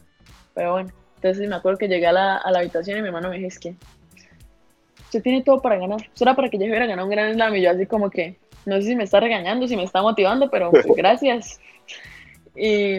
Pero 0.54 0.72
bueno, 0.72 0.90
entonces 1.16 1.48
me 1.48 1.56
acuerdo 1.56 1.78
que 1.78 1.88
llegué 1.88 2.06
a 2.06 2.12
la, 2.12 2.36
a 2.36 2.50
la 2.50 2.58
habitación 2.58 2.98
y 2.98 3.00
mi 3.00 3.08
hermano 3.08 3.30
me 3.30 3.36
dijo, 3.36 3.48
es 3.48 3.58
que 3.58 3.74
usted 5.04 5.22
tiene 5.22 5.42
todo 5.42 5.60
para 5.60 5.76
ganar, 5.76 6.00
eso 6.02 6.24
era 6.24 6.36
para 6.36 6.48
que 6.50 6.58
yo 6.58 6.66
hubiera 6.66 6.86
ganado 6.86 7.06
un 7.06 7.10
gran 7.10 7.32
slam 7.32 7.56
y 7.56 7.62
yo 7.62 7.70
así 7.70 7.86
como 7.86 8.10
que, 8.10 8.36
no 8.66 8.76
sé 8.76 8.82
si 8.82 8.96
me 8.96 9.04
está 9.04 9.20
regañando, 9.20 9.66
si 9.66 9.76
me 9.76 9.84
está 9.84 10.02
motivando, 10.02 10.50
pero 10.50 10.70
pues, 10.70 10.86
gracias. 10.96 11.60
Y 12.54 12.98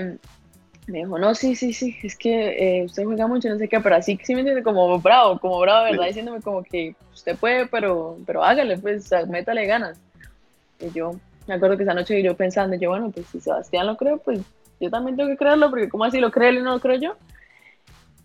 me 0.88 1.00
dijo, 1.00 1.18
no, 1.18 1.34
sí, 1.36 1.56
sí, 1.56 1.74
sí, 1.74 1.96
es 2.04 2.18
que 2.18 2.80
eh, 2.80 2.86
usted 2.86 3.06
juega 3.06 3.28
mucho, 3.28 3.50
no 3.50 3.58
sé 3.58 3.70
qué, 3.70 3.80
pero 3.80 3.96
así 3.96 4.20
sí 4.24 4.34
me 4.34 4.42
entiende 4.42 4.64
como 4.64 5.00
bravo, 5.00 5.40
como 5.40 5.60
bravo, 5.60 5.86
¿verdad? 5.86 6.08
Diciéndome 6.08 6.42
como 6.42 6.64
que 6.64 6.96
usted 7.14 7.38
puede, 7.38 7.68
pero, 7.68 8.18
pero 8.26 8.44
hágale, 8.44 8.78
pues, 8.78 9.10
métale 9.28 9.66
ganas. 9.66 10.00
Y 10.80 10.92
yo 10.92 11.14
me 11.48 11.54
acuerdo 11.54 11.78
que 11.78 11.84
esa 11.84 11.94
noche 11.94 12.22
yo 12.22 12.36
pensando, 12.36 12.76
yo, 12.76 12.90
bueno, 12.90 13.12
pues 13.12 13.28
si 13.28 13.40
Sebastián 13.40 13.88
lo 13.88 13.96
creo, 13.96 14.18
pues 14.18 14.42
yo 14.80 14.90
también 14.90 15.16
tengo 15.16 15.30
que 15.30 15.38
creerlo, 15.38 15.70
porque 15.70 15.90
como 15.90 16.04
así 16.04 16.20
lo 16.20 16.32
cree 16.32 16.50
él 16.50 16.58
y 16.58 16.62
no 16.62 16.72
lo 16.72 16.80
creo 16.80 17.00
yo. 17.00 17.16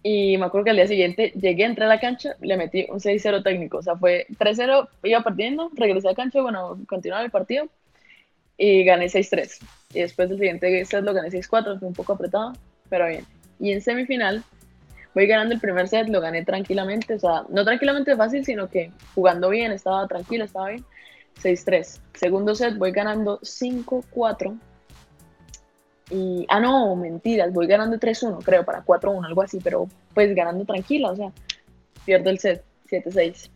Y 0.02 0.38
me 0.38 0.46
acuerdo 0.46 0.64
que 0.64 0.70
al 0.70 0.76
día 0.76 0.86
siguiente 0.86 1.32
llegué, 1.34 1.64
entré 1.64 1.84
a 1.84 1.88
la 1.88 2.00
cancha, 2.00 2.34
le 2.40 2.56
metí 2.56 2.86
un 2.88 3.00
6-0 3.00 3.42
técnico, 3.42 3.78
o 3.78 3.82
sea, 3.82 3.96
fue 3.96 4.26
3-0, 4.38 4.88
iba 5.04 5.22
perdiendo, 5.22 5.70
regresé 5.74 6.08
a 6.08 6.12
la 6.12 6.16
cancha, 6.16 6.40
bueno, 6.40 6.78
continuaba 6.88 7.24
el 7.24 7.30
partido 7.30 7.68
y 8.58 8.84
gané 8.84 9.06
6-3. 9.06 9.58
Y 9.94 10.00
después 10.00 10.28
del 10.28 10.38
siguiente 10.38 10.84
set 10.84 11.02
lo 11.02 11.14
gané 11.14 11.30
6-4, 11.30 11.78
fue 11.78 11.88
un 11.88 11.94
poco 11.94 12.12
apretado, 12.12 12.52
pero 12.90 13.06
bien. 13.06 13.24
Y 13.58 13.72
en 13.72 13.80
semifinal 13.80 14.44
voy 15.14 15.26
ganando 15.26 15.54
el 15.54 15.60
primer 15.60 15.88
set, 15.88 16.08
lo 16.08 16.20
gané 16.20 16.44
tranquilamente, 16.44 17.14
o 17.14 17.18
sea, 17.18 17.44
no 17.48 17.64
tranquilamente 17.64 18.14
fácil, 18.16 18.44
sino 18.44 18.68
que 18.68 18.92
jugando 19.14 19.48
bien, 19.48 19.72
estaba 19.72 20.06
tranquilo, 20.06 20.44
estaba 20.44 20.68
bien. 20.68 20.84
6-3. 21.42 22.00
Segundo 22.14 22.54
set 22.54 22.76
voy 22.76 22.90
ganando 22.90 23.40
5-4. 23.40 24.58
Y, 26.10 26.46
ah, 26.48 26.58
no, 26.58 26.96
mentiras, 26.96 27.52
voy 27.52 27.66
ganando 27.66 27.98
3-1, 27.98 28.42
creo, 28.42 28.64
para 28.64 28.84
4-1, 28.84 29.26
algo 29.26 29.42
así, 29.42 29.58
pero 29.62 29.88
pues 30.14 30.34
ganando 30.34 30.64
tranquila, 30.64 31.10
o 31.10 31.16
sea, 31.16 31.30
pierdo 32.04 32.30
el 32.30 32.38
set, 32.38 32.64
7-6. 32.90 33.50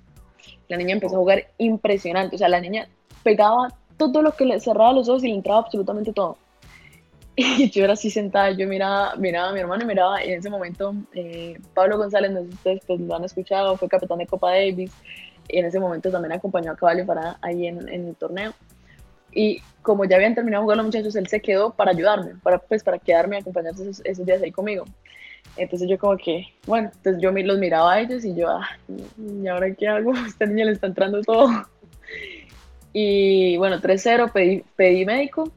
La 0.69 0.77
niña 0.77 0.93
empezó 0.93 1.17
a 1.17 1.19
jugar 1.19 1.47
impresionante, 1.59 2.37
o 2.37 2.39
sea, 2.39 2.49
la 2.49 2.61
niña 2.61 2.89
pegaba 3.23 3.75
todo 4.11 4.23
lo 4.23 4.33
que 4.33 4.45
le 4.45 4.61
cerraba 4.61 4.93
los 4.93 5.09
ojos 5.09 5.25
y 5.25 5.29
le 5.29 5.35
entraba 5.35 5.61
absolutamente 5.61 6.13
todo. 6.13 6.37
Y 7.37 7.71
yo 7.71 7.85
era 7.85 7.95
así 7.95 8.11
sentada, 8.11 8.51
yo 8.51 8.69
miraba, 8.69 9.17
miraba 9.17 9.49
a 9.49 9.53
mi 9.53 9.61
hermano 9.61 9.85
y 9.85 9.87
miraba, 9.87 10.23
y 10.23 10.33
en 10.33 10.41
ese 10.41 10.51
momento 10.51 10.95
eh, 11.15 11.59
Pablo 11.73 11.97
González, 11.97 12.31
no 12.31 12.41
sé 12.41 12.47
si 12.49 12.55
ustedes 12.55 12.81
pues, 12.87 13.01
lo 13.01 13.17
han 13.17 13.25
escuchado, 13.25 13.77
fue 13.77 13.89
capitán 13.89 14.19
de 14.19 14.27
Copa 14.27 14.51
Davis, 14.51 14.93
y 15.49 15.59
en 15.59 15.65
ese 15.65 15.81
momento 15.81 16.11
también 16.11 16.33
acompañó 16.33 16.73
a 16.73 16.77
Caballo 16.77 17.07
para 17.07 17.39
ahí 17.41 17.67
en, 17.67 17.89
en, 17.89 18.09
el 18.09 18.17
torneo. 18.17 18.53
Y 19.33 19.63
como 19.81 20.05
ya 20.05 20.17
habían 20.17 20.35
terminado 20.35 20.61
de 20.61 20.65
jugar 20.65 20.77
los 20.77 20.87
muchachos, 20.87 21.17
él 21.17 21.27
se 21.27 21.41
quedó 21.41 21.71
para 21.73 21.93
ayudarme, 21.93 22.35
para, 22.43 22.59
pues, 22.59 22.85
para 22.85 22.99
quedarme 22.99 23.37
y 23.37 23.41
acompañarse 23.41 23.83
esos, 23.83 24.03
esos 24.05 24.27
días 24.27 24.43
ahí 24.43 24.53
conmigo. 24.53 24.85
Entonces 25.57 25.89
yo 25.89 25.99
como 25.99 26.17
que, 26.17 26.47
bueno, 26.67 26.91
entonces 26.95 27.21
yo 27.21 27.31
los 27.31 27.59
miraba 27.59 27.95
a 27.95 28.01
ellos 28.01 28.25
y 28.25 28.35
yo, 28.35 28.49
ah, 28.49 28.69
¿y 29.19 29.47
ahora 29.47 29.75
qué 29.75 29.89
hago? 29.89 30.13
Esta 30.27 30.47
niña 30.47 30.65
le 30.67 30.73
está 30.73 30.87
entrando 30.87 31.21
todo. 31.23 31.49
Y 32.93 33.57
bueno, 33.57 33.81
3-0, 33.81 34.33
pedí, 34.33 34.65
pedí 34.77 35.07
médico, 35.07 35.51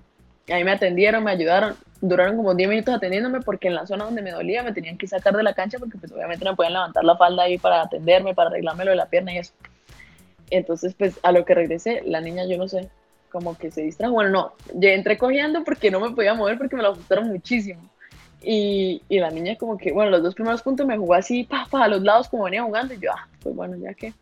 y 0.47 0.53
ahí 0.53 0.63
me 0.63 0.71
atendieron, 0.71 1.23
me 1.23 1.31
ayudaron, 1.31 1.75
duraron 2.01 2.38
como 2.38 2.53
10 2.53 2.69
minutos 2.69 2.93
atendiéndome 2.93 3.41
porque 3.41 3.67
en 3.67 3.75
la 3.75 3.88
zona 3.88 4.05
donde 4.05 4.21
me 4.21 4.31
dolía 4.31 4.63
me 4.63 4.73
tenían 4.73 4.97
que 4.97 5.07
sacar 5.07 5.36
de 5.36 5.43
la 5.43 5.53
cancha 5.53 5.79
porque 5.79 5.97
pues 5.97 6.11
obviamente 6.11 6.45
no 6.45 6.55
podían 6.55 6.73
levantar 6.73 7.03
la 7.03 7.17
falda 7.17 7.43
ahí 7.43 7.57
para 7.57 7.81
atenderme, 7.81 8.36
para 8.36 8.49
arreglarme 8.49 8.86
lo 8.86 8.91
de 8.91 8.97
la 8.97 9.07
pierna 9.07 9.33
y 9.33 9.39
eso. 9.39 9.53
Entonces 10.51 10.93
pues 10.93 11.19
a 11.23 11.31
lo 11.31 11.45
que 11.45 11.55
regresé, 11.55 12.03
la 12.05 12.21
niña 12.21 12.45
yo 12.45 12.57
no 12.57 12.67
sé, 12.67 12.89
como 13.31 13.57
que 13.57 13.71
se 13.71 13.81
distrajo, 13.81 14.13
bueno 14.13 14.29
no, 14.29 14.53
ya 14.75 14.89
entré 14.89 15.17
cogiendo 15.17 15.63
porque 15.63 15.89
no 15.89 15.99
me 15.99 16.11
podía 16.11 16.36
mover 16.36 16.57
porque 16.57 16.75
me 16.75 16.83
lo 16.83 16.89
ajustaron 16.89 17.27
muchísimo. 17.27 17.81
Y, 18.47 19.01
y, 19.09 19.17
la 19.17 19.31
niña 19.31 19.55
como 19.55 19.75
que, 19.75 19.91
bueno, 19.91 20.11
los 20.11 20.21
dos 20.21 20.36
primeros 20.36 20.61
puntos 20.61 20.86
me 20.86 20.99
jugó 20.99 21.15
así, 21.15 21.45
pa, 21.45 21.65
pa, 21.67 21.86
a 21.86 21.88
los 21.88 22.03
lados 22.03 22.29
como 22.29 22.43
venía 22.43 22.61
jugando 22.61 22.93
y 22.93 22.99
yo, 22.99 23.09
ah, 23.11 23.27
pues 23.41 23.55
bueno, 23.55 23.75
ya 23.77 23.95
que 23.95 24.13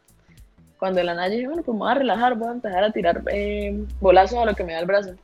cuando 0.83 0.99
de 0.99 1.05
la 1.05 1.13
nada 1.13 1.29
dije, 1.29 1.47
bueno, 1.47 1.63
pues 1.63 1.73
me 1.73 1.79
voy 1.79 1.91
a 1.91 1.93
relajar, 1.93 2.35
voy 2.35 2.49
a 2.49 2.51
empezar 2.51 2.83
a 2.83 2.91
tirar 2.91 3.23
eh, 3.31 3.85
bolazos 4.01 4.37
a 4.39 4.43
lo 4.43 4.53
que 4.53 4.65
me 4.65 4.73
da 4.73 4.79
el 4.79 4.85
brazo. 4.85 5.15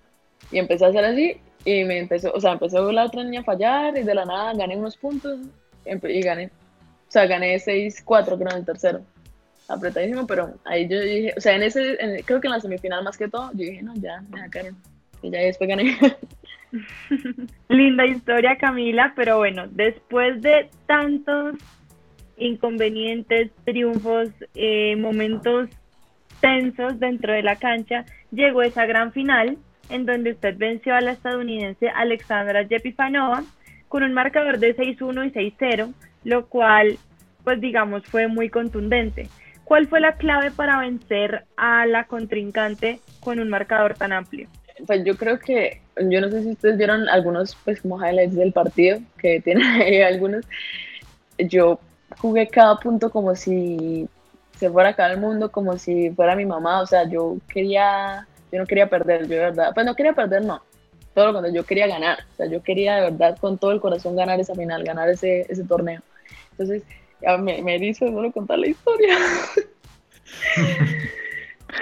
Y 0.53 0.57
empecé 0.57 0.85
a 0.85 0.87
hacer 0.87 1.03
así 1.03 1.35
y 1.65 1.83
me 1.83 1.99
empezó, 1.99 2.31
o 2.31 2.39
sea, 2.39 2.53
empezó 2.53 2.89
la 2.93 3.03
otra 3.03 3.25
niña 3.25 3.41
a 3.41 3.43
fallar 3.43 3.97
y 3.97 4.03
de 4.03 4.15
la 4.15 4.23
nada 4.23 4.53
gané 4.53 4.77
unos 4.77 4.95
puntos 4.95 5.37
y 5.85 6.21
gané. 6.21 6.45
O 6.45 7.11
sea, 7.11 7.25
gané 7.25 7.57
6-4 7.57 8.37
creo 8.37 8.51
en 8.51 8.57
el 8.59 8.65
tercero. 8.65 9.01
Apretadísimo, 9.67 10.25
pero 10.25 10.53
ahí 10.63 10.87
yo 10.87 10.97
dije, 11.01 11.33
o 11.35 11.41
sea, 11.41 11.57
en 11.57 11.63
ese, 11.63 12.23
creo 12.23 12.39
que 12.39 12.47
en 12.47 12.53
la 12.53 12.61
semifinal 12.61 13.03
más 13.03 13.17
que 13.17 13.27
todo, 13.27 13.51
yo 13.51 13.65
dije, 13.65 13.83
no, 13.83 13.93
ya, 13.95 14.23
me 14.29 14.39
sacaron. 14.39 14.77
Y 15.21 15.29
ya 15.29 15.39
después 15.39 15.67
gané. 15.67 15.97
Linda 17.67 18.05
historia, 18.05 18.57
Camila, 18.57 19.11
pero 19.13 19.39
bueno, 19.39 19.67
después 19.69 20.41
de 20.41 20.69
tantos 20.87 21.55
inconvenientes, 22.39 23.51
triunfos, 23.65 24.29
eh, 24.55 24.95
momentos 24.95 25.69
tensos 26.39 26.99
dentro 26.99 27.33
de 27.33 27.43
la 27.43 27.57
cancha, 27.57 28.05
llegó 28.31 28.61
esa 28.61 28.85
gran 28.85 29.11
final 29.11 29.57
en 29.89 30.05
donde 30.05 30.31
usted 30.31 30.55
venció 30.57 30.95
a 30.95 31.01
la 31.01 31.11
estadounidense 31.11 31.89
Alexandra 31.89 32.63
Yepifanova 32.63 33.43
con 33.87 34.03
un 34.03 34.13
marcador 34.13 34.59
de 34.59 34.75
6-1 34.75 35.27
y 35.27 35.31
6-0, 35.31 35.93
lo 36.23 36.47
cual, 36.47 36.97
pues 37.43 37.59
digamos, 37.59 38.03
fue 38.05 38.27
muy 38.27 38.49
contundente. 38.49 39.27
¿Cuál 39.63 39.87
fue 39.87 39.99
la 39.99 40.15
clave 40.15 40.51
para 40.51 40.79
vencer 40.79 41.45
a 41.57 41.85
la 41.85 42.05
contrincante 42.05 42.99
con 43.19 43.39
un 43.39 43.49
marcador 43.49 43.95
tan 43.95 44.13
amplio? 44.13 44.47
Pues 44.87 45.03
yo 45.03 45.15
creo 45.17 45.39
que, 45.39 45.81
yo 46.09 46.21
no 46.21 46.29
sé 46.29 46.43
si 46.43 46.51
ustedes 46.51 46.77
vieron 46.77 47.09
algunos, 47.09 47.55
pues 47.65 47.81
como 47.81 48.03
highlights 48.03 48.35
del 48.35 48.53
partido, 48.53 48.99
que 49.17 49.41
tienen 49.41 49.63
ahí 49.81 50.01
algunos. 50.01 50.45
Yo 51.37 51.79
jugué 52.19 52.47
cada 52.47 52.77
punto 52.77 53.09
como 53.09 53.35
si 53.35 54.07
se 54.57 54.69
fuera 54.69 54.89
acá 54.89 55.11
el 55.11 55.19
mundo, 55.19 55.51
como 55.51 55.77
si 55.77 56.11
fuera 56.11 56.35
mi 56.35 56.45
mamá, 56.45 56.81
o 56.81 56.85
sea, 56.85 57.07
yo 57.07 57.37
quería, 57.47 58.27
yo 58.51 58.59
no 58.59 58.65
quería 58.65 58.89
perder, 58.89 59.21
yo 59.21 59.35
de 59.35 59.39
verdad, 59.39 59.71
pues 59.73 59.85
no 59.85 59.95
quería 59.95 60.13
perder, 60.13 60.43
no, 60.43 60.61
todo 61.13 61.27
lo 61.27 61.33
contrario, 61.33 61.61
yo 61.61 61.65
quería 61.65 61.87
ganar, 61.87 62.19
o 62.33 62.35
sea, 62.35 62.45
yo 62.47 62.61
quería 62.61 62.95
de 62.95 63.11
verdad 63.11 63.37
con 63.39 63.57
todo 63.57 63.71
el 63.71 63.79
corazón 63.79 64.15
ganar 64.15 64.39
esa 64.39 64.55
final, 64.55 64.83
ganar 64.83 65.09
ese, 65.09 65.45
ese 65.49 65.63
torneo. 65.63 66.01
Entonces, 66.51 66.83
ya 67.21 67.37
me, 67.37 67.61
me 67.61 67.77
hizo 67.77 68.07
solo 68.07 68.31
contar 68.31 68.59
la 68.59 68.67
historia. 68.67 69.17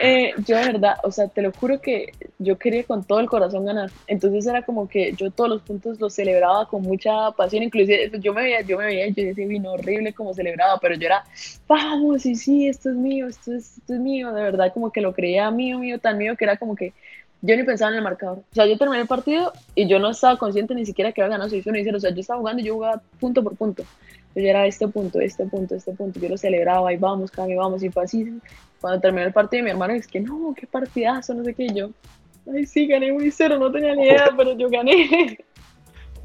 Eh, 0.01 0.33
yo 0.45 0.57
de 0.57 0.65
verdad, 0.65 0.95
o 1.03 1.11
sea, 1.11 1.27
te 1.27 1.41
lo 1.41 1.51
juro 1.51 1.79
que 1.81 2.13
yo 2.39 2.57
quería 2.57 2.83
con 2.83 3.03
todo 3.03 3.19
el 3.19 3.27
corazón 3.27 3.65
ganar. 3.65 3.89
Entonces 4.07 4.45
era 4.45 4.63
como 4.63 4.87
que 4.87 5.13
yo 5.13 5.31
todos 5.31 5.49
los 5.49 5.61
puntos 5.61 5.99
los 5.99 6.13
celebraba 6.13 6.67
con 6.67 6.81
mucha 6.83 7.31
pasión. 7.31 7.63
Inclusive 7.63 8.11
yo 8.19 8.33
me 8.33 8.43
veía, 8.43 8.61
yo 8.61 8.77
me 8.77 8.85
veía, 8.85 9.07
yo 9.07 9.23
decía, 9.23 9.47
vino 9.47 9.71
horrible 9.71 10.13
como 10.13 10.33
celebraba, 10.33 10.79
pero 10.79 10.95
yo 10.95 11.07
era, 11.07 11.23
vamos, 11.67 12.25
y 12.25 12.35
sí, 12.35 12.67
esto 12.67 12.89
es 12.89 12.95
mío, 12.95 13.27
esto 13.27 13.53
es, 13.53 13.77
esto 13.77 13.93
es 13.93 13.99
mío. 13.99 14.31
De 14.33 14.41
verdad, 14.41 14.71
como 14.73 14.91
que 14.91 15.01
lo 15.01 15.13
creía 15.13 15.49
mío, 15.51 15.79
mío, 15.79 15.99
tan 15.99 16.17
mío 16.17 16.35
que 16.37 16.45
era 16.45 16.57
como 16.57 16.75
que 16.75 16.93
yo 17.41 17.55
ni 17.55 17.63
pensaba 17.63 17.91
en 17.91 17.97
el 17.97 18.03
marcador. 18.03 18.39
O 18.39 18.55
sea, 18.55 18.65
yo 18.65 18.77
terminé 18.77 19.01
el 19.01 19.07
partido 19.07 19.53
y 19.75 19.87
yo 19.87 19.99
no 19.99 20.09
estaba 20.09 20.37
consciente 20.37 20.73
ni 20.73 20.85
siquiera 20.85 21.11
que 21.11 21.21
había 21.21 21.37
ganado 21.37 21.49
6-1 21.49 21.79
y 21.79 21.83
0. 21.83 21.97
O 21.97 21.99
sea, 21.99 22.09
yo 22.11 22.21
estaba 22.21 22.39
jugando 22.39 22.61
y 22.61 22.65
yo 22.65 22.73
jugaba 22.73 23.01
punto 23.19 23.43
por 23.43 23.55
punto. 23.55 23.83
Yo 24.41 24.49
era 24.49 24.67
este 24.67 24.87
punto, 24.87 25.19
este 25.19 25.45
punto, 25.45 25.75
este 25.75 25.93
punto. 25.93 26.19
Yo 26.19 26.29
lo 26.29 26.37
celebraba 26.37 26.93
y 26.93 26.97
vamos, 26.97 27.31
Cami, 27.31 27.55
vamos. 27.55 27.81
Y 27.81 27.89
fue 27.89 28.03
así 28.03 28.39
cuando 28.79 29.01
terminó 29.01 29.25
el 29.25 29.33
partido, 29.33 29.63
mi 29.63 29.71
hermano 29.71 29.93
dice 29.93 30.09
que 30.09 30.19
no, 30.19 30.53
qué 30.55 30.67
partidazo, 30.67 31.33
no 31.33 31.43
sé 31.43 31.53
qué. 31.53 31.67
yo, 31.73 31.89
ay, 32.53 32.65
sí, 32.65 32.87
gané 32.87 33.11
muy 33.11 33.31
cero, 33.31 33.57
no 33.57 33.71
tenía 33.71 33.95
ni 33.95 34.03
idea, 34.03 34.29
pero 34.35 34.53
yo 34.57 34.69
gané. 34.69 35.37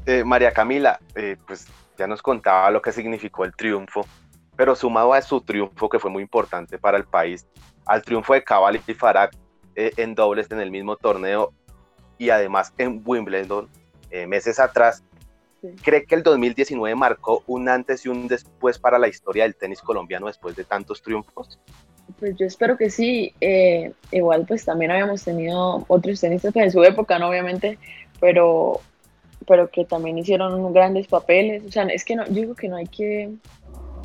Eh, 0.05 0.21
María 0.25 0.51
Camila, 0.51 0.99
eh, 1.15 1.37
pues 1.47 1.65
ya 1.97 2.07
nos 2.07 2.21
contaba 2.21 2.69
lo 2.71 2.81
que 2.81 2.91
significó 2.91 3.45
el 3.45 3.55
triunfo, 3.55 4.05
pero 4.57 4.75
sumado 4.75 5.13
a 5.13 5.21
su 5.21 5.39
triunfo, 5.39 5.87
que 5.87 5.97
fue 5.97 6.11
muy 6.11 6.21
importante 6.21 6.77
para 6.77 6.97
el 6.97 7.05
país, 7.05 7.47
al 7.85 8.01
triunfo 8.01 8.33
de 8.33 8.43
Cabal 8.43 8.81
y 8.85 8.93
Farag 8.93 9.29
eh, 9.77 9.93
en 9.95 10.13
dobles 10.13 10.51
en 10.51 10.59
el 10.59 10.71
mismo 10.71 10.97
torneo 10.97 11.53
y 12.17 12.31
además 12.31 12.73
en 12.77 13.01
Wimbledon 13.05 13.69
meses 14.27 14.59
atrás, 14.59 15.05
¿cree 15.81 16.05
que 16.05 16.15
el 16.15 16.23
2019 16.23 16.95
marcó 16.95 17.43
un 17.47 17.69
antes 17.69 18.05
y 18.05 18.09
un 18.09 18.27
después 18.27 18.79
para 18.79 18.99
la 18.99 19.07
historia 19.07 19.43
del 19.43 19.55
tenis 19.55 19.81
colombiano 19.81 20.27
después 20.27 20.55
de 20.55 20.63
tantos 20.63 21.01
triunfos? 21.01 21.59
Pues 22.19 22.35
yo 22.37 22.45
espero 22.45 22.77
que 22.77 22.89
sí. 22.89 23.33
Eh, 23.41 23.91
igual 24.11 24.45
pues 24.47 24.65
también 24.65 24.91
habíamos 24.91 25.23
tenido 25.23 25.85
otros 25.87 26.19
tenistas 26.19 26.55
en 26.55 26.71
su 26.71 26.83
época, 26.83 27.19
¿no? 27.19 27.29
Obviamente, 27.29 27.77
pero, 28.19 28.81
pero 29.47 29.69
que 29.69 29.85
también 29.85 30.17
hicieron 30.17 30.73
grandes 30.73 31.07
papeles. 31.07 31.63
O 31.65 31.71
sea, 31.71 31.83
es 31.83 32.03
que 32.03 32.15
no, 32.15 32.25
yo 32.25 32.33
digo 32.33 32.55
que 32.55 32.67
no 32.67 32.75
hay 32.75 32.87
que, 32.87 33.31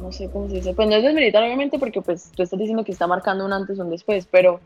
no 0.01 0.13
sé 0.13 0.31
cómo 0.31 0.49
se 0.49 0.57
dice, 0.57 0.75
pues 0.75 0.89
no 0.89 0.97
es 0.97 1.03
desmilitar 1.03 1.43
obviamente 1.43 1.79
porque 1.79 2.01
pues 2.03 2.31
tú 2.35 2.43
estás 2.43 2.59
diciendo 2.59 2.85
que 2.85 2.93
está 2.93 3.07
marcando 3.07 3.45
un 3.45 3.53
antes 3.53 3.79
o 3.79 3.83
un 3.83 3.91
después, 3.91 4.27
pero 4.31 4.61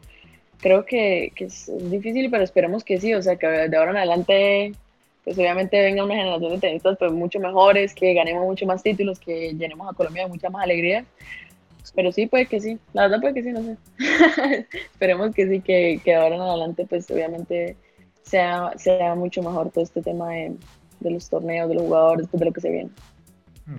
creo 0.60 0.84
que, 0.84 1.32
que 1.34 1.46
es, 1.46 1.70
difícil, 1.90 2.30
pero 2.30 2.44
esperemos 2.44 2.84
que 2.84 3.00
sí, 3.00 3.14
o 3.14 3.22
sea, 3.22 3.36
que 3.36 3.46
de 3.46 3.76
ahora 3.76 3.90
en 3.90 3.96
adelante 3.96 4.72
pues 5.24 5.38
obviamente 5.38 5.80
venga 5.80 6.04
una 6.04 6.14
generación 6.14 6.52
de 6.52 6.58
tenistas 6.58 6.96
pues 6.98 7.12
mucho 7.12 7.38
mejores, 7.40 7.94
que 7.94 8.14
ganemos 8.14 8.44
mucho 8.44 8.66
más 8.66 8.82
títulos, 8.82 9.18
que 9.18 9.54
llenemos 9.54 9.88
a 9.90 9.94
Colombia 9.94 10.24
de 10.24 10.28
mucha 10.28 10.50
más 10.50 10.64
alegría 10.64 11.04
pero 11.94 12.12
sí, 12.12 12.26
puede 12.26 12.46
que 12.46 12.60
sí. 12.60 12.78
La 12.92 13.02
verdad 13.02 13.20
puede 13.20 13.34
que 13.34 13.42
sí, 13.42 13.52
no 13.52 13.62
sé. 13.62 13.76
Esperemos 14.92 15.34
que 15.34 15.48
sí, 15.48 15.60
que, 15.60 16.00
que 16.04 16.14
ahora 16.14 16.36
en 16.36 16.40
adelante, 16.40 16.86
pues 16.88 17.10
obviamente 17.10 17.76
sea, 18.22 18.72
sea 18.76 19.14
mucho 19.14 19.42
mejor 19.42 19.70
todo 19.70 19.84
este 19.84 20.00
tema 20.00 20.30
de, 20.30 20.56
de 21.00 21.10
los 21.10 21.28
torneos, 21.28 21.68
de 21.68 21.74
los 21.74 21.84
jugadores, 21.84 22.28
pues, 22.30 22.38
de 22.40 22.46
lo 22.46 22.52
que 22.52 22.60
se 22.60 22.70
viene. 22.70 22.90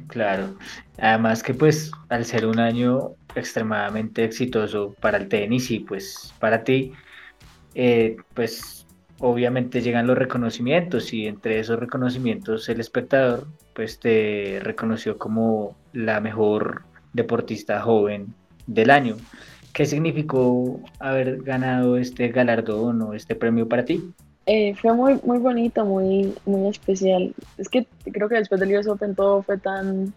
Claro. 0.08 0.56
Además 0.98 1.44
que 1.44 1.54
pues 1.54 1.92
al 2.10 2.24
ser 2.24 2.46
un 2.46 2.60
año 2.60 3.12
extremadamente 3.36 4.24
exitoso 4.24 4.96
para 5.02 5.18
el 5.18 5.28
tenis 5.28 5.70
y 5.72 5.80
pues 5.80 6.34
para 6.40 6.64
ti, 6.64 6.94
eh, 7.76 8.16
pues 8.34 8.83
obviamente 9.26 9.82
llegan 9.82 10.06
los 10.06 10.18
reconocimientos 10.18 11.14
y 11.14 11.28
entre 11.28 11.58
esos 11.58 11.80
reconocimientos 11.80 12.68
el 12.68 12.82
espectador 12.82 13.48
pues 13.74 13.98
te 13.98 14.60
reconoció 14.62 15.18
como 15.18 15.78
la 15.94 16.20
mejor 16.20 16.82
deportista 17.14 17.80
joven 17.82 18.34
del 18.68 18.90
año. 18.90 19.16
¿Qué 19.72 19.86
significó 19.86 20.82
haber 21.00 21.42
ganado 21.42 21.96
este 21.96 22.28
galardón 22.28 23.02
o 23.02 23.14
este 23.14 23.34
premio 23.34 23.70
para 23.70 23.86
ti? 23.86 24.14
Eh, 24.46 24.76
fue 24.76 24.94
muy, 24.94 25.18
muy 25.24 25.38
bonito, 25.40 25.86
muy, 25.86 26.36
muy 26.46 26.70
especial. 26.70 27.34
Es 27.58 27.70
que 27.70 27.88
creo 28.12 28.28
que 28.28 28.36
después 28.36 28.60
del 28.60 28.78
US 28.78 28.88
Open 28.88 29.16
todo 29.16 29.42
fue 29.42 29.58
tan 29.58 30.14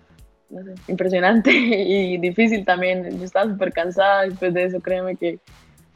impresionante 0.88 1.52
y 1.54 2.18
difícil 2.18 2.64
también. 2.64 3.18
Yo 3.18 3.24
estaba 3.24 3.48
súper 3.48 3.72
cansada 3.72 4.22
después 4.22 4.52
de 4.52 4.64
eso, 4.64 4.80
créeme 4.80 5.14
que 5.14 5.38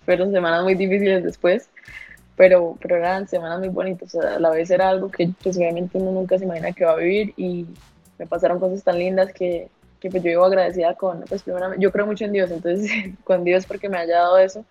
fueron 0.05 0.31
semanas 0.31 0.63
muy 0.63 0.77
difíciles 0.77 1.25
después, 1.25 1.69
pero, 2.41 2.79
pero 2.81 2.97
eran 2.97 3.29
semanas 3.29 3.59
muy 3.59 3.69
bonitas. 3.69 4.15
a 4.15 4.41
la 4.41 4.49
vez 4.49 4.71
era 4.71 4.89
algo 4.89 5.11
que 5.11 5.31
pues, 5.43 5.59
obviamente 5.59 5.99
uno 5.99 6.11
nunca 6.11 6.39
se 6.39 6.45
imagina 6.47 6.73
que 6.73 6.87
va 6.87 6.93
a 6.93 6.97
vivir 6.97 7.35
y 7.37 7.67
me 8.19 8.27
pasaron 8.27 8.59
cosas 8.59 8.83
tan 8.83 8.99
lindas 8.99 9.31
que, 9.35 9.69
que 10.01 10.09
pues 10.09 10.23
yo 10.23 10.31
vivo 10.31 10.47
agradecida 10.47 10.95
con, 10.95 11.21
pues 11.29 11.43
primero, 11.43 11.75
yo 11.77 11.93
creo 11.93 12.07
mucho 12.07 12.25
en 12.25 12.33
Dios, 12.33 12.51
entonces 12.51 12.91
con 13.25 13.45
Dios 13.45 13.67
porque 13.67 13.91
me 13.91 13.99
haya 13.99 14.21
dado 14.21 14.39
eso, 14.39 14.65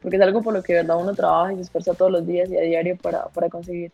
porque 0.00 0.18
es 0.18 0.22
algo 0.22 0.40
por 0.40 0.54
lo 0.54 0.62
que 0.62 0.72
de 0.72 0.82
verdad 0.82 0.98
uno 0.98 1.12
trabaja 1.12 1.52
y 1.52 1.56
se 1.56 1.62
esfuerza 1.62 1.94
todos 1.94 2.12
los 2.12 2.24
días 2.24 2.48
y 2.48 2.56
a 2.56 2.60
diario 2.60 2.96
para, 2.96 3.24
para 3.24 3.48
conseguir. 3.48 3.90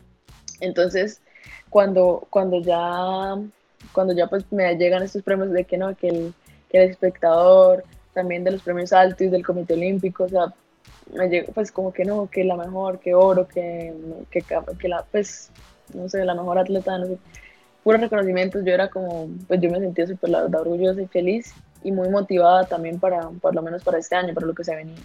Entonces, 0.61 1.23
cuando, 1.71 2.27
cuando 2.29 2.61
ya, 2.61 3.35
cuando 3.93 4.13
ya 4.13 4.27
pues 4.27 4.45
me 4.53 4.77
llegan 4.77 5.03
estos 5.03 5.23
premios 5.23 5.53
de 5.53 5.65
que 5.65 5.79
no, 5.79 5.97
que 5.97 6.09
el, 6.09 6.35
que 6.69 6.85
el 6.85 6.91
espectador, 6.91 7.83
también 8.13 8.45
de 8.45 8.51
los 8.51 8.61
premios 8.61 8.93
Altis, 8.93 9.31
del 9.31 9.43
Comité 9.43 9.73
Olímpico, 9.73 10.25
o 10.25 10.29
sea, 10.29 10.53
pues 11.55 11.73
como 11.73 11.93
que 11.93 12.05
no, 12.05 12.29
que 12.29 12.45
la 12.45 12.57
mejor, 12.57 12.99
que 12.99 13.15
oro, 13.15 13.47
que, 13.47 13.93
que, 14.31 14.43
que 14.79 14.89
la, 14.89 15.05
pues 15.05 15.51
no 15.95 16.09
sé, 16.09 16.25
la 16.25 16.35
mejor 16.35 16.59
atleta, 16.59 16.99
no 16.99 17.07
sé, 17.07 17.19
puros 17.83 18.01
reconocimientos, 18.01 18.65
yo 18.65 18.73
era 18.73 18.89
como, 18.89 19.29
pues 19.47 19.61
yo 19.61 19.71
me 19.71 19.79
sentía 19.79 20.07
súper, 20.07 20.31
la 20.31 20.43
verdad, 20.43 20.63
orgullosa 20.63 21.01
y 21.03 21.07
feliz 21.07 21.55
y 21.85 21.93
muy 21.93 22.09
motivada 22.09 22.67
también 22.67 22.99
para, 22.99 23.29
por 23.41 23.55
lo 23.55 23.63
menos 23.63 23.85
para 23.85 23.99
este 23.99 24.17
año, 24.17 24.35
para 24.35 24.47
lo 24.47 24.55
que 24.55 24.65
se 24.65 24.75
venía. 24.75 24.97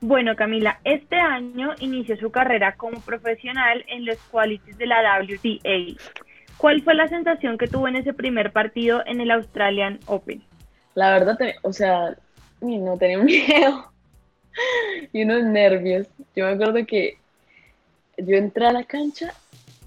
Bueno, 0.00 0.34
Camila, 0.34 0.80
este 0.84 1.16
año 1.16 1.74
inició 1.80 2.16
su 2.16 2.30
carrera 2.30 2.76
como 2.76 3.00
profesional 3.00 3.84
en 3.88 4.06
los 4.06 4.16
qualities 4.30 4.78
de 4.78 4.86
la 4.86 5.02
WTA. 5.20 6.00
¿Cuál 6.56 6.82
fue 6.82 6.94
la 6.94 7.08
sensación 7.08 7.58
que 7.58 7.66
tuvo 7.66 7.88
en 7.88 7.96
ese 7.96 8.14
primer 8.14 8.52
partido 8.52 9.02
en 9.06 9.20
el 9.20 9.30
Australian 9.30 9.98
Open? 10.06 10.42
La 10.94 11.10
verdad, 11.10 11.38
o 11.62 11.72
sea, 11.72 12.16
no 12.60 12.96
tenía 12.96 13.18
miedo 13.24 13.90
y 15.12 15.22
unos 15.24 15.44
nervios. 15.44 16.06
Yo 16.34 16.46
me 16.46 16.52
acuerdo 16.52 16.86
que 16.86 17.18
yo 18.16 18.36
entré 18.36 18.66
a 18.66 18.72
la 18.72 18.84
cancha 18.84 19.32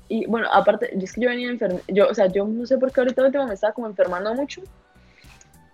y 0.09 0.25
bueno, 0.25 0.47
aparte, 0.51 0.91
yo 0.93 1.03
es 1.03 1.13
que 1.13 1.21
yo 1.21 1.29
venía 1.29 1.49
enferma, 1.49 1.79
yo, 1.87 2.07
o 2.07 2.13
sea, 2.13 2.27
yo 2.27 2.45
no 2.45 2.65
sé 2.65 2.77
por 2.77 2.91
qué 2.91 3.01
ahorita 3.01 3.23
último 3.23 3.47
me 3.47 3.53
estaba 3.53 3.73
como 3.73 3.87
enfermando 3.87 4.33
mucho. 4.33 4.61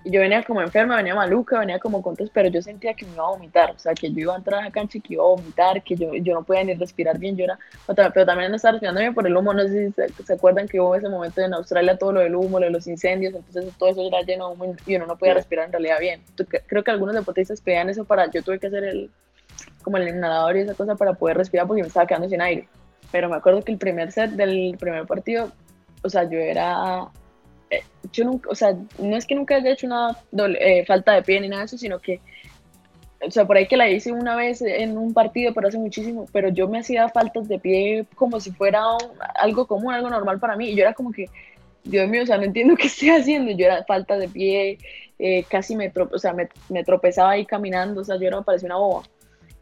Yo 0.06 0.22
venía 0.22 0.44
como 0.44 0.62
enferma, 0.62 0.96
venía 0.96 1.14
maluca, 1.14 1.60
venía 1.60 1.78
como 1.78 2.02
con 2.02 2.16
pero 2.34 2.50
yo 2.50 2.62
sentía 2.62 2.94
que 2.94 3.06
me 3.06 3.14
iba 3.14 3.26
a 3.26 3.32
vomitar, 3.32 3.72
o 3.72 3.80
sea, 3.80 3.94
que 3.94 4.12
yo 4.12 4.20
iba 4.20 4.34
a 4.34 4.38
entrar 4.38 4.62
a 4.62 4.66
la 4.66 4.72
cancha 4.72 4.98
y 4.98 5.02
que 5.02 5.14
iba 5.16 5.24
a 5.24 5.28
vomitar, 5.28 5.84
que 5.84 5.96
yo, 5.96 6.14
yo 6.16 6.34
no 6.34 6.44
podía 6.44 6.64
ni 6.64 6.74
respirar 6.74 7.20
bien, 7.20 7.36
yo 7.36 7.44
era, 7.44 7.60
pero 7.86 8.26
también 8.26 8.50
no 8.50 8.56
estaba 8.56 8.74
respirando 8.74 9.02
bien 9.02 9.14
por 9.14 9.28
el 9.28 9.36
humo, 9.36 9.54
no 9.54 9.62
sé 9.64 9.92
si 9.98 10.24
se, 10.24 10.34
acuerdan 10.34 10.68
que 10.68 10.80
hubo 10.80 10.96
ese 10.96 11.10
momento 11.10 11.42
en 11.42 11.54
Australia 11.54 11.98
todo 11.98 12.14
lo 12.14 12.22
del 12.22 12.36
humo, 12.36 12.60
lo 12.60 12.66
de 12.66 12.72
los 12.72 12.88
incendios, 12.88 13.36
entonces 13.36 13.74
todo 13.78 13.90
eso 13.90 14.08
era 14.08 14.22
lleno 14.22 14.48
de 14.48 14.54
humo 14.54 14.76
y 14.86 14.96
uno 14.96 15.06
no 15.06 15.18
podía 15.18 15.34
respirar 15.34 15.66
en 15.66 15.74
realidad 15.74 16.00
bien. 16.00 16.22
Creo 16.68 16.84
que 16.84 16.92
algunos 16.92 17.16
deportistas 17.16 17.60
pedían 17.60 17.90
eso 17.90 18.06
para, 18.06 18.32
yo 18.32 18.42
tuve 18.42 18.58
que 18.58 18.68
hacer 18.68 18.86
el, 18.86 19.12
como 19.84 19.98
el 19.98 20.08
inhalador 20.08 20.56
y 20.56 20.62
esa 20.62 20.76
cosa 20.76 20.96
para 20.96 21.14
poder 21.14 21.38
respirar 21.38 21.68
porque 21.68 21.82
me 21.82 21.88
estaba 21.88 22.08
quedando 22.08 22.30
sin 22.30 22.42
aire 22.42 22.70
pero 23.12 23.30
me 23.30 23.36
acuerdo 23.36 23.64
que 23.64 23.72
el 23.72 23.78
primer 23.78 24.12
set 24.12 24.32
del 24.32 24.78
primer 24.80 25.06
partido, 25.06 25.52
o 26.04 26.10
sea, 26.10 26.24
yo 26.24 26.38
era, 26.38 27.08
yo 28.12 28.26
nunca, 28.26 28.50
o 28.50 28.56
sea, 28.56 28.76
no 28.98 29.16
es 29.18 29.26
que 29.26 29.36
nunca 29.36 29.56
haya 29.56 29.72
hecho 29.72 29.88
una 29.88 30.18
eh, 30.60 30.86
falta 30.86 31.14
de 31.14 31.24
pie 31.24 31.40
ni 31.42 31.50
nada 31.50 31.62
de 31.62 31.66
eso, 31.66 31.78
sino 31.78 32.00
que, 32.00 32.20
o 33.26 33.30
sea, 33.30 33.46
por 33.46 33.58
ahí 33.58 33.68
que 33.68 33.78
la 33.78 33.90
hice 33.90 34.12
una 34.12 34.36
vez 34.36 34.62
en 34.62 34.98
un 34.98 35.14
partido, 35.14 35.54
pero 35.54 35.68
hace 35.68 35.78
muchísimo, 35.78 36.26
pero 36.32 36.50
yo 36.50 36.68
me 36.68 36.80
hacía 36.80 37.10
faltas 37.10 37.48
de 37.48 37.60
pie 37.60 38.06
como 38.16 38.40
si 38.40 38.52
fuera 38.52 38.84
algo 39.36 39.68
común, 39.68 39.94
algo 39.94 40.10
normal 40.10 40.40
para 40.40 40.56
mí, 40.56 40.70
y 40.70 40.76
yo 40.76 40.82
era 40.82 40.94
como 40.94 41.12
que, 41.12 41.26
Dios 41.84 42.10
mío, 42.10 42.24
o 42.24 42.26
sea, 42.26 42.38
no 42.38 42.44
entiendo 42.44 42.76
qué 42.78 42.88
estoy 42.88 43.10
haciendo, 43.10 43.52
yo 43.52 43.66
era 43.66 43.84
falta 43.84 44.18
de 44.18 44.28
pie, 44.28 44.78
eh, 45.20 45.44
casi 45.50 45.76
me, 45.76 45.92
o 45.96 46.18
sea, 46.18 46.34
me, 46.34 46.50
me, 46.70 46.84
tropezaba 46.84 47.32
ahí 47.32 47.46
caminando, 47.46 48.02
o 48.02 48.04
sea, 48.04 48.18
yo 48.18 48.28
era, 48.28 48.42
parecía 48.42 48.68
una 48.68 48.78
boba. 48.78 49.04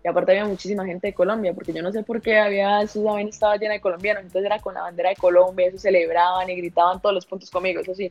Y 0.07 0.09
aparte 0.09 0.31
había 0.31 0.45
muchísima 0.45 0.85
gente 0.85 1.07
de 1.07 1.13
Colombia, 1.13 1.53
porque 1.53 1.73
yo 1.73 1.83
no 1.83 1.91
sé 1.91 2.01
por 2.01 2.21
qué 2.21 2.39
había, 2.39 2.87
su 2.87 3.03
también 3.03 3.27
estaba 3.27 3.57
llena 3.57 3.73
de 3.73 3.81
colombianos, 3.81 4.23
entonces 4.23 4.45
era 4.45 4.57
con 4.57 4.73
la 4.73 4.83
bandera 4.83 5.09
de 5.09 5.17
Colombia, 5.17 5.67
eso 5.67 5.77
celebraban 5.77 6.49
y 6.49 6.55
gritaban 6.55 7.01
todos 7.01 7.13
los 7.13 7.25
puntos 7.25 7.51
conmigo, 7.51 7.81
eso 7.81 7.93
sí. 7.93 8.09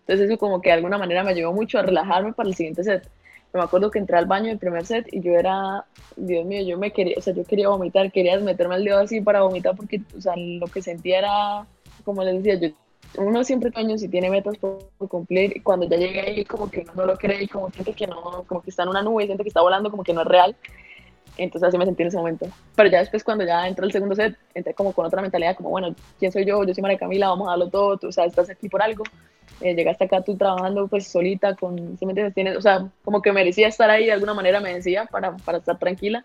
Entonces 0.00 0.28
eso 0.28 0.38
como 0.38 0.60
que 0.60 0.70
de 0.70 0.72
alguna 0.72 0.98
manera 0.98 1.22
me 1.22 1.30
ayudó 1.30 1.52
mucho 1.52 1.78
a 1.78 1.82
relajarme 1.82 2.32
para 2.32 2.48
el 2.48 2.56
siguiente 2.56 2.82
set. 2.82 3.08
me 3.52 3.62
acuerdo 3.62 3.92
que 3.92 4.00
entré 4.00 4.16
al 4.16 4.26
baño 4.26 4.48
del 4.48 4.58
primer 4.58 4.84
set 4.84 5.06
y 5.12 5.20
yo 5.20 5.34
era, 5.34 5.84
Dios 6.16 6.44
mío, 6.44 6.64
yo 6.66 6.78
me 6.78 6.90
quería, 6.90 7.14
o 7.16 7.20
sea, 7.20 7.32
yo 7.32 7.44
quería 7.44 7.68
vomitar, 7.68 8.10
quería 8.10 8.40
meterme 8.40 8.74
el 8.74 8.84
dedo 8.84 8.98
así 8.98 9.20
para 9.20 9.42
vomitar 9.42 9.76
porque, 9.76 10.00
o 10.18 10.20
sea, 10.20 10.34
lo 10.36 10.66
que 10.66 10.82
sentía 10.82 11.18
era, 11.18 11.66
como 12.04 12.24
les 12.24 12.42
decía, 12.42 12.58
yo, 12.58 12.74
uno 13.18 13.44
siempre 13.44 13.70
sueña 13.70 13.96
si 13.98 14.08
tiene 14.08 14.30
metas 14.30 14.58
por, 14.58 14.80
cumplir 15.08 15.56
y 15.56 15.60
cuando 15.60 15.86
ya 15.88 15.96
llegué 15.96 16.20
ahí 16.22 16.44
como 16.44 16.68
que 16.68 16.84
no, 16.96 17.06
lo 17.06 17.16
cree 17.16 17.44
y 17.44 17.46
como 17.46 17.70
siente 17.70 17.92
que 17.92 18.08
no, 18.08 18.42
como 18.48 18.62
que 18.62 18.70
está 18.70 18.82
en 18.82 18.88
una 18.88 19.02
nube 19.02 19.22
y 19.22 19.26
siente 19.26 19.44
que 19.44 19.50
está 19.50 19.62
volando 19.62 19.92
como 19.92 20.02
que 20.02 20.12
no 20.12 20.22
es 20.22 20.26
real 20.26 20.56
entonces 21.36 21.68
así 21.68 21.78
me 21.78 21.84
sentí 21.84 22.02
en 22.02 22.08
ese 22.08 22.16
momento. 22.16 22.46
Pero 22.74 22.88
ya 22.88 23.00
después 23.00 23.24
cuando 23.24 23.44
ya 23.44 23.66
entró 23.66 23.84
el 23.84 23.92
segundo 23.92 24.14
set, 24.14 24.36
entré 24.54 24.74
como 24.74 24.92
con 24.92 25.06
otra 25.06 25.22
mentalidad, 25.22 25.56
como 25.56 25.70
bueno, 25.70 25.94
¿quién 26.18 26.32
soy 26.32 26.44
yo? 26.44 26.64
Yo 26.64 26.74
soy 26.74 26.82
María 26.82 26.98
Camila, 26.98 27.28
vamos 27.28 27.48
a 27.48 27.52
darlo 27.52 27.68
todo, 27.68 27.96
tú 27.96 28.08
o 28.08 28.12
sea, 28.12 28.24
estás 28.24 28.50
aquí 28.50 28.68
por 28.68 28.82
algo. 28.82 29.04
Eh, 29.60 29.74
llegaste 29.74 30.04
acá 30.04 30.20
tú 30.20 30.36
trabajando 30.36 30.86
pues 30.88 31.08
solita, 31.08 31.54
con, 31.54 31.96
¿sí 31.98 32.04
me 32.04 32.12
entiendes? 32.12 32.34
Tienes, 32.34 32.56
o 32.56 32.60
sea, 32.60 32.88
como 33.04 33.22
que 33.22 33.32
merecía 33.32 33.68
estar 33.68 33.88
ahí 33.88 34.06
de 34.06 34.12
alguna 34.12 34.34
manera, 34.34 34.60
me 34.60 34.74
decía, 34.74 35.06
para, 35.06 35.36
para 35.38 35.58
estar 35.58 35.78
tranquila. 35.78 36.24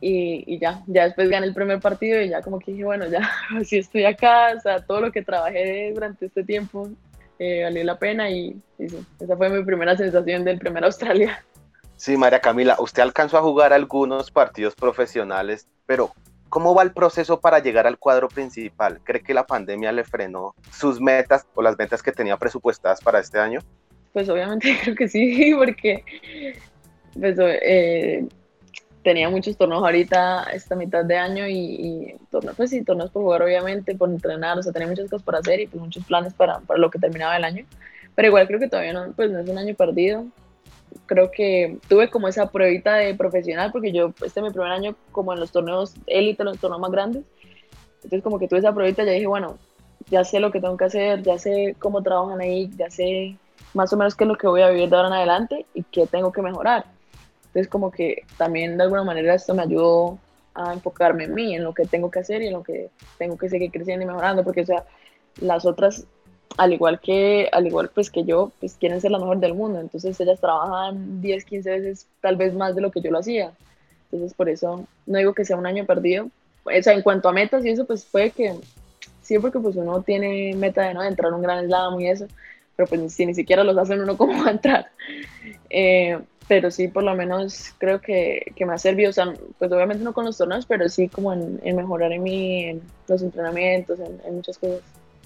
Y, 0.00 0.44
y, 0.46 0.58
ya, 0.58 0.82
ya 0.86 1.04
después 1.04 1.28
gané 1.28 1.46
el 1.46 1.54
primer 1.54 1.80
partido 1.80 2.22
y 2.22 2.28
ya 2.28 2.40
como 2.40 2.60
que 2.60 2.70
dije, 2.70 2.84
bueno, 2.84 3.06
ya, 3.08 3.28
si 3.64 3.78
estoy 3.78 4.04
acá, 4.04 4.54
o 4.56 4.60
sea, 4.60 4.80
todo 4.80 5.00
lo 5.00 5.12
que 5.12 5.22
trabajé 5.22 5.92
durante 5.92 6.26
este 6.26 6.44
tiempo 6.44 6.88
eh, 7.38 7.64
valió 7.64 7.84
la 7.84 7.98
pena 7.98 8.30
y, 8.30 8.56
y 8.78 8.88
sí, 8.88 8.98
esa 9.20 9.36
fue 9.36 9.48
mi 9.50 9.64
primera 9.64 9.96
sensación 9.96 10.44
del 10.44 10.58
primer 10.58 10.84
Australia. 10.84 11.42
Sí, 11.98 12.16
María 12.16 12.38
Camila, 12.38 12.76
usted 12.78 13.02
alcanzó 13.02 13.38
a 13.38 13.42
jugar 13.42 13.72
algunos 13.72 14.30
partidos 14.30 14.76
profesionales, 14.76 15.66
pero 15.84 16.12
¿cómo 16.48 16.72
va 16.72 16.84
el 16.84 16.92
proceso 16.92 17.40
para 17.40 17.58
llegar 17.58 17.88
al 17.88 17.98
cuadro 17.98 18.28
principal? 18.28 19.00
¿Cree 19.02 19.20
que 19.20 19.34
la 19.34 19.44
pandemia 19.44 19.90
le 19.90 20.04
frenó 20.04 20.54
sus 20.70 21.00
metas 21.00 21.44
o 21.56 21.60
las 21.60 21.76
metas 21.76 22.00
que 22.00 22.12
tenía 22.12 22.36
presupuestadas 22.36 23.00
para 23.00 23.18
este 23.18 23.40
año? 23.40 23.58
Pues 24.12 24.28
obviamente 24.28 24.78
creo 24.84 24.94
que 24.94 25.08
sí, 25.08 25.52
porque 25.58 26.04
pues, 27.18 27.36
eh, 27.40 28.28
tenía 29.02 29.28
muchos 29.28 29.56
torneos 29.56 29.82
ahorita 29.82 30.44
esta 30.52 30.76
mitad 30.76 31.04
de 31.04 31.16
año 31.16 31.48
y, 31.48 32.14
torneos, 32.30 32.56
pues 32.56 32.70
sí, 32.70 32.84
torneos 32.84 33.10
por 33.10 33.24
jugar 33.24 33.42
obviamente, 33.42 33.96
por 33.96 34.08
entrenar, 34.08 34.56
o 34.56 34.62
sea, 34.62 34.72
tenía 34.72 34.86
muchas 34.86 35.10
cosas 35.10 35.24
para 35.24 35.38
hacer 35.38 35.58
y 35.58 35.66
pues 35.66 35.82
muchos 35.82 36.04
planes 36.04 36.32
para, 36.32 36.60
para 36.60 36.78
lo 36.78 36.92
que 36.92 37.00
terminaba 37.00 37.36
el 37.36 37.42
año. 37.42 37.66
Pero 38.14 38.28
igual 38.28 38.46
creo 38.46 38.60
que 38.60 38.68
todavía 38.68 38.92
no, 38.92 39.12
pues 39.16 39.32
no 39.32 39.40
es 39.40 39.48
un 39.48 39.58
año 39.58 39.74
perdido 39.74 40.24
creo 41.06 41.30
que 41.30 41.78
tuve 41.88 42.10
como 42.10 42.28
esa 42.28 42.50
pruebita 42.50 42.94
de 42.96 43.14
profesional, 43.14 43.72
porque 43.72 43.92
yo, 43.92 44.12
este 44.24 44.40
es 44.40 44.42
mi 44.42 44.50
primer 44.50 44.72
año 44.72 44.94
como 45.12 45.32
en 45.32 45.40
los 45.40 45.50
torneos 45.50 45.94
élite, 46.06 46.44
los 46.44 46.58
torneos 46.58 46.80
más 46.80 46.90
grandes. 46.90 47.24
Entonces 47.96 48.22
como 48.22 48.38
que 48.38 48.48
tuve 48.48 48.60
esa 48.60 48.74
pruebita, 48.74 49.04
ya 49.04 49.12
dije, 49.12 49.26
bueno, 49.26 49.58
ya 50.10 50.24
sé 50.24 50.40
lo 50.40 50.50
que 50.50 50.60
tengo 50.60 50.76
que 50.76 50.84
hacer, 50.84 51.22
ya 51.22 51.38
sé 51.38 51.76
cómo 51.78 52.02
trabajan 52.02 52.40
ahí, 52.40 52.70
ya 52.76 52.90
sé 52.90 53.36
más 53.74 53.92
o 53.92 53.96
menos 53.96 54.14
qué 54.14 54.24
es 54.24 54.28
lo 54.28 54.36
que 54.36 54.46
voy 54.46 54.62
a 54.62 54.70
vivir 54.70 54.88
de 54.88 54.96
ahora 54.96 55.08
en 55.08 55.14
adelante 55.14 55.66
y 55.74 55.82
qué 55.82 56.06
tengo 56.06 56.32
que 56.32 56.42
mejorar. 56.42 56.84
Entonces 57.46 57.68
como 57.68 57.90
que 57.90 58.22
también 58.36 58.76
de 58.76 58.84
alguna 58.84 59.04
manera 59.04 59.34
esto 59.34 59.54
me 59.54 59.62
ayudó 59.62 60.18
a 60.54 60.72
enfocarme 60.72 61.24
en 61.24 61.34
mí, 61.34 61.54
en 61.54 61.64
lo 61.64 61.74
que 61.74 61.84
tengo 61.84 62.10
que 62.10 62.20
hacer 62.20 62.42
y 62.42 62.48
en 62.48 62.52
lo 62.54 62.62
que 62.62 62.90
tengo 63.18 63.36
que 63.36 63.48
seguir 63.48 63.70
creciendo 63.70 64.04
y 64.04 64.08
mejorando, 64.08 64.44
porque 64.44 64.62
o 64.62 64.66
sea, 64.66 64.84
las 65.40 65.64
otras 65.64 66.06
al 66.56 66.72
igual 66.72 67.00
que, 67.00 67.48
al 67.52 67.66
igual 67.66 67.90
pues 67.94 68.10
que 68.10 68.24
yo, 68.24 68.52
pues 68.60 68.76
quieren 68.78 69.00
ser 69.00 69.10
la 69.10 69.18
mejor 69.18 69.38
del 69.38 69.54
mundo, 69.54 69.80
entonces 69.80 70.18
ellas 70.20 70.40
trabajan 70.40 71.20
10, 71.20 71.44
15 71.44 71.70
veces 71.70 72.06
tal 72.20 72.36
vez 72.36 72.54
más 72.54 72.74
de 72.74 72.80
lo 72.80 72.90
que 72.90 73.00
yo 73.00 73.10
lo 73.10 73.18
hacía, 73.18 73.52
entonces 74.10 74.34
por 74.34 74.48
eso 74.48 74.86
no 75.06 75.18
digo 75.18 75.34
que 75.34 75.44
sea 75.44 75.56
un 75.56 75.66
año 75.66 75.84
perdido, 75.84 76.28
o 76.64 76.82
sea, 76.82 76.94
en 76.94 77.02
cuanto 77.02 77.28
a 77.28 77.32
metas 77.32 77.64
y 77.64 77.70
eso, 77.70 77.84
pues 77.84 78.04
puede 78.04 78.30
que, 78.30 78.54
sí, 79.22 79.38
porque 79.38 79.58
pues 79.58 79.76
uno 79.76 80.02
tiene 80.02 80.54
meta 80.54 80.82
de 80.82 80.94
no 80.94 81.02
entrar 81.02 81.32
a 81.32 81.36
un 81.36 81.42
gran 81.42 81.66
slam 81.66 82.00
y 82.00 82.08
eso, 82.08 82.26
pero 82.76 82.88
pues 82.88 83.12
si 83.12 83.26
ni 83.26 83.34
siquiera 83.34 83.64
los 83.64 83.76
hacen 83.76 84.00
uno 84.00 84.16
cómo 84.16 84.32
va 84.42 84.48
a 84.48 84.52
entrar, 84.52 84.90
eh, 85.70 86.18
pero 86.48 86.70
sí, 86.70 86.88
por 86.88 87.02
lo 87.02 87.14
menos 87.14 87.74
creo 87.76 88.00
que, 88.00 88.52
que, 88.56 88.64
me 88.64 88.72
ha 88.72 88.78
servido, 88.78 89.10
o 89.10 89.12
sea, 89.12 89.34
pues 89.58 89.70
obviamente 89.70 90.02
no 90.02 90.14
con 90.14 90.24
los 90.24 90.38
torneos, 90.38 90.64
pero 90.64 90.88
sí 90.88 91.08
como 91.08 91.34
en, 91.34 91.60
en 91.62 91.76
mejorar 91.76 92.10
en 92.12 92.22
mí, 92.22 92.64
en 92.64 92.82
los 93.06 93.20
entrenamientos, 93.20 94.00
en, 94.00 94.18
en 94.24 94.36
muchas 94.36 94.56
cosas 94.56 94.80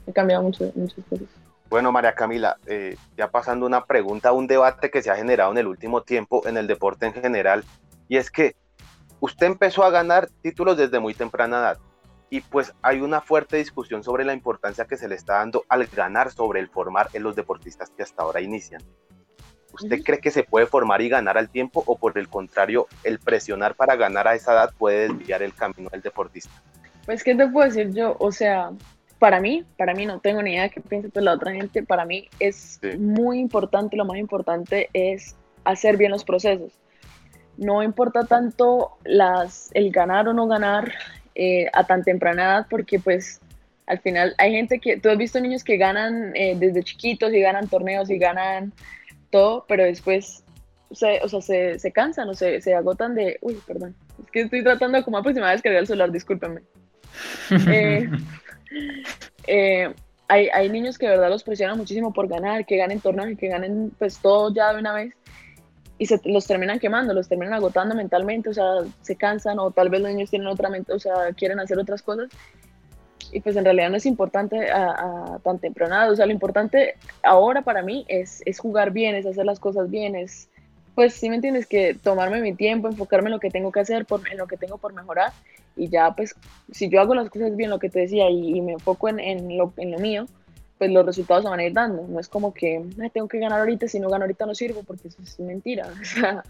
he 0.07 0.13
cambiado 0.13 0.43
mucho, 0.43 0.71
muchas 0.75 1.05
cosas. 1.09 1.27
Bueno, 1.69 1.91
María 1.91 2.15
Camila, 2.15 2.59
eh, 2.67 2.97
ya 3.17 3.31
pasando 3.31 3.65
una 3.65 3.85
pregunta, 3.87 4.33
un 4.33 4.47
debate 4.47 4.91
que 4.91 5.03
se 5.03 5.11
ha 5.11 5.17
generado 5.17 5.53
en 5.53 5.59
el 5.59 5.67
último 5.67 6.03
tiempo 6.03 6.47
en 6.47 6.57
el 6.59 6.67
deporte 6.67 7.07
en 7.07 7.15
general, 7.15 7.65
y 8.09 8.19
es 8.19 8.31
que 8.31 8.57
usted 9.21 9.47
empezó 9.47 9.83
a 9.85 9.91
ganar 9.91 10.29
títulos 10.43 10.77
desde 10.77 11.01
muy 11.01 11.15
temprana 11.15 11.61
edad, 11.61 11.79
y 12.29 12.41
pues 12.41 12.75
hay 12.83 13.01
una 13.01 13.21
fuerte 13.21 13.57
discusión 13.57 14.03
sobre 14.03 14.25
la 14.25 14.35
importancia 14.35 14.87
que 14.87 14.97
se 14.97 15.09
le 15.09 15.15
está 15.15 15.35
dando 15.35 15.65
al 15.69 15.87
ganar 15.87 16.31
sobre 16.31 16.61
el 16.61 16.69
formar 16.69 17.09
en 17.15 17.23
los 17.23 17.37
deportistas 17.37 17.91
que 17.91 18.03
hasta 18.03 18.23
ahora 18.23 18.41
inician. 18.41 18.83
¿Usted 19.73 20.03
cree 20.03 20.19
que 20.19 20.31
se 20.31 20.43
puede 20.43 20.67
formar 20.67 21.01
y 21.01 21.09
ganar 21.09 21.39
al 21.39 21.49
tiempo 21.49 21.83
o 21.87 21.97
por 21.97 22.19
el 22.19 22.29
contrario, 22.29 22.87
el 23.05 23.19
presionar 23.19 23.75
para 23.75 23.97
ganar 23.97 24.29
a 24.29 24.35
esa 24.35 24.53
edad 24.53 24.75
puede 24.77 25.09
desviar 25.09 25.43
el 25.43 25.55
camino 25.55 25.89
del 25.91 26.03
deportista? 26.03 26.53
Pues, 27.07 27.25
¿qué 27.25 27.35
te 27.35 27.49
puedo 27.49 27.67
decir 27.67 27.93
yo? 27.93 28.17
O 28.19 28.31
sea, 28.31 28.71
para 29.23 29.39
mí, 29.39 29.65
para 29.79 29.95
mí 29.95 30.05
no 30.05 30.19
tengo 30.19 30.43
ni 30.43 30.51
idea 30.51 30.65
de 30.65 30.71
qué 30.71 30.81
piensa 30.81 31.09
pues 31.09 31.25
la 31.25 31.35
otra 31.35 31.53
gente, 31.53 31.85
para 31.85 32.05
mí 32.05 32.29
es 32.41 32.81
muy 32.99 33.39
importante, 33.39 33.97
lo 33.97 34.05
más 34.05 34.19
importante 34.19 34.91
es 34.95 35.37
hacer 35.63 35.97
bien 35.97 36.11
los 36.11 36.25
procesos. 36.25 36.73
No 37.57 37.85
importa 37.85 38.25
tanto 38.25 38.97
las, 39.05 39.71
el 39.75 39.93
ganar 39.93 40.27
o 40.27 40.33
no 40.33 40.49
ganar 40.49 40.93
eh, 41.37 41.69
a 41.73 41.87
tan 41.87 42.03
temprana 42.03 42.43
edad, 42.43 42.67
porque 42.69 42.99
pues 42.99 43.41
al 43.87 44.01
final 44.01 44.35
hay 44.39 44.55
gente 44.55 44.81
que, 44.81 44.97
tú 44.97 45.09
has 45.09 45.17
visto 45.17 45.39
niños 45.39 45.63
que 45.63 45.77
ganan 45.77 46.33
eh, 46.35 46.57
desde 46.59 46.83
chiquitos 46.83 47.33
y 47.33 47.39
ganan 47.39 47.69
torneos 47.69 48.11
y 48.11 48.19
ganan 48.19 48.73
todo, 49.31 49.67
pero 49.69 49.85
después 49.85 50.43
se, 50.91 51.21
o 51.23 51.29
sea, 51.29 51.41
se, 51.41 51.79
se 51.79 51.93
cansan 51.93 52.29
o 52.29 52.35
se, 52.35 52.61
se, 52.61 52.75
agotan 52.75 53.15
de, 53.15 53.39
uy, 53.41 53.57
perdón, 53.69 53.95
es 54.21 54.31
que 54.33 54.41
estoy 54.41 54.65
tratando 54.65 54.99
de 54.99 55.05
como 55.05 55.19
aproximadamente 55.19 55.59
descargar 55.59 55.83
el 55.83 55.87
celular, 55.87 56.11
discúlpenme. 56.11 56.63
Eh, 57.69 58.09
eh, 59.47 59.93
hay, 60.29 60.49
hay, 60.49 60.69
niños 60.71 60.99
que 60.99 61.07
de 61.07 61.13
verdad 61.13 61.31
los 61.31 61.43
presionan 61.43 61.77
muchísimo 61.77 62.13
por 62.13 62.29
ganar, 62.29 62.65
que 62.65 62.77
ganen 62.77 63.01
torneos 63.01 63.31
y 63.31 63.37
que 63.37 63.49
ganen 63.49 63.93
pues 63.99 64.19
todo 64.19 64.53
ya 64.55 64.73
de 64.73 64.81
una 64.81 64.95
vez. 64.95 65.15
Y 65.99 66.07
se 66.07 66.21
los 66.25 66.47
terminan 66.47 66.79
quemando, 66.79 67.15
los 67.15 67.29
terminan 67.29 67.55
agotando 67.55 67.95
mentalmente, 67.95 68.49
o 68.49 68.55
sea, 68.55 68.65
se 69.03 69.15
cansan 69.17 69.59
o 69.59 69.71
tal 69.71 69.89
vez 69.89 70.01
los 70.01 70.11
niños 70.11 70.31
tienen 70.31 70.49
otra 70.49 70.69
mente, 70.69 70.93
o 70.93 70.99
sea, 70.99 71.33
quieren 71.37 71.61
hacer 71.61 71.79
otras 71.79 72.03
cosas. 72.03 72.31
Y 73.31 73.41
pues 73.41 73.57
en 73.57 73.65
realidad 73.65 73.91
no 73.91 73.97
es 73.97 74.07
importante 74.07 74.71
a, 74.71 75.39
tan 75.45 75.59
temprano. 75.59 76.11
O 76.11 76.17
sea, 76.17 76.27
lo 76.27 76.33
importante 76.33 76.97
ahora 77.23 77.63
para 77.63 77.83
mí 77.83 78.05
es, 78.09 78.43
es 78.47 78.59
jugar 78.59 78.91
bien, 78.91 79.15
es 79.15 79.27
hacer 79.27 79.47
las 79.47 79.61
cosas 79.61 79.91
bien, 79.91 80.17
es, 80.17 80.49
pues 80.95 81.15
sí 81.15 81.29
me 81.31 81.37
entiendes, 81.37 81.67
que 81.67 81.95
tomarme 81.95 82.41
mi 82.41 82.55
tiempo, 82.55 82.89
enfocarme 82.89 83.29
en 83.29 83.35
lo 83.35 83.41
que 83.41 83.51
tengo 83.51 83.71
que 83.71 83.81
hacer, 83.81 84.07
por, 84.07 84.29
en 84.29 84.39
lo 84.39 84.47
que 84.47 84.57
tengo 84.57 84.79
por 84.79 84.93
mejorar 84.93 85.33
y 85.77 85.89
ya 85.89 86.15
pues 86.15 86.35
si 86.71 86.89
yo 86.89 87.01
hago 87.01 87.15
las 87.15 87.31
cosas 87.31 87.57
bien, 87.57 87.71
lo 87.71 87.79
que 87.79 87.91
te 87.91 88.01
decía, 88.01 88.31
y, 88.31 88.61
me 88.61 88.73
enfoco 88.73 89.09
en, 89.09 89.21
en, 89.21 89.57
lo, 89.57 89.73
en 89.77 89.91
lo 89.93 89.99
mío, 89.99 90.27
pues 90.79 90.91
los 90.91 91.07
resultados 91.07 91.45
se 91.45 91.49
van 91.49 91.61
a 91.61 91.65
ir 91.65 91.73
dando. 91.73 92.07
No 92.09 92.19
es 92.19 92.29
como 92.29 92.53
que 92.53 92.85
tengo 93.13 93.29
que 93.29 93.39
ganar 93.39 93.61
ahorita, 93.61 93.87
si 93.87 94.01
no 94.01 94.09
gano 94.09 94.25
ahorita 94.25 94.47
no 94.47 94.55
sirvo, 94.55 94.83
porque 94.83 95.09
eso 95.09 95.23
es 95.23 95.39
mentira. 95.39 95.89
O 96.01 96.05
sea, 96.05 96.43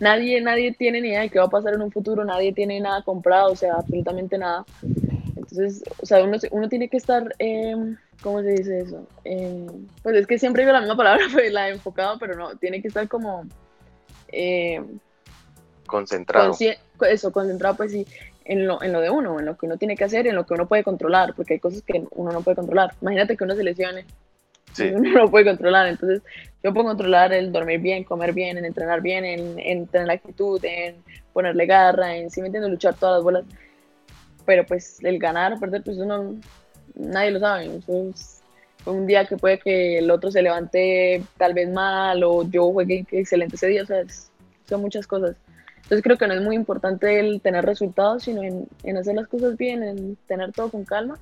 nadie, 0.00 0.40
nadie 0.40 0.72
tiene 0.72 1.00
ni 1.00 1.08
idea 1.08 1.20
de 1.20 1.30
qué 1.30 1.38
va 1.38 1.44
a 1.44 1.50
pasar 1.50 1.74
en 1.74 1.82
un 1.82 1.92
futuro, 1.92 2.24
nadie 2.24 2.52
tiene 2.52 2.80
nada 2.80 3.02
comprado, 3.02 3.52
o 3.52 3.56
sea, 3.56 3.74
absolutamente 3.74 4.38
nada. 4.38 4.64
Entonces, 5.36 5.82
o 6.00 6.06
sea, 6.06 6.22
uno, 6.22 6.38
uno 6.50 6.68
tiene 6.68 6.88
que 6.88 6.96
estar, 6.96 7.34
eh, 7.38 7.76
¿cómo 8.22 8.40
se 8.42 8.48
dice 8.48 8.80
eso? 8.80 9.06
Eh, 9.24 9.66
pues 10.02 10.16
es 10.16 10.26
que 10.26 10.38
siempre 10.38 10.62
digo 10.62 10.72
la 10.72 10.80
misma 10.80 10.96
palabra, 10.96 11.24
pues 11.32 11.52
la 11.52 11.68
he 11.68 11.72
enfocado, 11.72 12.18
pero 12.18 12.34
no, 12.34 12.56
tiene 12.56 12.80
que 12.80 12.88
estar 12.88 13.06
como... 13.08 13.44
Eh, 14.32 14.82
concentrado. 15.86 16.56
Eso, 17.08 17.30
concentrado, 17.30 17.76
pues 17.76 17.92
sí, 17.92 18.06
en 18.48 18.66
lo, 18.66 18.82
en 18.82 18.92
lo 18.92 19.00
de 19.00 19.10
uno, 19.10 19.38
en 19.38 19.46
lo 19.46 19.56
que 19.56 19.66
uno 19.66 19.76
tiene 19.76 19.96
que 19.96 20.04
hacer, 20.04 20.26
en 20.26 20.34
lo 20.34 20.46
que 20.46 20.54
uno 20.54 20.66
puede 20.66 20.84
controlar, 20.84 21.34
porque 21.34 21.54
hay 21.54 21.60
cosas 21.60 21.82
que 21.82 22.04
uno 22.12 22.32
no 22.32 22.42
puede 22.42 22.56
controlar. 22.56 22.94
Imagínate 23.00 23.36
que 23.36 23.44
uno 23.44 23.54
se 23.54 23.64
lesione, 23.64 24.04
sí. 24.72 24.90
uno 24.94 25.10
no 25.24 25.30
puede 25.30 25.44
controlar. 25.44 25.88
Entonces, 25.88 26.22
yo 26.62 26.72
puedo 26.72 26.86
controlar 26.86 27.32
el 27.32 27.52
dormir 27.52 27.80
bien, 27.80 28.04
comer 28.04 28.32
bien, 28.32 28.58
en 28.58 28.64
entrenar 28.64 29.00
bien, 29.00 29.24
en, 29.24 29.58
en 29.58 29.86
tener 29.86 30.06
la 30.06 30.14
actitud, 30.14 30.64
en 30.64 30.96
ponerle 31.32 31.66
garra, 31.66 32.16
en, 32.16 32.30
si 32.30 32.40
me 32.40 32.46
entiendo, 32.46 32.68
luchar 32.68 32.94
todas 32.94 33.16
las 33.16 33.24
bolas 33.24 33.44
pero 34.46 34.64
pues 34.64 35.02
el 35.02 35.18
ganar 35.18 35.52
o 35.52 35.58
perder, 35.58 35.82
pues 35.82 35.98
uno, 35.98 36.36
nadie 36.94 37.32
lo 37.32 37.40
sabe. 37.40 37.64
Entonces, 37.66 38.40
un 38.86 39.06
día 39.06 39.26
que 39.26 39.36
puede 39.36 39.58
que 39.58 39.98
el 39.98 40.10
otro 40.10 40.30
se 40.30 40.40
levante 40.40 41.22
tal 41.36 41.52
vez 41.52 41.68
mal 41.68 42.22
o 42.24 42.48
yo 42.48 42.72
juegue 42.72 43.04
excelente 43.10 43.56
ese 43.56 43.66
día, 43.66 43.82
o 43.82 43.86
sea, 43.86 44.02
son 44.66 44.80
muchas 44.80 45.06
cosas. 45.06 45.36
Entonces 45.86 46.02
creo 46.02 46.18
que 46.18 46.26
no 46.26 46.34
es 46.34 46.42
muy 46.42 46.56
importante 46.56 47.20
el 47.20 47.40
tener 47.40 47.64
resultados, 47.64 48.24
sino 48.24 48.42
en, 48.42 48.96
hacer 48.96 49.14
las 49.14 49.28
cosas 49.28 49.56
bien, 49.56 49.82
en 49.82 50.16
tener 50.26 50.52
todo 50.52 50.70
con 50.70 50.84
calma. 50.84 51.18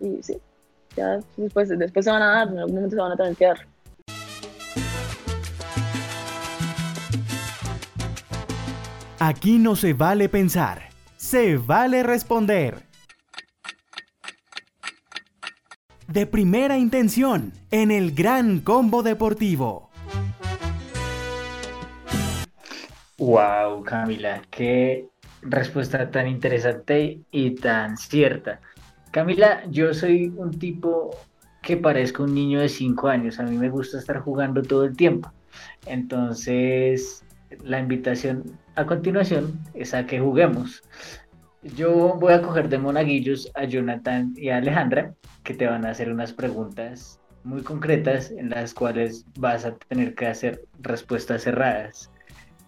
Y 0.00 0.22
sí, 0.22 0.36
ya 0.96 1.20
después, 1.36 1.68
después 1.68 2.04
se 2.04 2.10
van 2.10 2.22
a 2.22 2.26
dar, 2.26 2.48
en 2.48 2.58
algún 2.58 2.74
momento 2.74 2.96
se 2.96 3.02
van 3.02 3.12
a 3.12 3.16
tener. 3.16 3.56
Aquí 9.18 9.58
no 9.58 9.76
se 9.76 9.92
vale 9.94 10.28
pensar 10.28 10.86
se 11.26 11.56
vale 11.56 12.04
responder. 12.04 12.86
De 16.06 16.24
primera 16.24 16.78
intención, 16.78 17.52
en 17.72 17.90
el 17.90 18.12
gran 18.14 18.60
combo 18.60 19.02
deportivo. 19.02 19.85
Wow, 23.18 23.82
Camila, 23.82 24.42
qué 24.50 25.08
respuesta 25.40 26.10
tan 26.10 26.28
interesante 26.28 27.22
y 27.30 27.54
tan 27.54 27.96
cierta. 27.96 28.60
Camila, 29.10 29.64
yo 29.70 29.94
soy 29.94 30.34
un 30.36 30.58
tipo 30.58 31.16
que 31.62 31.78
parezco 31.78 32.24
un 32.24 32.34
niño 32.34 32.60
de 32.60 32.68
5 32.68 33.08
años. 33.08 33.40
A 33.40 33.44
mí 33.44 33.56
me 33.56 33.70
gusta 33.70 33.98
estar 33.98 34.20
jugando 34.20 34.60
todo 34.60 34.84
el 34.84 34.94
tiempo. 34.94 35.32
Entonces, 35.86 37.24
la 37.64 37.78
invitación 37.78 38.58
a 38.74 38.84
continuación 38.84 39.58
es 39.72 39.94
a 39.94 40.06
que 40.06 40.20
juguemos. 40.20 40.82
Yo 41.62 42.18
voy 42.20 42.34
a 42.34 42.42
coger 42.42 42.68
de 42.68 42.76
monaguillos 42.76 43.50
a 43.54 43.64
Jonathan 43.64 44.34
y 44.36 44.50
a 44.50 44.58
Alejandra, 44.58 45.14
que 45.42 45.54
te 45.54 45.66
van 45.66 45.86
a 45.86 45.90
hacer 45.90 46.12
unas 46.12 46.34
preguntas 46.34 47.18
muy 47.44 47.62
concretas 47.62 48.30
en 48.30 48.50
las 48.50 48.74
cuales 48.74 49.24
vas 49.38 49.64
a 49.64 49.74
tener 49.74 50.14
que 50.14 50.26
hacer 50.26 50.66
respuestas 50.80 51.44
cerradas. 51.44 52.10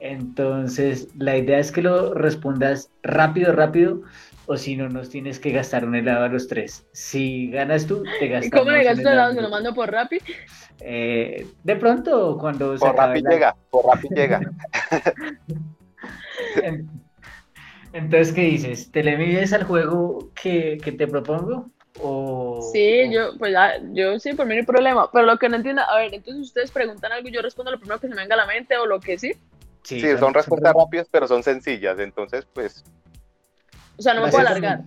Entonces, 0.01 1.09
la 1.17 1.37
idea 1.37 1.59
es 1.59 1.73
que 1.73 1.83
lo 1.83 2.15
respondas 2.15 2.91
rápido, 3.03 3.53
rápido, 3.53 4.03
o 4.47 4.57
si 4.57 4.77
no, 4.77 4.89
nos 4.89 5.11
tienes 5.11 5.39
que 5.39 5.51
gastar 5.51 5.85
un 5.85 5.95
helado 5.95 6.25
a 6.25 6.29
los 6.29 6.49
tres. 6.49 6.87
Si 6.93 7.51
ganas 7.51 7.87
tú, 7.87 8.05
te 8.19 8.29
gastas. 8.29 8.51
¿Cómo 8.53 8.71
le 8.71 8.85
gasto 8.85 9.03
el 9.03 9.15
helado? 9.15 9.35
¿Se 9.35 9.43
lo 9.43 9.51
mando 9.51 9.75
por 9.75 9.91
Rappi? 9.91 10.19
Eh, 10.81 11.47
de 11.65 11.77
pronto, 11.77 12.39
cuando 12.39 12.77
por 12.77 12.97
Rappi 12.97 13.23
llega, 13.23 13.57
por 13.71 13.85
Rappi 13.87 14.09
llega. 14.15 14.41
Entonces, 17.93 18.33
¿qué 18.33 18.43
dices? 18.43 18.91
¿Te 18.91 19.03
le 19.03 19.17
mides 19.17 19.53
al 19.53 19.65
juego 19.65 20.31
que, 20.41 20.79
te 20.81 21.07
propongo? 21.07 21.67
O, 22.01 22.71
sí, 22.73 23.13
yo, 23.13 23.37
pues 23.39 23.55
yo 23.93 24.21
sí, 24.21 24.35
por 24.35 24.47
mí 24.47 24.55
no 24.55 24.61
hay 24.61 24.67
problema. 24.67 25.11
Pero 25.11 25.27
lo 25.27 25.39
que 25.39 25.49
no 25.49 25.57
entiendo, 25.57 25.83
a 25.83 25.97
ver, 25.97 26.15
entonces 26.15 26.47
ustedes 26.47 26.71
preguntan 26.71 27.13
algo 27.13 27.29
y 27.29 27.33
yo 27.33 27.43
respondo 27.43 27.73
lo 27.73 27.79
primero 27.79 27.99
que 27.99 28.09
se 28.09 28.15
me 28.15 28.23
venga 28.23 28.35
a 28.35 28.39
la 28.39 28.47
mente 28.47 28.77
o 28.77 28.87
lo 28.87 29.01
que 29.01 29.19
sí. 29.19 29.33
Sí, 29.83 30.01
son, 30.19 30.35
respuestas 30.35 30.75
rápidas, 30.75 31.09
pero 31.11 31.27
son 31.27 31.43
sencillas. 31.43 31.99
Entonces, 31.99 32.47
pues. 32.53 32.85
O 33.97 34.03
sea, 34.03 34.15
no 34.15 34.23
me 34.23 34.31
puedo 34.31 34.47
alargar. 34.47 34.85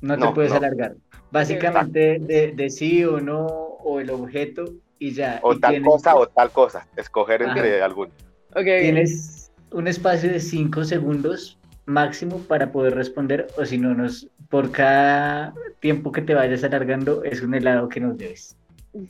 No 0.00 0.18
te 0.18 0.34
puedes 0.34 0.52
alargar. 0.52 0.94
Básicamente, 1.30 2.18
de, 2.18 2.70
sí 2.70 3.04
o 3.04 3.20
no, 3.20 3.46
o 3.46 4.00
el 4.00 4.10
objeto 4.10 4.64
y 4.98 5.12
ya. 5.12 5.40
O 5.42 5.58
tal 5.58 5.82
cosa 5.82 6.14
o 6.16 6.26
tal 6.26 6.50
cosa. 6.50 6.86
Escoger 6.96 7.42
entre 7.42 7.82
alguno. 7.82 8.12
Tienes 8.54 9.50
un 9.70 9.88
espacio 9.88 10.30
de 10.30 10.40
5 10.40 10.84
segundos 10.84 11.58
máximo 11.86 12.38
para 12.38 12.70
poder 12.70 12.94
responder 12.94 13.48
o 13.58 13.64
si 13.64 13.76
no 13.76 13.94
nos 13.94 14.28
por 14.48 14.70
cada 14.70 15.52
tiempo 15.80 16.12
que 16.12 16.22
te 16.22 16.32
vayas 16.34 16.62
alargando 16.64 17.24
es 17.24 17.42
un 17.42 17.54
helado 17.54 17.88
que 17.88 18.00
nos 18.00 18.16
debes. 18.16 18.56
No, 18.92 19.00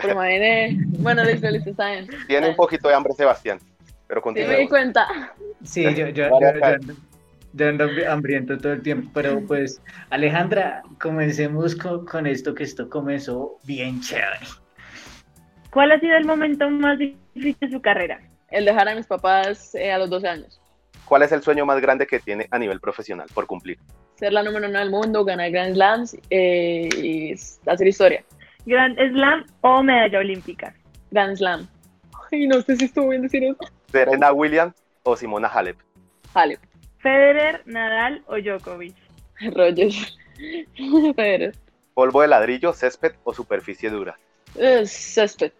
pero 0.00 0.12
imagínate. 0.12 0.76
Bueno, 1.00 1.24
listo, 1.24 1.50
listo, 1.50 1.70
está 1.70 1.90
bien. 1.90 2.08
Tiene 2.28 2.50
un 2.50 2.56
poquito 2.56 2.88
de 2.88 2.94
hambre 2.94 3.12
Sebastián, 3.14 3.58
pero 4.14 4.22
continúa. 4.22 4.48
Sí, 4.48 4.54
me 4.54 4.60
di 4.60 4.68
cuenta. 4.68 5.08
Sí, 5.64 5.82
yo, 5.82 6.08
yo, 6.08 6.28
yo, 7.52 7.66
ando, 7.66 7.84
hambriento 8.08 8.56
todo 8.58 8.74
el 8.74 8.82
tiempo, 8.82 9.10
pero 9.12 9.40
pues 9.44 9.82
Alejandra, 10.10 10.82
comencemos 11.00 11.74
con, 11.74 12.06
con 12.06 12.26
esto 12.26 12.54
que 12.54 12.62
esto 12.62 12.88
comenzó 12.88 13.58
bien 13.64 14.00
chévere. 14.00 14.46
¿Cuál 15.70 15.90
ha 15.90 15.98
sido 15.98 16.16
el 16.16 16.26
momento 16.26 16.70
más 16.70 16.96
difícil 16.98 17.56
de 17.60 17.70
su 17.70 17.82
carrera? 17.82 18.20
El 18.50 18.66
dejar 18.66 18.88
a 18.88 18.94
mis 18.94 19.06
papás 19.06 19.74
eh, 19.74 19.90
a 19.90 19.98
los 19.98 20.10
12 20.10 20.28
años. 20.28 20.60
¿Cuál 21.06 21.22
es 21.22 21.32
el 21.32 21.42
sueño 21.42 21.66
más 21.66 21.80
grande 21.80 22.06
que 22.06 22.20
tiene 22.20 22.46
a 22.52 22.58
nivel 22.58 22.78
profesional 22.78 23.26
por 23.34 23.48
cumplir? 23.48 23.78
Ser 24.14 24.32
la 24.32 24.44
número 24.44 24.68
uno 24.68 24.78
del 24.78 24.90
mundo, 24.90 25.24
ganar 25.24 25.50
Grand 25.50 25.74
Slams 25.74 26.16
eh, 26.30 26.88
y 27.02 27.32
hacer 27.66 27.88
historia. 27.88 28.24
¿Grand 28.64 28.96
Slam 28.96 29.44
o 29.62 29.82
medalla 29.82 30.20
olímpica? 30.20 30.72
Grand 31.10 31.36
Slam. 31.36 31.66
Ay, 32.30 32.46
no 32.46 32.60
sé 32.62 32.76
si 32.76 32.84
estuvo 32.84 33.08
bien 33.08 33.22
decir 33.22 33.42
eso. 33.42 33.73
¿Serena 33.94 34.32
Williams 34.32 34.74
o 35.04 35.16
Simona 35.16 35.46
Halep? 35.46 35.78
Halep. 36.34 36.58
¿Federer, 36.98 37.62
Nadal 37.64 38.24
o 38.26 38.34
Djokovic? 38.38 38.96
Rogers. 39.54 40.18
Federer. 41.14 41.54
¿Polvo 41.94 42.22
de 42.22 42.26
ladrillo, 42.26 42.72
césped 42.72 43.12
o 43.22 43.32
superficie 43.32 43.88
dura? 43.90 44.18
césped. 44.84 45.52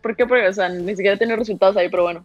¿Por 0.00 0.14
qué? 0.14 0.24
Porque 0.24 0.46
o 0.46 0.52
sea, 0.52 0.68
ni 0.68 0.94
siquiera 0.94 1.16
tiene 1.16 1.34
resultados 1.34 1.76
ahí, 1.76 1.88
pero 1.88 2.04
bueno. 2.04 2.24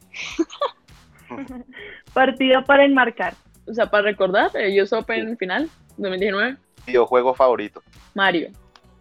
Partido 2.14 2.64
para 2.64 2.86
enmarcar. 2.86 3.34
O 3.68 3.74
sea, 3.74 3.90
para 3.90 4.04
recordar, 4.04 4.52
eh, 4.54 4.80
US 4.80 4.94
Open 4.94 5.36
final 5.36 5.68
2019. 5.98 6.58
Videojuego 6.86 7.34
favorito. 7.34 7.82
Mario. 8.14 8.52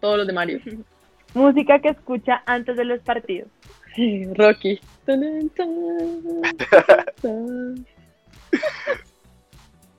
Todos 0.01 0.17
los 0.17 0.27
de 0.27 0.33
Mario. 0.33 0.61
Música 1.35 1.79
que 1.81 1.91
escucha 1.91 2.43
antes 2.47 2.75
de 2.79 2.87
los 2.87 3.03
partidos. 3.03 3.51
Rocky. 4.35 4.81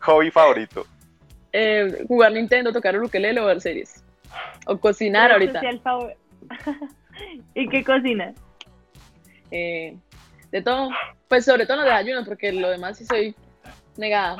Hobby 0.02 0.32
favorito. 0.32 0.86
Eh, 1.52 2.06
jugar 2.08 2.32
Nintendo, 2.34 2.74
tocar 2.74 2.96
el 2.96 3.04
ukelele 3.04 3.40
o 3.40 3.46
ver 3.46 3.62
series. 3.62 4.04
O 4.68 4.78
cocinar 4.78 5.32
ahorita. 5.32 5.62
¿Y 7.56 7.70
qué 7.70 7.84
cocinas? 7.84 8.36
Eh, 9.52 9.96
de 10.52 10.62
todo. 10.62 10.90
Pues 11.28 11.46
sobre 11.46 11.66
todo 11.66 11.78
los 11.78 11.90
ayuno, 11.90 12.24
porque 12.26 12.52
lo 12.52 12.70
demás 12.70 12.98
sí 12.98 13.06
soy 13.06 13.34
negada. 13.98 14.38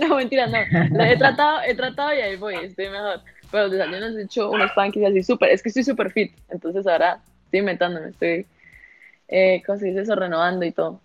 no, 0.00 0.16
mentira, 0.16 0.46
no. 0.46 0.58
he 1.04 1.16
tratado, 1.16 1.60
he 1.66 1.74
tratado 1.74 2.14
y 2.14 2.20
ahí 2.20 2.36
voy, 2.36 2.54
estoy 2.56 2.88
mejor. 2.88 3.20
Pero 3.50 3.64
los 3.64 3.72
desayunos 3.72 4.16
he 4.16 4.22
hecho 4.22 4.50
unos 4.50 4.70
pancakes 4.72 5.06
así 5.06 5.22
súper, 5.22 5.50
es 5.50 5.62
que 5.62 5.68
estoy 5.68 5.84
súper 5.84 6.10
fit, 6.10 6.32
entonces 6.48 6.86
ahora 6.86 7.20
estoy 7.44 7.60
inventándome, 7.60 8.08
estoy, 8.08 8.46
eh, 9.28 9.62
¿cómo 9.66 9.78
se 9.78 9.86
dice 9.86 10.00
eso? 10.02 10.14
Renovando 10.14 10.64
y 10.64 10.72
todo. 10.72 11.00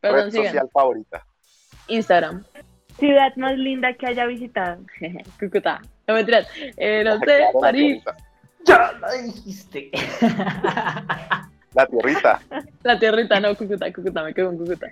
Perdón, 0.00 0.30
Red 0.30 0.44
social 0.44 0.68
favorita. 0.72 1.26
Instagram. 1.88 2.44
Ciudad 2.98 3.34
más 3.36 3.56
linda 3.56 3.92
que 3.94 4.06
haya 4.06 4.26
visitado. 4.26 4.82
Cúcuta. 5.40 5.80
No 6.06 6.14
mentiras. 6.14 6.48
Eh, 6.76 7.02
no 7.04 7.18
sé, 7.20 7.44
París. 7.60 8.02
Ya 8.64 8.92
lo 8.92 9.12
dijiste. 9.22 9.90
La 11.74 11.86
tierrita. 11.86 12.40
La 12.82 12.98
tierrita, 12.98 13.40
no, 13.40 13.54
Cúcuta, 13.54 13.92
Cúcuta, 13.92 14.22
me 14.22 14.34
quedo 14.34 14.50
en 14.50 14.58
Cúcuta. 14.58 14.88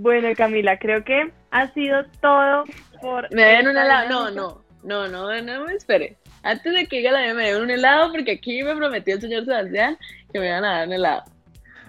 Bueno, 0.00 0.28
Camila, 0.36 0.78
creo 0.78 1.04
que 1.04 1.30
ha 1.50 1.70
sido 1.72 2.04
todo 2.20 2.64
por. 3.00 3.32
Me 3.34 3.42
den 3.42 3.68
una 3.68 3.84
helado. 3.84 4.08
No, 4.08 4.30
no. 4.30 4.62
No, 4.82 5.08
no, 5.08 5.42
no 5.42 5.66
me 5.66 5.74
espere. 5.74 6.16
Antes 6.42 6.72
de 6.74 6.86
que 6.86 6.96
diga 6.96 7.12
la 7.12 7.34
me 7.34 7.52
den 7.52 7.62
un 7.62 7.70
helado, 7.70 8.10
porque 8.10 8.32
aquí 8.32 8.62
me 8.62 8.74
prometió 8.74 9.14
el 9.14 9.20
señor 9.20 9.44
Sebastián 9.44 9.96
que 10.32 10.40
me 10.40 10.48
iban 10.48 10.64
a 10.64 10.78
dar 10.78 10.86
un 10.88 10.94
helado. 10.94 11.24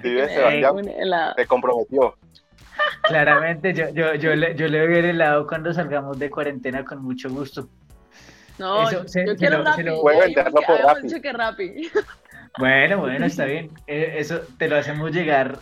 Sí, 0.04 0.10
Sebastián, 0.34 0.88
helado. 0.89 1.34
te 1.36 1.45
comprometió. 1.47 2.16
Claramente, 3.04 3.74
yo, 3.74 3.89
yo, 3.89 4.14
yo, 4.16 4.36
le, 4.36 4.56
yo 4.56 4.68
le 4.68 4.80
doy 4.80 4.95
el 4.97 5.06
helado 5.06 5.47
cuando 5.47 5.74
salgamos 5.74 6.20
de 6.20 6.30
cuarentena 6.30 6.84
con 6.86 7.01
mucho 7.04 7.30
gusto. 7.30 7.68
No, 8.60 8.88
Eso 8.89 9.08
se- 9.08 9.26
yo 9.26 9.32
se 9.34 9.38
quiero 9.38 9.60
lo- 9.60 9.64
Rappi. 9.66 9.84
lo- 9.84 10.04
venderlo 10.04 10.60
que 10.60 10.66
por 10.68 10.80
Rappi. 10.80 11.01
dicho 11.08 11.22
que 11.22 11.34
Rappi. 11.34 11.89
Bueno, 12.60 12.99
bueno, 12.99 13.26
está 13.26 13.45
bien. 13.45 13.72
Eh, 13.88 14.16
Eso 14.20 14.41
te 14.60 14.68
lo 14.68 14.76
hacemos 14.78 15.12
llegar 15.12 15.58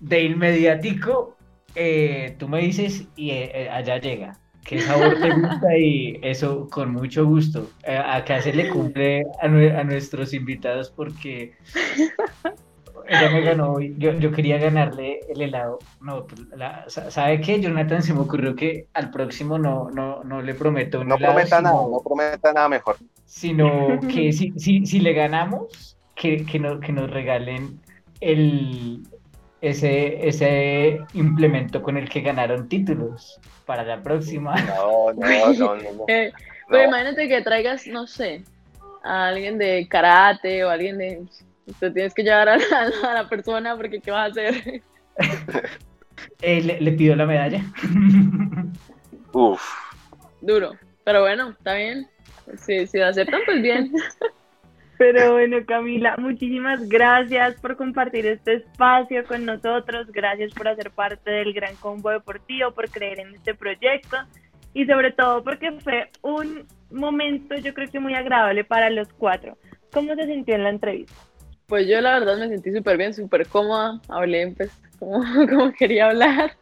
de 0.00 0.22
inmediatico. 0.22 1.36
eh, 1.74 2.36
tú 2.38 2.48
me 2.48 2.60
dices 2.60 3.06
y 3.16 3.30
eh, 3.32 3.50
eh, 3.64 3.68
allá 3.70 3.98
llega. 3.98 4.38
¿Qué 4.64 4.80
sabor 4.80 5.20
te 5.20 5.30
gusta? 5.30 5.76
Y 5.76 6.18
eso 6.22 6.68
con 6.70 6.90
mucho 6.92 7.26
gusto. 7.26 7.70
Eh, 7.84 7.96
acá 7.98 8.40
se 8.40 8.52
le 8.54 8.68
cumple 8.70 9.24
a, 9.42 9.46
a 9.46 9.84
nuestros 9.84 10.32
invitados 10.32 10.90
porque 10.90 11.52
ella 13.12 13.30
me 13.30 13.40
ganó 13.42 13.72
hoy. 13.74 13.94
Yo, 13.98 14.12
yo 14.12 14.32
quería 14.32 14.58
ganarle 14.58 15.20
el 15.28 15.40
helado. 15.42 15.78
No, 16.00 16.26
pues, 16.26 16.40
la- 16.56 16.84
sa- 16.88 17.10
¿sabe 17.10 17.40
qué? 17.40 17.60
Jonathan 17.60 18.02
se 18.02 18.14
me 18.14 18.20
ocurrió 18.20 18.54
que 18.56 18.86
al 18.94 19.10
próximo 19.10 19.58
no, 19.58 19.90
no, 19.90 20.22
no 20.24 20.42
le 20.42 20.54
prometo 20.54 21.00
un 21.00 21.08
No 21.08 21.16
helado, 21.16 21.34
prometa 21.34 21.56
sino- 21.58 21.70
nada, 21.70 21.82
no 21.90 22.00
prometa 22.02 22.52
nada 22.52 22.68
mejor. 22.68 22.96
sino 23.24 24.00
que 24.12 24.32
si, 24.32 24.52
si, 24.58 24.86
si 24.86 25.00
le 25.00 25.12
ganamos, 25.12 25.96
que, 26.14 26.44
que, 26.44 26.58
no- 26.58 26.80
que 26.80 26.92
nos 26.92 27.10
regalen 27.10 27.80
el, 28.20 29.00
ese, 29.60 30.26
ese 30.28 31.00
implemento 31.14 31.82
con 31.82 31.96
el 31.96 32.08
que 32.08 32.20
ganaron 32.20 32.68
títulos 32.68 33.40
para 33.66 33.82
la 33.84 34.02
próxima. 34.02 34.54
No, 34.62 35.12
no, 35.12 35.52
no, 35.52 35.74
no. 35.76 35.76
no. 35.76 36.04
Eh, 36.08 36.32
Pero 36.68 36.82
No. 36.84 36.88
imagínate 36.88 37.28
que 37.28 37.42
traigas, 37.42 37.86
no 37.86 38.06
sé, 38.06 38.42
a 39.04 39.28
alguien 39.28 39.58
de 39.58 39.86
karate 39.88 40.64
o 40.64 40.70
alguien 40.70 40.96
de... 40.98 41.22
Te 41.78 41.90
tienes 41.90 42.14
que 42.14 42.22
llevar 42.22 42.48
a 42.48 42.56
la, 42.56 42.92
a 43.10 43.14
la 43.14 43.28
persona 43.28 43.76
porque 43.76 44.00
¿qué 44.00 44.10
vas 44.10 44.28
a 44.28 44.30
hacer? 44.30 44.82
Eh, 46.40 46.60
le, 46.60 46.80
le 46.80 46.92
pido 46.92 47.16
la 47.16 47.26
medalla. 47.26 47.64
Uf, 49.32 49.62
Duro. 50.40 50.72
Pero 51.04 51.20
bueno, 51.20 51.50
está 51.50 51.74
bien. 51.74 52.06
Si, 52.58 52.86
si 52.86 52.98
lo 52.98 53.06
aceptan, 53.06 53.40
pues 53.44 53.62
bien. 53.62 53.92
Pero 54.98 55.32
bueno, 55.32 55.58
Camila, 55.66 56.16
muchísimas 56.18 56.88
gracias 56.88 57.60
por 57.60 57.76
compartir 57.76 58.26
este 58.26 58.54
espacio 58.54 59.24
con 59.24 59.44
nosotros, 59.44 60.06
gracias 60.12 60.52
por 60.52 60.68
hacer 60.68 60.90
parte 60.90 61.30
del 61.30 61.52
Gran 61.52 61.74
Combo 61.76 62.10
Deportivo, 62.10 62.72
por 62.72 62.88
creer 62.88 63.20
en 63.20 63.34
este 63.34 63.54
proyecto 63.54 64.16
y 64.74 64.86
sobre 64.86 65.12
todo 65.12 65.42
porque 65.42 65.72
fue 65.80 66.10
un 66.22 66.66
momento 66.90 67.56
yo 67.56 67.74
creo 67.74 67.90
que 67.90 68.00
muy 68.00 68.14
agradable 68.14 68.64
para 68.64 68.90
los 68.90 69.08
cuatro. 69.12 69.56
¿Cómo 69.92 70.14
se 70.14 70.26
sintió 70.26 70.54
en 70.54 70.62
la 70.64 70.70
entrevista? 70.70 71.14
Pues 71.66 71.86
yo 71.86 72.00
la 72.00 72.18
verdad 72.18 72.38
me 72.38 72.48
sentí 72.48 72.72
súper 72.72 72.96
bien, 72.96 73.14
súper 73.14 73.46
cómoda. 73.46 74.00
Hablé 74.08 74.52
pues 74.56 74.70
como, 74.98 75.22
como 75.48 75.72
quería 75.72 76.06
hablar. 76.06 76.56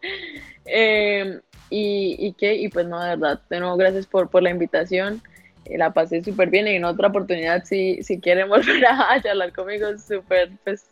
Eh, 0.66 1.40
y, 1.70 2.16
y 2.18 2.32
qué, 2.34 2.54
y 2.54 2.68
pues 2.68 2.86
no, 2.86 3.02
de 3.02 3.10
verdad, 3.10 3.40
de 3.48 3.60
nuevo, 3.60 3.76
gracias 3.76 4.06
por, 4.06 4.28
por 4.28 4.42
la 4.42 4.50
invitación. 4.50 5.22
Eh, 5.64 5.78
la 5.78 5.92
pasé 5.92 6.22
súper 6.22 6.50
bien 6.50 6.66
y 6.66 6.76
en 6.76 6.84
otra 6.84 7.08
oportunidad, 7.08 7.64
si, 7.64 8.02
si 8.02 8.20
quieren 8.20 8.48
volver 8.50 8.84
a, 8.86 9.12
a 9.12 9.22
charlar 9.22 9.52
conmigo, 9.52 9.86
súper, 9.98 10.50
pues, 10.64 10.86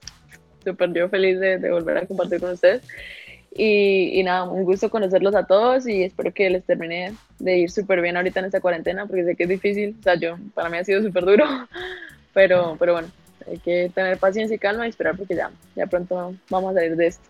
súper 0.64 0.92
yo 0.92 1.08
feliz 1.08 1.38
de, 1.40 1.58
de 1.58 1.70
volver 1.70 1.98
a 1.98 2.06
compartir 2.06 2.40
con 2.40 2.52
ustedes. 2.52 2.82
Y, 3.56 4.20
y 4.20 4.22
nada, 4.22 4.44
un 4.44 4.64
gusto 4.64 4.90
conocerlos 4.90 5.34
a 5.34 5.46
todos 5.46 5.86
y 5.88 6.04
espero 6.04 6.32
que 6.32 6.50
les 6.50 6.64
termine 6.64 7.14
de 7.38 7.58
ir 7.58 7.70
súper 7.70 8.00
bien 8.02 8.16
ahorita 8.16 8.40
en 8.40 8.46
esta 8.46 8.60
cuarentena, 8.60 9.06
porque 9.06 9.24
sé 9.24 9.36
que 9.36 9.44
es 9.44 9.48
difícil, 9.48 9.96
o 9.98 10.02
sea, 10.02 10.14
yo, 10.16 10.36
para 10.54 10.68
mí 10.68 10.76
ha 10.76 10.84
sido 10.84 11.02
súper 11.02 11.24
duro, 11.24 11.44
pero, 12.34 12.76
pero 12.78 12.92
bueno, 12.92 13.08
hay 13.50 13.58
que 13.58 13.90
tener 13.94 14.18
paciencia 14.18 14.54
y 14.54 14.58
calma 14.58 14.86
y 14.86 14.90
esperar 14.90 15.16
porque 15.16 15.34
ya, 15.34 15.50
ya 15.76 15.86
pronto 15.86 16.34
vamos 16.50 16.70
a 16.72 16.74
salir 16.74 16.96
de 16.96 17.06
esto. 17.08 17.28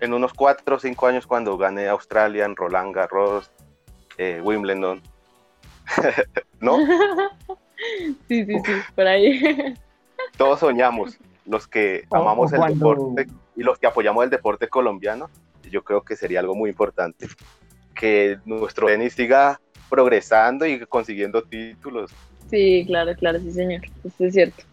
en 0.00 0.12
unos 0.12 0.32
cuatro 0.34 0.76
o 0.76 0.78
cinco 0.78 1.06
años 1.06 1.26
cuando 1.26 1.56
gane 1.56 1.88
Australia, 1.88 2.46
Roland 2.54 2.94
Garros, 2.94 3.50
eh, 4.18 4.40
Wimbledon. 4.42 5.00
¿No? 6.60 6.78
Sí, 8.26 8.44
sí, 8.46 8.54
sí, 8.64 8.72
por 8.94 9.06
ahí. 9.06 9.38
Todos 10.38 10.60
soñamos, 10.60 11.18
los 11.44 11.68
que 11.68 12.04
O- 12.08 12.16
amamos 12.16 12.50
el 12.52 12.58
cuando- 12.58 12.88
deporte 12.88 13.26
y 13.54 13.62
los 13.62 13.78
que 13.78 13.86
apoyamos 13.86 14.24
el 14.24 14.30
deporte 14.30 14.66
colombiano, 14.68 15.28
yo 15.70 15.84
creo 15.84 16.00
que 16.02 16.16
sería 16.16 16.40
algo 16.40 16.54
muy 16.54 16.70
importante. 16.70 17.28
Que 17.94 18.38
nuestro 18.46 18.86
tenis 18.86 19.12
siga 19.12 19.60
progresando 19.90 20.64
y 20.64 20.80
consiguiendo 20.86 21.42
títulos. 21.42 22.10
Sí, 22.50 22.84
claro, 22.86 23.14
claro, 23.14 23.38
sí, 23.40 23.50
señor. 23.52 23.82
Es 24.18 24.32
cierto. 24.32 24.64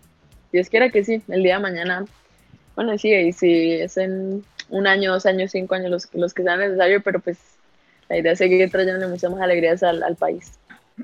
Dios 0.54 0.70
quiera 0.70 0.90
que 0.90 1.04
sí, 1.04 1.22
el 1.28 1.44
día 1.44 1.56
de 1.56 1.64
mañana. 1.64 2.06
Bueno, 2.76 2.98
sí, 2.98 3.12
y 3.12 3.34
si 3.34 3.72
es 3.74 3.98
en 3.98 4.44
un 4.70 4.88
año, 4.88 5.12
dos 5.12 5.26
años, 5.26 5.52
cinco 5.52 5.76
años, 5.76 5.92
los, 5.92 6.10
los 6.14 6.34
que 6.34 6.44
sean 6.44 6.60
necesarios, 6.60 7.02
pero 7.04 7.20
pues 7.20 7.40
la 8.08 8.18
idea 8.18 8.32
es 8.32 8.38
seguir 8.38 8.70
trayéndole 8.70 9.08
muchas 9.08 9.32
más 9.32 9.42
alegrías 9.42 9.84
al, 9.84 10.02
al 10.04 10.16
país. 10.16 10.60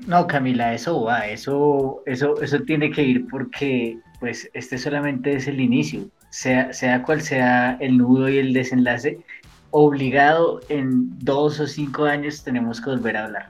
No, 0.06 0.26
Camila, 0.26 0.72
eso 0.72 1.02
va, 1.02 1.26
eso, 1.26 2.02
eso, 2.06 2.40
eso 2.40 2.60
tiene 2.60 2.92
que 2.92 3.02
ir 3.02 3.26
porque 3.28 3.98
pues 4.20 4.48
este 4.54 4.78
solamente 4.78 5.34
es 5.34 5.48
el 5.48 5.60
inicio, 5.60 6.06
sea, 6.30 6.72
sea 6.72 7.02
cual 7.02 7.20
sea 7.20 7.76
el 7.80 7.98
nudo 7.98 8.28
y 8.28 8.38
el 8.38 8.52
desenlace, 8.52 9.18
obligado 9.72 10.60
en 10.68 11.18
dos 11.18 11.58
o 11.58 11.66
cinco 11.66 12.04
años 12.04 12.44
tenemos 12.44 12.80
que 12.80 12.90
volver 12.90 13.16
a 13.16 13.24
hablar. 13.24 13.48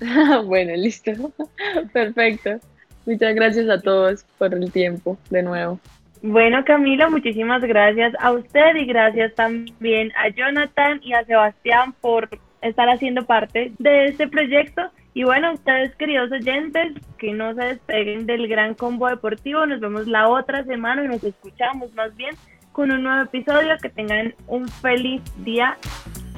bueno, 0.44 0.76
listo. 0.76 1.12
Perfecto. 1.92 2.60
Muchas 3.06 3.34
gracias 3.34 3.68
a 3.68 3.80
todos 3.80 4.24
por 4.38 4.54
el 4.54 4.70
tiempo, 4.70 5.18
de 5.30 5.42
nuevo. 5.42 5.80
Bueno, 6.22 6.64
Camila, 6.64 7.10
muchísimas 7.10 7.62
gracias 7.62 8.14
a 8.20 8.30
usted 8.30 8.76
y 8.76 8.86
gracias 8.86 9.34
también 9.34 10.12
a 10.16 10.28
Jonathan 10.28 11.00
y 11.02 11.14
a 11.14 11.24
Sebastián 11.24 11.94
por 12.00 12.28
estar 12.60 12.88
haciendo 12.88 13.26
parte 13.26 13.72
de 13.78 14.06
este 14.06 14.28
proyecto. 14.28 14.82
Y 15.14 15.24
bueno, 15.24 15.52
ustedes 15.52 15.94
queridos 15.96 16.30
oyentes, 16.30 16.92
que 17.18 17.32
no 17.32 17.54
se 17.54 17.64
despeguen 17.64 18.24
del 18.26 18.46
gran 18.48 18.74
combo 18.74 19.08
deportivo. 19.08 19.66
Nos 19.66 19.80
vemos 19.80 20.06
la 20.06 20.28
otra 20.28 20.64
semana 20.64 21.04
y 21.04 21.08
nos 21.08 21.22
escuchamos 21.24 21.92
más 21.94 22.14
bien 22.16 22.34
con 22.70 22.90
un 22.92 23.02
nuevo 23.02 23.22
episodio. 23.22 23.76
Que 23.82 23.90
tengan 23.90 24.34
un 24.46 24.68
feliz 24.68 25.20
día. 25.44 25.76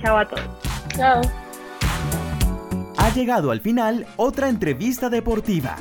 Chao 0.03 0.17
a 0.17 0.25
todos. 0.25 0.49
Chao. 0.97 1.21
Ha 2.97 3.11
llegado 3.15 3.51
al 3.51 3.61
final 3.61 4.07
otra 4.17 4.49
entrevista 4.49 5.11
deportiva. 5.11 5.77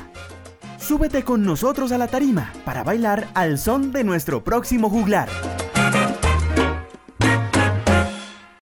Súbete 0.86 1.24
con 1.24 1.42
nosotros 1.44 1.92
a 1.92 1.98
la 1.98 2.08
tarima 2.08 2.52
para 2.66 2.84
bailar 2.84 3.28
al 3.32 3.56
son 3.56 3.90
de 3.90 4.04
nuestro 4.04 4.44
próximo 4.44 4.90
juglar. 4.90 5.30